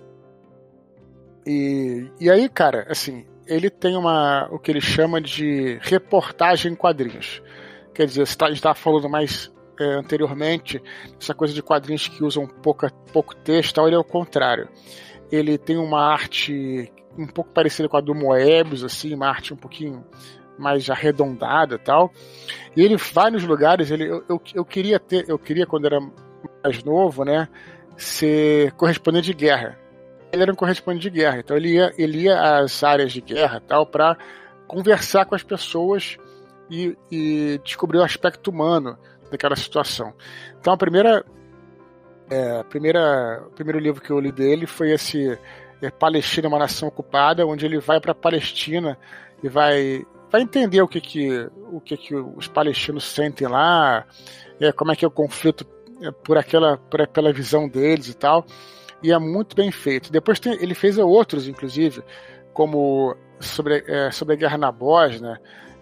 E, 1.45 2.07
e 2.19 2.29
aí, 2.29 2.49
cara, 2.49 2.85
assim, 2.89 3.25
ele 3.47 3.69
tem 3.69 3.95
uma 3.95 4.47
o 4.51 4.59
que 4.59 4.71
ele 4.71 4.81
chama 4.81 5.19
de 5.19 5.79
reportagem 5.81 6.71
em 6.71 6.75
quadrinhos. 6.75 7.41
Quer 7.93 8.05
dizer, 8.05 8.27
tá, 8.35 8.45
a 8.45 8.49
gente 8.49 8.57
estava 8.57 8.75
falando 8.75 9.09
mais 9.09 9.51
é, 9.79 9.95
anteriormente, 9.95 10.81
essa 11.19 11.33
coisa 11.33 11.53
de 11.53 11.61
quadrinhos 11.61 12.07
que 12.07 12.23
usam 12.23 12.47
pouca, 12.47 12.89
pouco 13.11 13.35
texto, 13.35 13.75
tal, 13.75 13.87
ele 13.87 13.95
é 13.95 13.99
o 13.99 14.03
contrário. 14.03 14.69
Ele 15.31 15.57
tem 15.57 15.77
uma 15.77 16.01
arte 16.01 16.91
um 17.17 17.27
pouco 17.27 17.51
parecida 17.51 17.89
com 17.89 17.97
a 17.97 18.01
do 18.01 18.15
Moebius, 18.15 18.83
assim, 18.83 19.13
uma 19.13 19.27
arte 19.27 19.53
um 19.53 19.57
pouquinho 19.57 20.05
mais 20.57 20.89
arredondada 20.89 21.77
tal. 21.79 22.11
E 22.75 22.81
ele 22.81 22.95
vai 22.97 23.31
nos 23.31 23.43
lugares, 23.43 23.89
ele, 23.91 24.07
eu, 24.07 24.23
eu, 24.29 24.41
eu 24.53 24.65
queria 24.65 24.99
ter, 24.99 25.27
eu 25.27 25.39
queria 25.39 25.65
quando 25.65 25.85
era 25.85 25.99
mais 26.63 26.83
novo, 26.83 27.25
né, 27.25 27.47
ser 27.97 28.71
correspondente 28.73 29.27
de 29.27 29.33
guerra. 29.33 29.80
Ele 30.31 30.43
era 30.43 30.51
um 30.51 30.55
correspondente 30.55 31.09
de 31.09 31.19
guerra, 31.19 31.39
então 31.39 31.57
ele 31.57 31.73
ia, 31.73 31.93
ele 31.97 32.21
ia 32.23 32.59
às 32.59 32.83
áreas 32.83 33.11
de 33.11 33.21
guerra 33.21 33.61
tal 33.67 33.85
para 33.85 34.17
conversar 34.67 35.25
com 35.25 35.35
as 35.35 35.43
pessoas 35.43 36.17
e, 36.69 36.97
e 37.11 37.59
descobrir 37.63 37.97
o 37.97 38.03
aspecto 38.03 38.49
humano 38.49 38.97
daquela 39.29 39.55
situação. 39.55 40.13
Então 40.59 40.73
a 40.73 40.77
primeira, 40.77 41.25
é, 42.29 42.63
primeira, 42.63 43.43
o 43.47 43.51
primeiro 43.51 43.79
livro 43.79 44.01
que 44.01 44.09
eu 44.09 44.19
li 44.19 44.31
dele 44.31 44.65
foi 44.65 44.91
esse 44.91 45.37
é, 45.81 45.89
Palestina, 45.89 46.47
uma 46.47 46.59
nação 46.59 46.87
ocupada, 46.87 47.45
onde 47.45 47.65
ele 47.65 47.79
vai 47.79 47.99
para 47.99 48.11
a 48.11 48.15
Palestina 48.15 48.97
e 49.43 49.49
vai, 49.49 50.05
vai 50.29 50.41
entender 50.41 50.81
o 50.81 50.87
que 50.87 51.01
que, 51.01 51.49
o 51.71 51.81
que 51.81 51.97
que 51.97 52.15
os 52.15 52.47
palestinos 52.47 53.03
sentem 53.03 53.47
lá, 53.47 54.05
é, 54.59 54.71
como 54.71 54.91
é 54.91 54.95
que 54.95 55.03
é 55.03 55.07
o 55.07 55.11
conflito 55.11 55.65
é, 56.01 56.11
por 56.11 56.37
aquela, 56.37 56.77
por 56.77 57.01
aquela 57.01 57.33
visão 57.33 57.67
deles 57.67 58.07
e 58.07 58.13
tal. 58.13 58.45
E 59.03 59.11
é 59.11 59.17
muito 59.17 59.55
bem 59.55 59.71
feito. 59.71 60.11
Depois 60.11 60.39
tem, 60.39 60.53
ele 60.61 60.75
fez 60.75 60.97
outros, 60.97 61.47
inclusive, 61.47 62.03
como 62.53 63.15
sobre, 63.39 63.83
é, 63.87 64.11
sobre 64.11 64.35
a 64.35 64.37
guerra 64.37 64.57
na 64.57 64.71
Bósnia, 64.71 65.39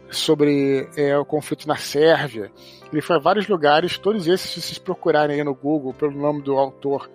sobre 0.10 0.90
é, 0.96 1.18
o 1.18 1.26
conflito 1.26 1.68
na 1.68 1.76
Sérvia. 1.76 2.52
Ele 2.92 3.02
foi 3.02 3.18
a 3.18 3.20
vários 3.20 3.48
lugares, 3.48 3.98
todos 3.98 4.28
esses, 4.28 4.50
se 4.50 4.62
vocês 4.62 4.78
procurarem 4.80 5.38
aí 5.38 5.44
no 5.44 5.54
Google 5.54 5.94
pelo 5.94 6.12
nome 6.12 6.42
do 6.42 6.58
autor, 6.58 7.10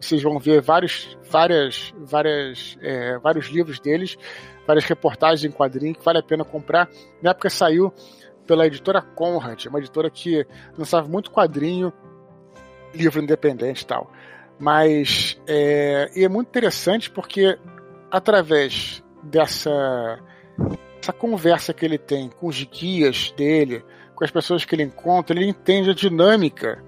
vocês 0.00 0.22
vão 0.22 0.38
ver 0.38 0.60
vários, 0.60 1.16
várias, 1.30 1.94
várias, 1.96 2.76
é, 2.82 3.18
vários 3.18 3.46
livros 3.46 3.80
deles, 3.80 4.18
várias 4.66 4.84
reportagens 4.84 5.44
em 5.44 5.50
quadrinho 5.50 5.94
que 5.94 6.04
vale 6.04 6.18
a 6.18 6.22
pena 6.22 6.44
comprar. 6.44 6.90
Na 7.22 7.30
época 7.30 7.48
saiu 7.48 7.92
pela 8.46 8.66
editora 8.66 9.00
Conrad, 9.00 9.64
uma 9.66 9.78
editora 9.78 10.10
que 10.10 10.46
lançava 10.76 11.08
muito 11.08 11.30
quadrinho, 11.30 11.92
livro 12.92 13.22
independente 13.22 13.82
e 13.82 13.86
tal. 13.86 14.10
Mas 14.58 15.40
é, 15.46 16.10
e 16.14 16.24
é 16.24 16.28
muito 16.28 16.48
interessante 16.48 17.10
porque 17.10 17.58
através 18.10 19.02
dessa 19.22 20.18
essa 21.00 21.12
conversa 21.12 21.74
que 21.74 21.84
ele 21.84 21.98
tem 21.98 22.30
com 22.30 22.46
os 22.46 22.62
guias 22.64 23.30
dele, 23.32 23.84
com 24.14 24.24
as 24.24 24.30
pessoas 24.30 24.64
que 24.64 24.74
ele 24.74 24.84
encontra, 24.84 25.36
ele 25.36 25.46
entende 25.46 25.90
a 25.90 25.94
dinâmica 25.94 26.82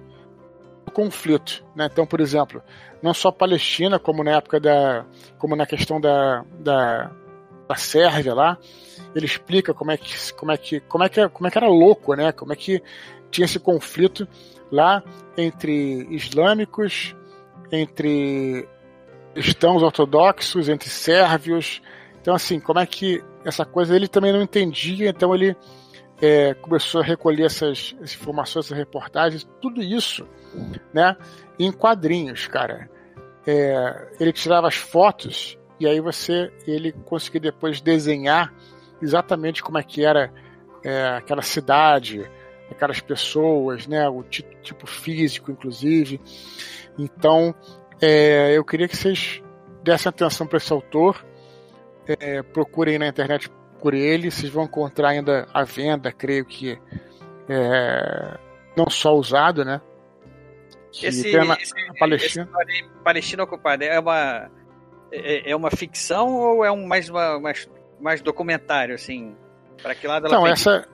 do 0.85 0.91
conflito. 0.91 1.63
Né? 1.75 1.87
Então, 1.91 2.05
por 2.05 2.19
exemplo, 2.19 2.63
não 3.01 3.13
só 3.13 3.29
a 3.29 3.33
Palestina, 3.33 3.99
como 3.99 4.23
na 4.23 4.31
época 4.31 4.59
da. 4.59 5.05
como 5.37 5.55
na 5.55 5.65
questão 5.65 5.99
da, 6.01 6.43
da, 6.59 7.11
da 7.67 7.75
Sérvia 7.75 8.33
lá, 8.33 8.57
ele 9.13 9.25
explica 9.25 9.73
como 9.73 9.91
é 9.91 9.97
que 9.97 10.33
como 10.33 10.51
é 10.51 10.57
que 10.57 10.79
como 10.79 11.03
é 11.03 11.09
que 11.09 11.29
como 11.29 11.47
é 11.47 11.51
que 11.51 11.57
era 11.57 11.67
louco, 11.67 12.15
né? 12.15 12.31
Como 12.31 12.53
é 12.53 12.55
que 12.55 12.81
tinha 13.29 13.45
esse 13.45 13.59
conflito 13.59 14.27
lá 14.71 15.03
entre 15.37 16.07
islâmicos, 16.09 17.15
entre 17.71 18.67
cristãos 19.33 19.83
ortodoxos, 19.83 20.69
entre 20.69 20.89
sérvios. 20.89 21.81
Então 22.21 22.33
assim, 22.33 22.59
como 22.59 22.79
é 22.79 22.85
que 22.85 23.23
essa 23.45 23.65
coisa 23.65 23.95
ele 23.95 24.07
também 24.07 24.33
não 24.33 24.41
entendia, 24.41 25.09
então 25.09 25.33
ele 25.33 25.55
é, 26.21 26.53
começou 26.55 27.01
a 27.01 27.03
recolher 27.03 27.45
essas, 27.45 27.95
essas, 27.99 28.15
informações, 28.15 28.65
essas 28.65 28.77
reportagens, 28.77 29.47
tudo 29.61 29.81
isso, 29.81 30.27
né, 30.93 31.15
em 31.59 31.71
quadrinhos, 31.71 32.47
cara. 32.47 32.89
É, 33.45 34.11
ele 34.19 34.33
tirava 34.33 34.67
as 34.67 34.75
fotos 34.75 35.57
e 35.79 35.87
aí 35.87 36.01
você, 36.01 36.51
ele 36.65 36.91
conseguia 36.91 37.39
depois 37.39 37.79
desenhar 37.79 38.53
exatamente 39.01 39.63
como 39.63 39.77
é 39.77 39.83
que 39.83 40.03
era 40.03 40.33
é, 40.83 41.07
aquela 41.17 41.41
cidade, 41.41 42.29
aquelas 42.69 42.99
pessoas, 42.99 43.87
né? 43.87 44.07
O 44.09 44.23
tipo, 44.23 44.55
tipo 44.61 44.87
físico, 44.87 45.51
inclusive. 45.51 46.19
Então, 46.97 47.53
é, 48.01 48.57
eu 48.57 48.63
queria 48.63 48.87
que 48.87 48.97
vocês 48.97 49.41
dessem 49.83 50.09
atenção 50.09 50.47
para 50.47 50.57
esse 50.57 50.71
autor. 50.71 51.25
É, 52.07 52.41
procurem 52.41 52.97
na 52.97 53.07
internet 53.07 53.49
por 53.81 53.93
ele. 53.93 54.31
Vocês 54.31 54.51
vão 54.51 54.63
encontrar 54.63 55.09
ainda 55.09 55.47
à 55.53 55.63
venda, 55.63 56.11
creio 56.11 56.45
que 56.45 56.79
é, 57.49 58.37
não 58.75 58.89
só 58.89 59.15
usado, 59.15 59.63
né? 59.63 59.81
Esse, 60.91 61.27
esse, 61.27 61.99
Palestina. 61.99 62.49
esse 62.67 62.83
Palestina 63.03 63.43
ocupada 63.43 63.85
é 63.85 63.99
uma 63.99 64.49
é, 65.11 65.51
é, 65.51 65.55
uma 65.55 65.69
ficção 65.69 66.33
ou 66.35 66.65
é 66.65 66.71
um 66.71 66.85
mais 66.85 67.09
uma, 67.09 67.39
mais, 67.39 67.69
mais 67.99 68.21
documentário 68.21 68.95
assim? 68.95 69.35
Para 69.81 69.93
que 69.93 70.07
lado 70.07 70.25
ela 70.25 70.35
Então, 70.35 70.47
essa 70.47 70.87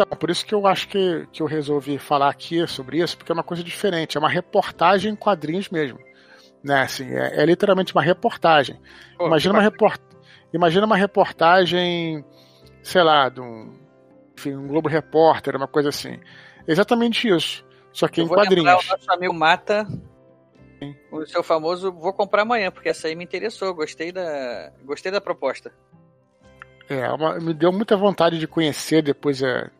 então, 0.00 0.16
por 0.16 0.30
isso 0.30 0.46
que 0.46 0.54
eu 0.54 0.64
acho 0.66 0.86
que, 0.86 1.26
que 1.32 1.42
eu 1.42 1.46
resolvi 1.46 1.98
falar 1.98 2.30
aqui 2.30 2.64
sobre 2.68 3.02
isso, 3.02 3.16
porque 3.16 3.32
é 3.32 3.34
uma 3.34 3.42
coisa 3.42 3.64
diferente, 3.64 4.16
é 4.16 4.20
uma 4.20 4.28
reportagem 4.28 5.12
em 5.12 5.16
quadrinhos 5.16 5.68
mesmo. 5.68 5.98
Né, 6.62 6.82
assim, 6.82 7.12
é, 7.12 7.42
é 7.42 7.44
literalmente 7.44 7.92
uma 7.92 8.02
reportagem. 8.02 8.80
Pô, 9.16 9.26
imagina, 9.26 9.54
uma 9.54 9.62
report... 9.62 10.00
imagina 10.52 10.86
uma 10.86 10.96
reportagem, 10.96 12.24
sei 12.82 13.02
lá, 13.02 13.28
de 13.28 13.40
um, 13.40 13.76
enfim, 14.36 14.54
um 14.54 14.68
Globo 14.68 14.88
Repórter, 14.88 15.56
uma 15.56 15.68
coisa 15.68 15.88
assim. 15.88 16.20
Exatamente 16.66 17.28
isso. 17.28 17.64
Só 17.92 18.06
que 18.06 18.20
eu 18.20 18.26
em 18.26 18.28
quadrinhos. 18.28 18.84
O 18.86 18.90
nosso 18.92 19.12
amigo 19.12 19.34
Mata, 19.34 19.86
Sim. 20.78 20.94
o 21.10 21.26
seu 21.26 21.42
famoso, 21.42 21.92
vou 21.92 22.12
comprar 22.12 22.42
amanhã, 22.42 22.70
porque 22.70 22.88
essa 22.88 23.08
aí 23.08 23.16
me 23.16 23.24
interessou, 23.24 23.74
gostei 23.74 24.12
da, 24.12 24.72
gostei 24.84 25.10
da 25.10 25.20
proposta. 25.20 25.72
É, 26.88 27.08
uma, 27.10 27.38
me 27.38 27.52
deu 27.52 27.70
muita 27.70 27.96
vontade 27.96 28.38
de 28.38 28.46
conhecer 28.46 29.02
depois, 29.02 29.42
é, 29.42 29.70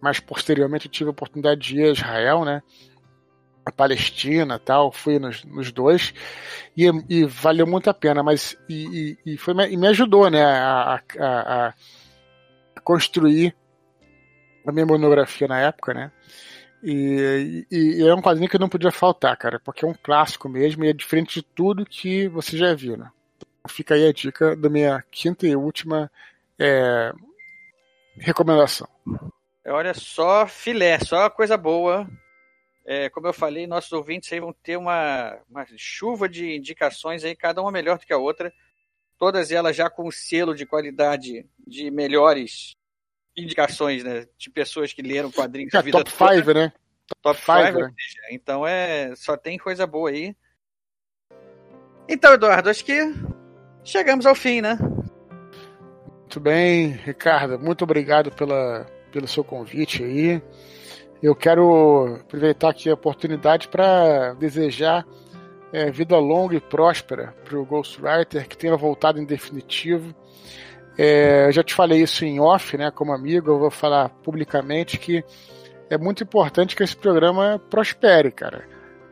mais 0.00 0.20
posteriormente 0.20 0.86
eu 0.86 0.92
tive 0.92 1.08
a 1.08 1.10
oportunidade 1.10 1.60
de 1.60 1.80
ir 1.80 1.84
a 1.84 1.92
Israel, 1.92 2.44
né? 2.44 2.62
A 3.66 3.72
Palestina 3.72 4.58
tal, 4.58 4.92
fui 4.92 5.18
nos, 5.18 5.42
nos 5.44 5.72
dois 5.72 6.14
e, 6.76 6.84
e, 7.08 7.24
valeu 7.24 7.66
muito 7.66 7.88
a 7.88 7.94
pena, 7.94 8.22
mas 8.22 8.56
e, 8.68 9.16
e, 9.24 9.34
e 9.34 9.38
foi, 9.38 9.54
e 9.70 9.76
me 9.76 9.88
ajudou, 9.88 10.28
né, 10.30 10.44
a, 10.44 11.00
a, 11.18 11.68
a 11.68 11.74
construir 12.82 13.56
a 14.66 14.70
minha 14.70 14.86
monografia 14.86 15.48
na 15.48 15.60
época, 15.60 15.94
né? 15.94 16.12
E, 16.82 17.66
e, 17.70 18.06
é 18.06 18.14
um 18.14 18.20
quadrinho 18.20 18.48
que 18.48 18.58
não 18.58 18.68
podia 18.68 18.92
faltar, 18.92 19.34
cara, 19.38 19.58
porque 19.58 19.84
é 19.84 19.88
um 19.88 19.94
clássico 19.94 20.48
mesmo 20.48 20.84
e 20.84 20.88
é 20.88 20.92
diferente 20.92 21.40
de 21.40 21.42
tudo 21.42 21.86
que 21.86 22.28
você 22.28 22.58
já 22.58 22.74
viu, 22.74 22.96
né? 22.96 23.10
Fica 23.66 23.94
aí 23.94 24.06
a 24.06 24.12
dica 24.12 24.54
da 24.54 24.68
minha 24.68 25.02
quinta 25.10 25.46
e 25.46 25.56
última 25.56 26.10
é, 26.58 27.12
recomendação. 28.16 28.88
Olha 29.66 29.94
só, 29.94 30.46
filé, 30.46 30.98
só 30.98 31.28
coisa 31.30 31.56
boa. 31.56 32.06
É, 32.86 33.08
como 33.08 33.26
eu 33.26 33.32
falei, 33.32 33.66
nossos 33.66 33.92
ouvintes 33.92 34.30
aí 34.32 34.40
vão 34.40 34.52
ter 34.52 34.76
uma, 34.76 35.38
uma 35.48 35.66
chuva 35.76 36.28
de 36.28 36.56
indicações 36.56 37.24
aí, 37.24 37.34
cada 37.34 37.62
uma 37.62 37.72
melhor 37.72 37.98
do 37.98 38.04
que 38.04 38.12
a 38.12 38.18
outra. 38.18 38.52
Todas 39.18 39.50
elas 39.50 39.74
já 39.74 39.88
com 39.88 40.10
selo 40.10 40.54
de 40.54 40.66
qualidade 40.66 41.46
de 41.66 41.90
melhores 41.90 42.76
indicações, 43.36 44.04
né? 44.04 44.26
De 44.36 44.50
pessoas 44.50 44.92
que 44.92 45.00
leram 45.00 45.30
quadrinhos 45.30 45.72
é, 45.72 45.82
vida 45.82 46.04
top 46.04 46.10
5, 46.10 46.52
né? 46.52 46.72
Top 47.22 47.40
5, 47.40 47.78
né? 47.78 47.94
Então 48.30 48.66
é, 48.66 49.14
só 49.16 49.36
tem 49.36 49.56
coisa 49.56 49.86
boa 49.86 50.10
aí. 50.10 50.36
Então, 52.06 52.34
Eduardo, 52.34 52.68
acho 52.68 52.84
que 52.84 53.00
chegamos 53.82 54.26
ao 54.26 54.34
fim, 54.34 54.60
né? 54.60 54.76
Muito 56.24 56.40
bem, 56.40 56.88
Ricardo, 56.88 57.58
muito 57.58 57.84
obrigado 57.84 58.30
pela, 58.32 58.86
pelo 59.12 59.28
seu 59.28 59.44
convite 59.44 60.02
aí. 60.02 60.42
Eu 61.22 61.34
quero 61.34 62.18
aproveitar 62.20 62.70
aqui 62.70 62.90
a 62.90 62.94
oportunidade 62.94 63.68
para 63.68 64.32
desejar 64.34 65.06
é, 65.72 65.90
vida 65.90 66.18
longa 66.18 66.56
e 66.56 66.60
próspera 66.60 67.34
para 67.44 67.58
o 67.58 67.64
Ghostwriter, 67.64 68.48
que 68.48 68.56
tenha 68.56 68.76
voltado 68.76 69.20
em 69.20 69.24
definitivo. 69.24 70.14
É, 70.98 71.46
eu 71.46 71.52
já 71.52 71.62
te 71.62 71.74
falei 71.74 72.02
isso 72.02 72.24
em 72.24 72.40
off, 72.40 72.76
né, 72.76 72.90
como 72.90 73.12
amigo, 73.12 73.50
eu 73.50 73.58
vou 73.58 73.70
falar 73.70 74.08
publicamente 74.08 74.98
que 74.98 75.22
é 75.90 75.98
muito 75.98 76.24
importante 76.24 76.74
que 76.74 76.82
esse 76.82 76.96
programa 76.96 77.60
prospere, 77.70 78.32
cara. 78.32 78.64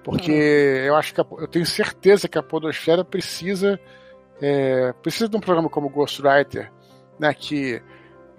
Porque 0.02 0.32
uhum. 0.32 0.86
eu 0.86 0.96
acho 0.96 1.14
que 1.14 1.20
a, 1.20 1.26
eu 1.38 1.46
tenho 1.46 1.66
certeza 1.66 2.26
que 2.26 2.38
a 2.38 2.42
Podosfera 2.42 3.04
precisa 3.04 3.78
é, 4.40 4.92
precisa 5.02 5.28
de 5.28 5.36
um 5.36 5.40
programa 5.40 5.68
como 5.68 5.88
Ghostwriter 5.88 6.72
né, 7.23 7.33
que, 7.33 7.81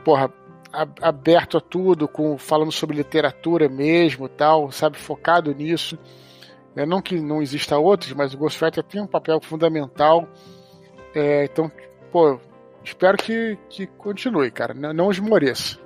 porra, 0.03 0.29
aberto 1.01 1.57
a 1.57 1.61
tudo, 1.61 2.05
com 2.05 2.37
falando 2.37 2.71
sobre 2.71 2.97
literatura 2.97 3.69
mesmo, 3.69 4.27
tal, 4.27 4.69
sabe, 4.73 4.97
focado 4.97 5.55
nisso. 5.55 5.97
É, 6.75 6.85
não 6.85 7.01
que 7.01 7.21
não 7.21 7.41
exista 7.41 7.77
outros, 7.77 8.11
mas 8.11 8.33
o 8.33 8.37
Ghostwriter 8.37 8.83
tem 8.83 9.01
um 9.01 9.07
papel 9.07 9.39
fundamental. 9.41 10.27
É, 11.15 11.45
então, 11.45 11.71
pô, 12.11 12.37
espero 12.83 13.17
que, 13.17 13.57
que 13.69 13.87
continue, 13.87 14.51
cara. 14.51 14.73
Não, 14.73 15.09
esmoreça. 15.09 15.79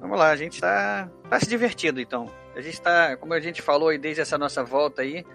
Vamos 0.00 0.18
lá, 0.18 0.30
a 0.30 0.36
gente 0.36 0.60
tá, 0.60 1.10
tá 1.28 1.38
se 1.40 1.48
divertindo, 1.48 2.00
então. 2.00 2.26
A 2.56 2.62
gente 2.62 2.80
tá, 2.80 3.16
como 3.18 3.34
a 3.34 3.40
gente 3.40 3.60
falou 3.60 3.90
aí 3.90 3.98
desde 3.98 4.22
essa 4.22 4.38
nossa 4.38 4.64
volta 4.64 5.02
aí, 5.02 5.26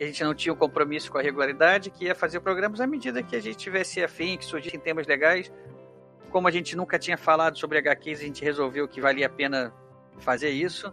a 0.00 0.04
gente 0.04 0.24
não 0.24 0.34
tinha 0.34 0.54
um 0.54 0.56
compromisso 0.56 1.10
com 1.10 1.18
a 1.18 1.22
regularidade, 1.22 1.90
que 1.90 2.04
ia 2.04 2.14
fazer 2.14 2.40
programas 2.40 2.80
à 2.80 2.86
medida 2.86 3.22
que 3.22 3.36
a 3.36 3.40
gente 3.40 3.58
tivesse 3.58 4.02
afim, 4.02 4.38
que 4.38 4.44
surgissem 4.44 4.80
temas 4.80 5.06
legais, 5.06 5.52
como 6.30 6.48
a 6.48 6.50
gente 6.50 6.76
nunca 6.76 6.98
tinha 6.98 7.16
falado 7.16 7.58
sobre 7.58 7.78
HQs, 7.78 8.20
a 8.20 8.24
gente 8.24 8.44
resolveu 8.44 8.86
que 8.86 9.00
valia 9.00 9.26
a 9.26 9.30
pena 9.30 9.72
fazer 10.18 10.50
isso. 10.50 10.92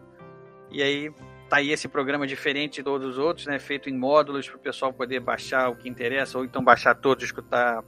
E 0.72 0.82
aí 0.82 1.12
tá 1.50 1.58
aí 1.58 1.72
esse 1.72 1.88
programa 1.88 2.26
diferente 2.26 2.76
de 2.76 2.84
todos 2.84 3.08
os 3.08 3.18
outros, 3.18 3.46
né? 3.46 3.60
Feito 3.60 3.90
em 3.90 3.98
módulos 3.98 4.48
para 4.48 4.58
o 4.58 4.60
pessoal 4.60 4.92
poder 4.92 5.20
baixar 5.20 5.70
o 5.70 5.76
que 5.76 5.88
interessa, 5.88 6.38
ou 6.38 6.46
então 6.46 6.64
baixar 6.64 6.96
todos 6.96 7.24
e 7.24 7.28
escutar 7.28 7.84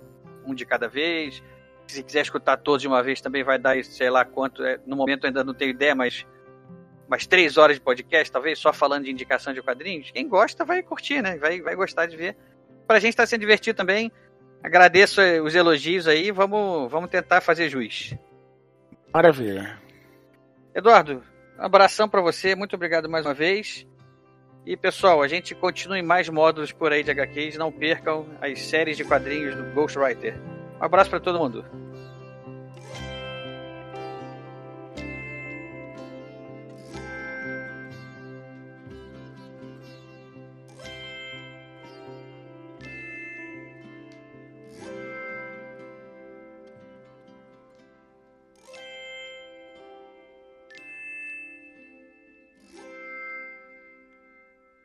um 0.45 0.53
de 0.53 0.65
cada 0.65 0.87
vez. 0.87 1.43
Se 1.87 2.03
quiser 2.03 2.21
escutar 2.21 2.57
todos 2.57 2.81
de 2.81 2.87
uma 2.87 3.01
vez, 3.01 3.21
também 3.21 3.43
vai 3.43 3.57
dar, 3.57 3.81
sei 3.83 4.09
lá 4.09 4.25
quanto. 4.25 4.63
É, 4.63 4.79
no 4.85 4.95
momento 4.95 5.25
ainda 5.25 5.43
não 5.43 5.53
tenho 5.53 5.71
ideia, 5.71 5.95
mas 5.95 6.25
umas 7.07 7.25
três 7.25 7.57
horas 7.57 7.77
de 7.77 7.81
podcast, 7.81 8.31
talvez, 8.31 8.59
só 8.59 8.73
falando 8.73 9.05
de 9.05 9.11
indicação 9.11 9.53
de 9.53 9.61
quadrinhos. 9.61 10.11
Quem 10.11 10.27
gosta 10.27 10.65
vai 10.65 10.83
curtir, 10.83 11.21
né? 11.21 11.37
Vai, 11.37 11.61
vai 11.61 11.75
gostar 11.75 12.05
de 12.05 12.17
ver. 12.17 12.35
Pra 12.85 12.99
gente 12.99 13.15
tá 13.15 13.25
sendo 13.25 13.41
divertido 13.41 13.75
também. 13.75 14.11
Agradeço 14.63 15.21
os 15.43 15.55
elogios 15.55 16.07
aí, 16.07 16.31
vamos, 16.31 16.91
vamos 16.91 17.09
tentar 17.09 17.41
fazer 17.41 17.69
juiz. 17.69 18.15
Maravilha. 19.13 19.79
Eduardo, 20.75 21.23
um 21.57 21.63
abração 21.63 22.07
para 22.07 22.21
você, 22.21 22.55
muito 22.55 22.75
obrigado 22.75 23.09
mais 23.09 23.25
uma 23.25 23.33
vez. 23.33 23.87
E 24.65 24.75
pessoal, 24.75 25.21
a 25.21 25.27
gente 25.27 25.55
continua 25.55 25.97
em 25.97 26.03
mais 26.03 26.27
módulos 26.27 26.73
por 26.73 26.91
aí 26.91 27.01
de 27.01 27.11
HQs, 27.11 27.57
não 27.57 27.71
percam 27.71 28.27
as 28.41 28.61
séries 28.63 28.97
de 28.97 29.05
quadrinhos 29.05 29.55
do 29.55 29.63
Ghostwriter. 29.73 30.37
Um 30.79 30.83
abraço 30.83 31.09
para 31.09 31.21
todo 31.21 31.39
mundo. 31.39 31.65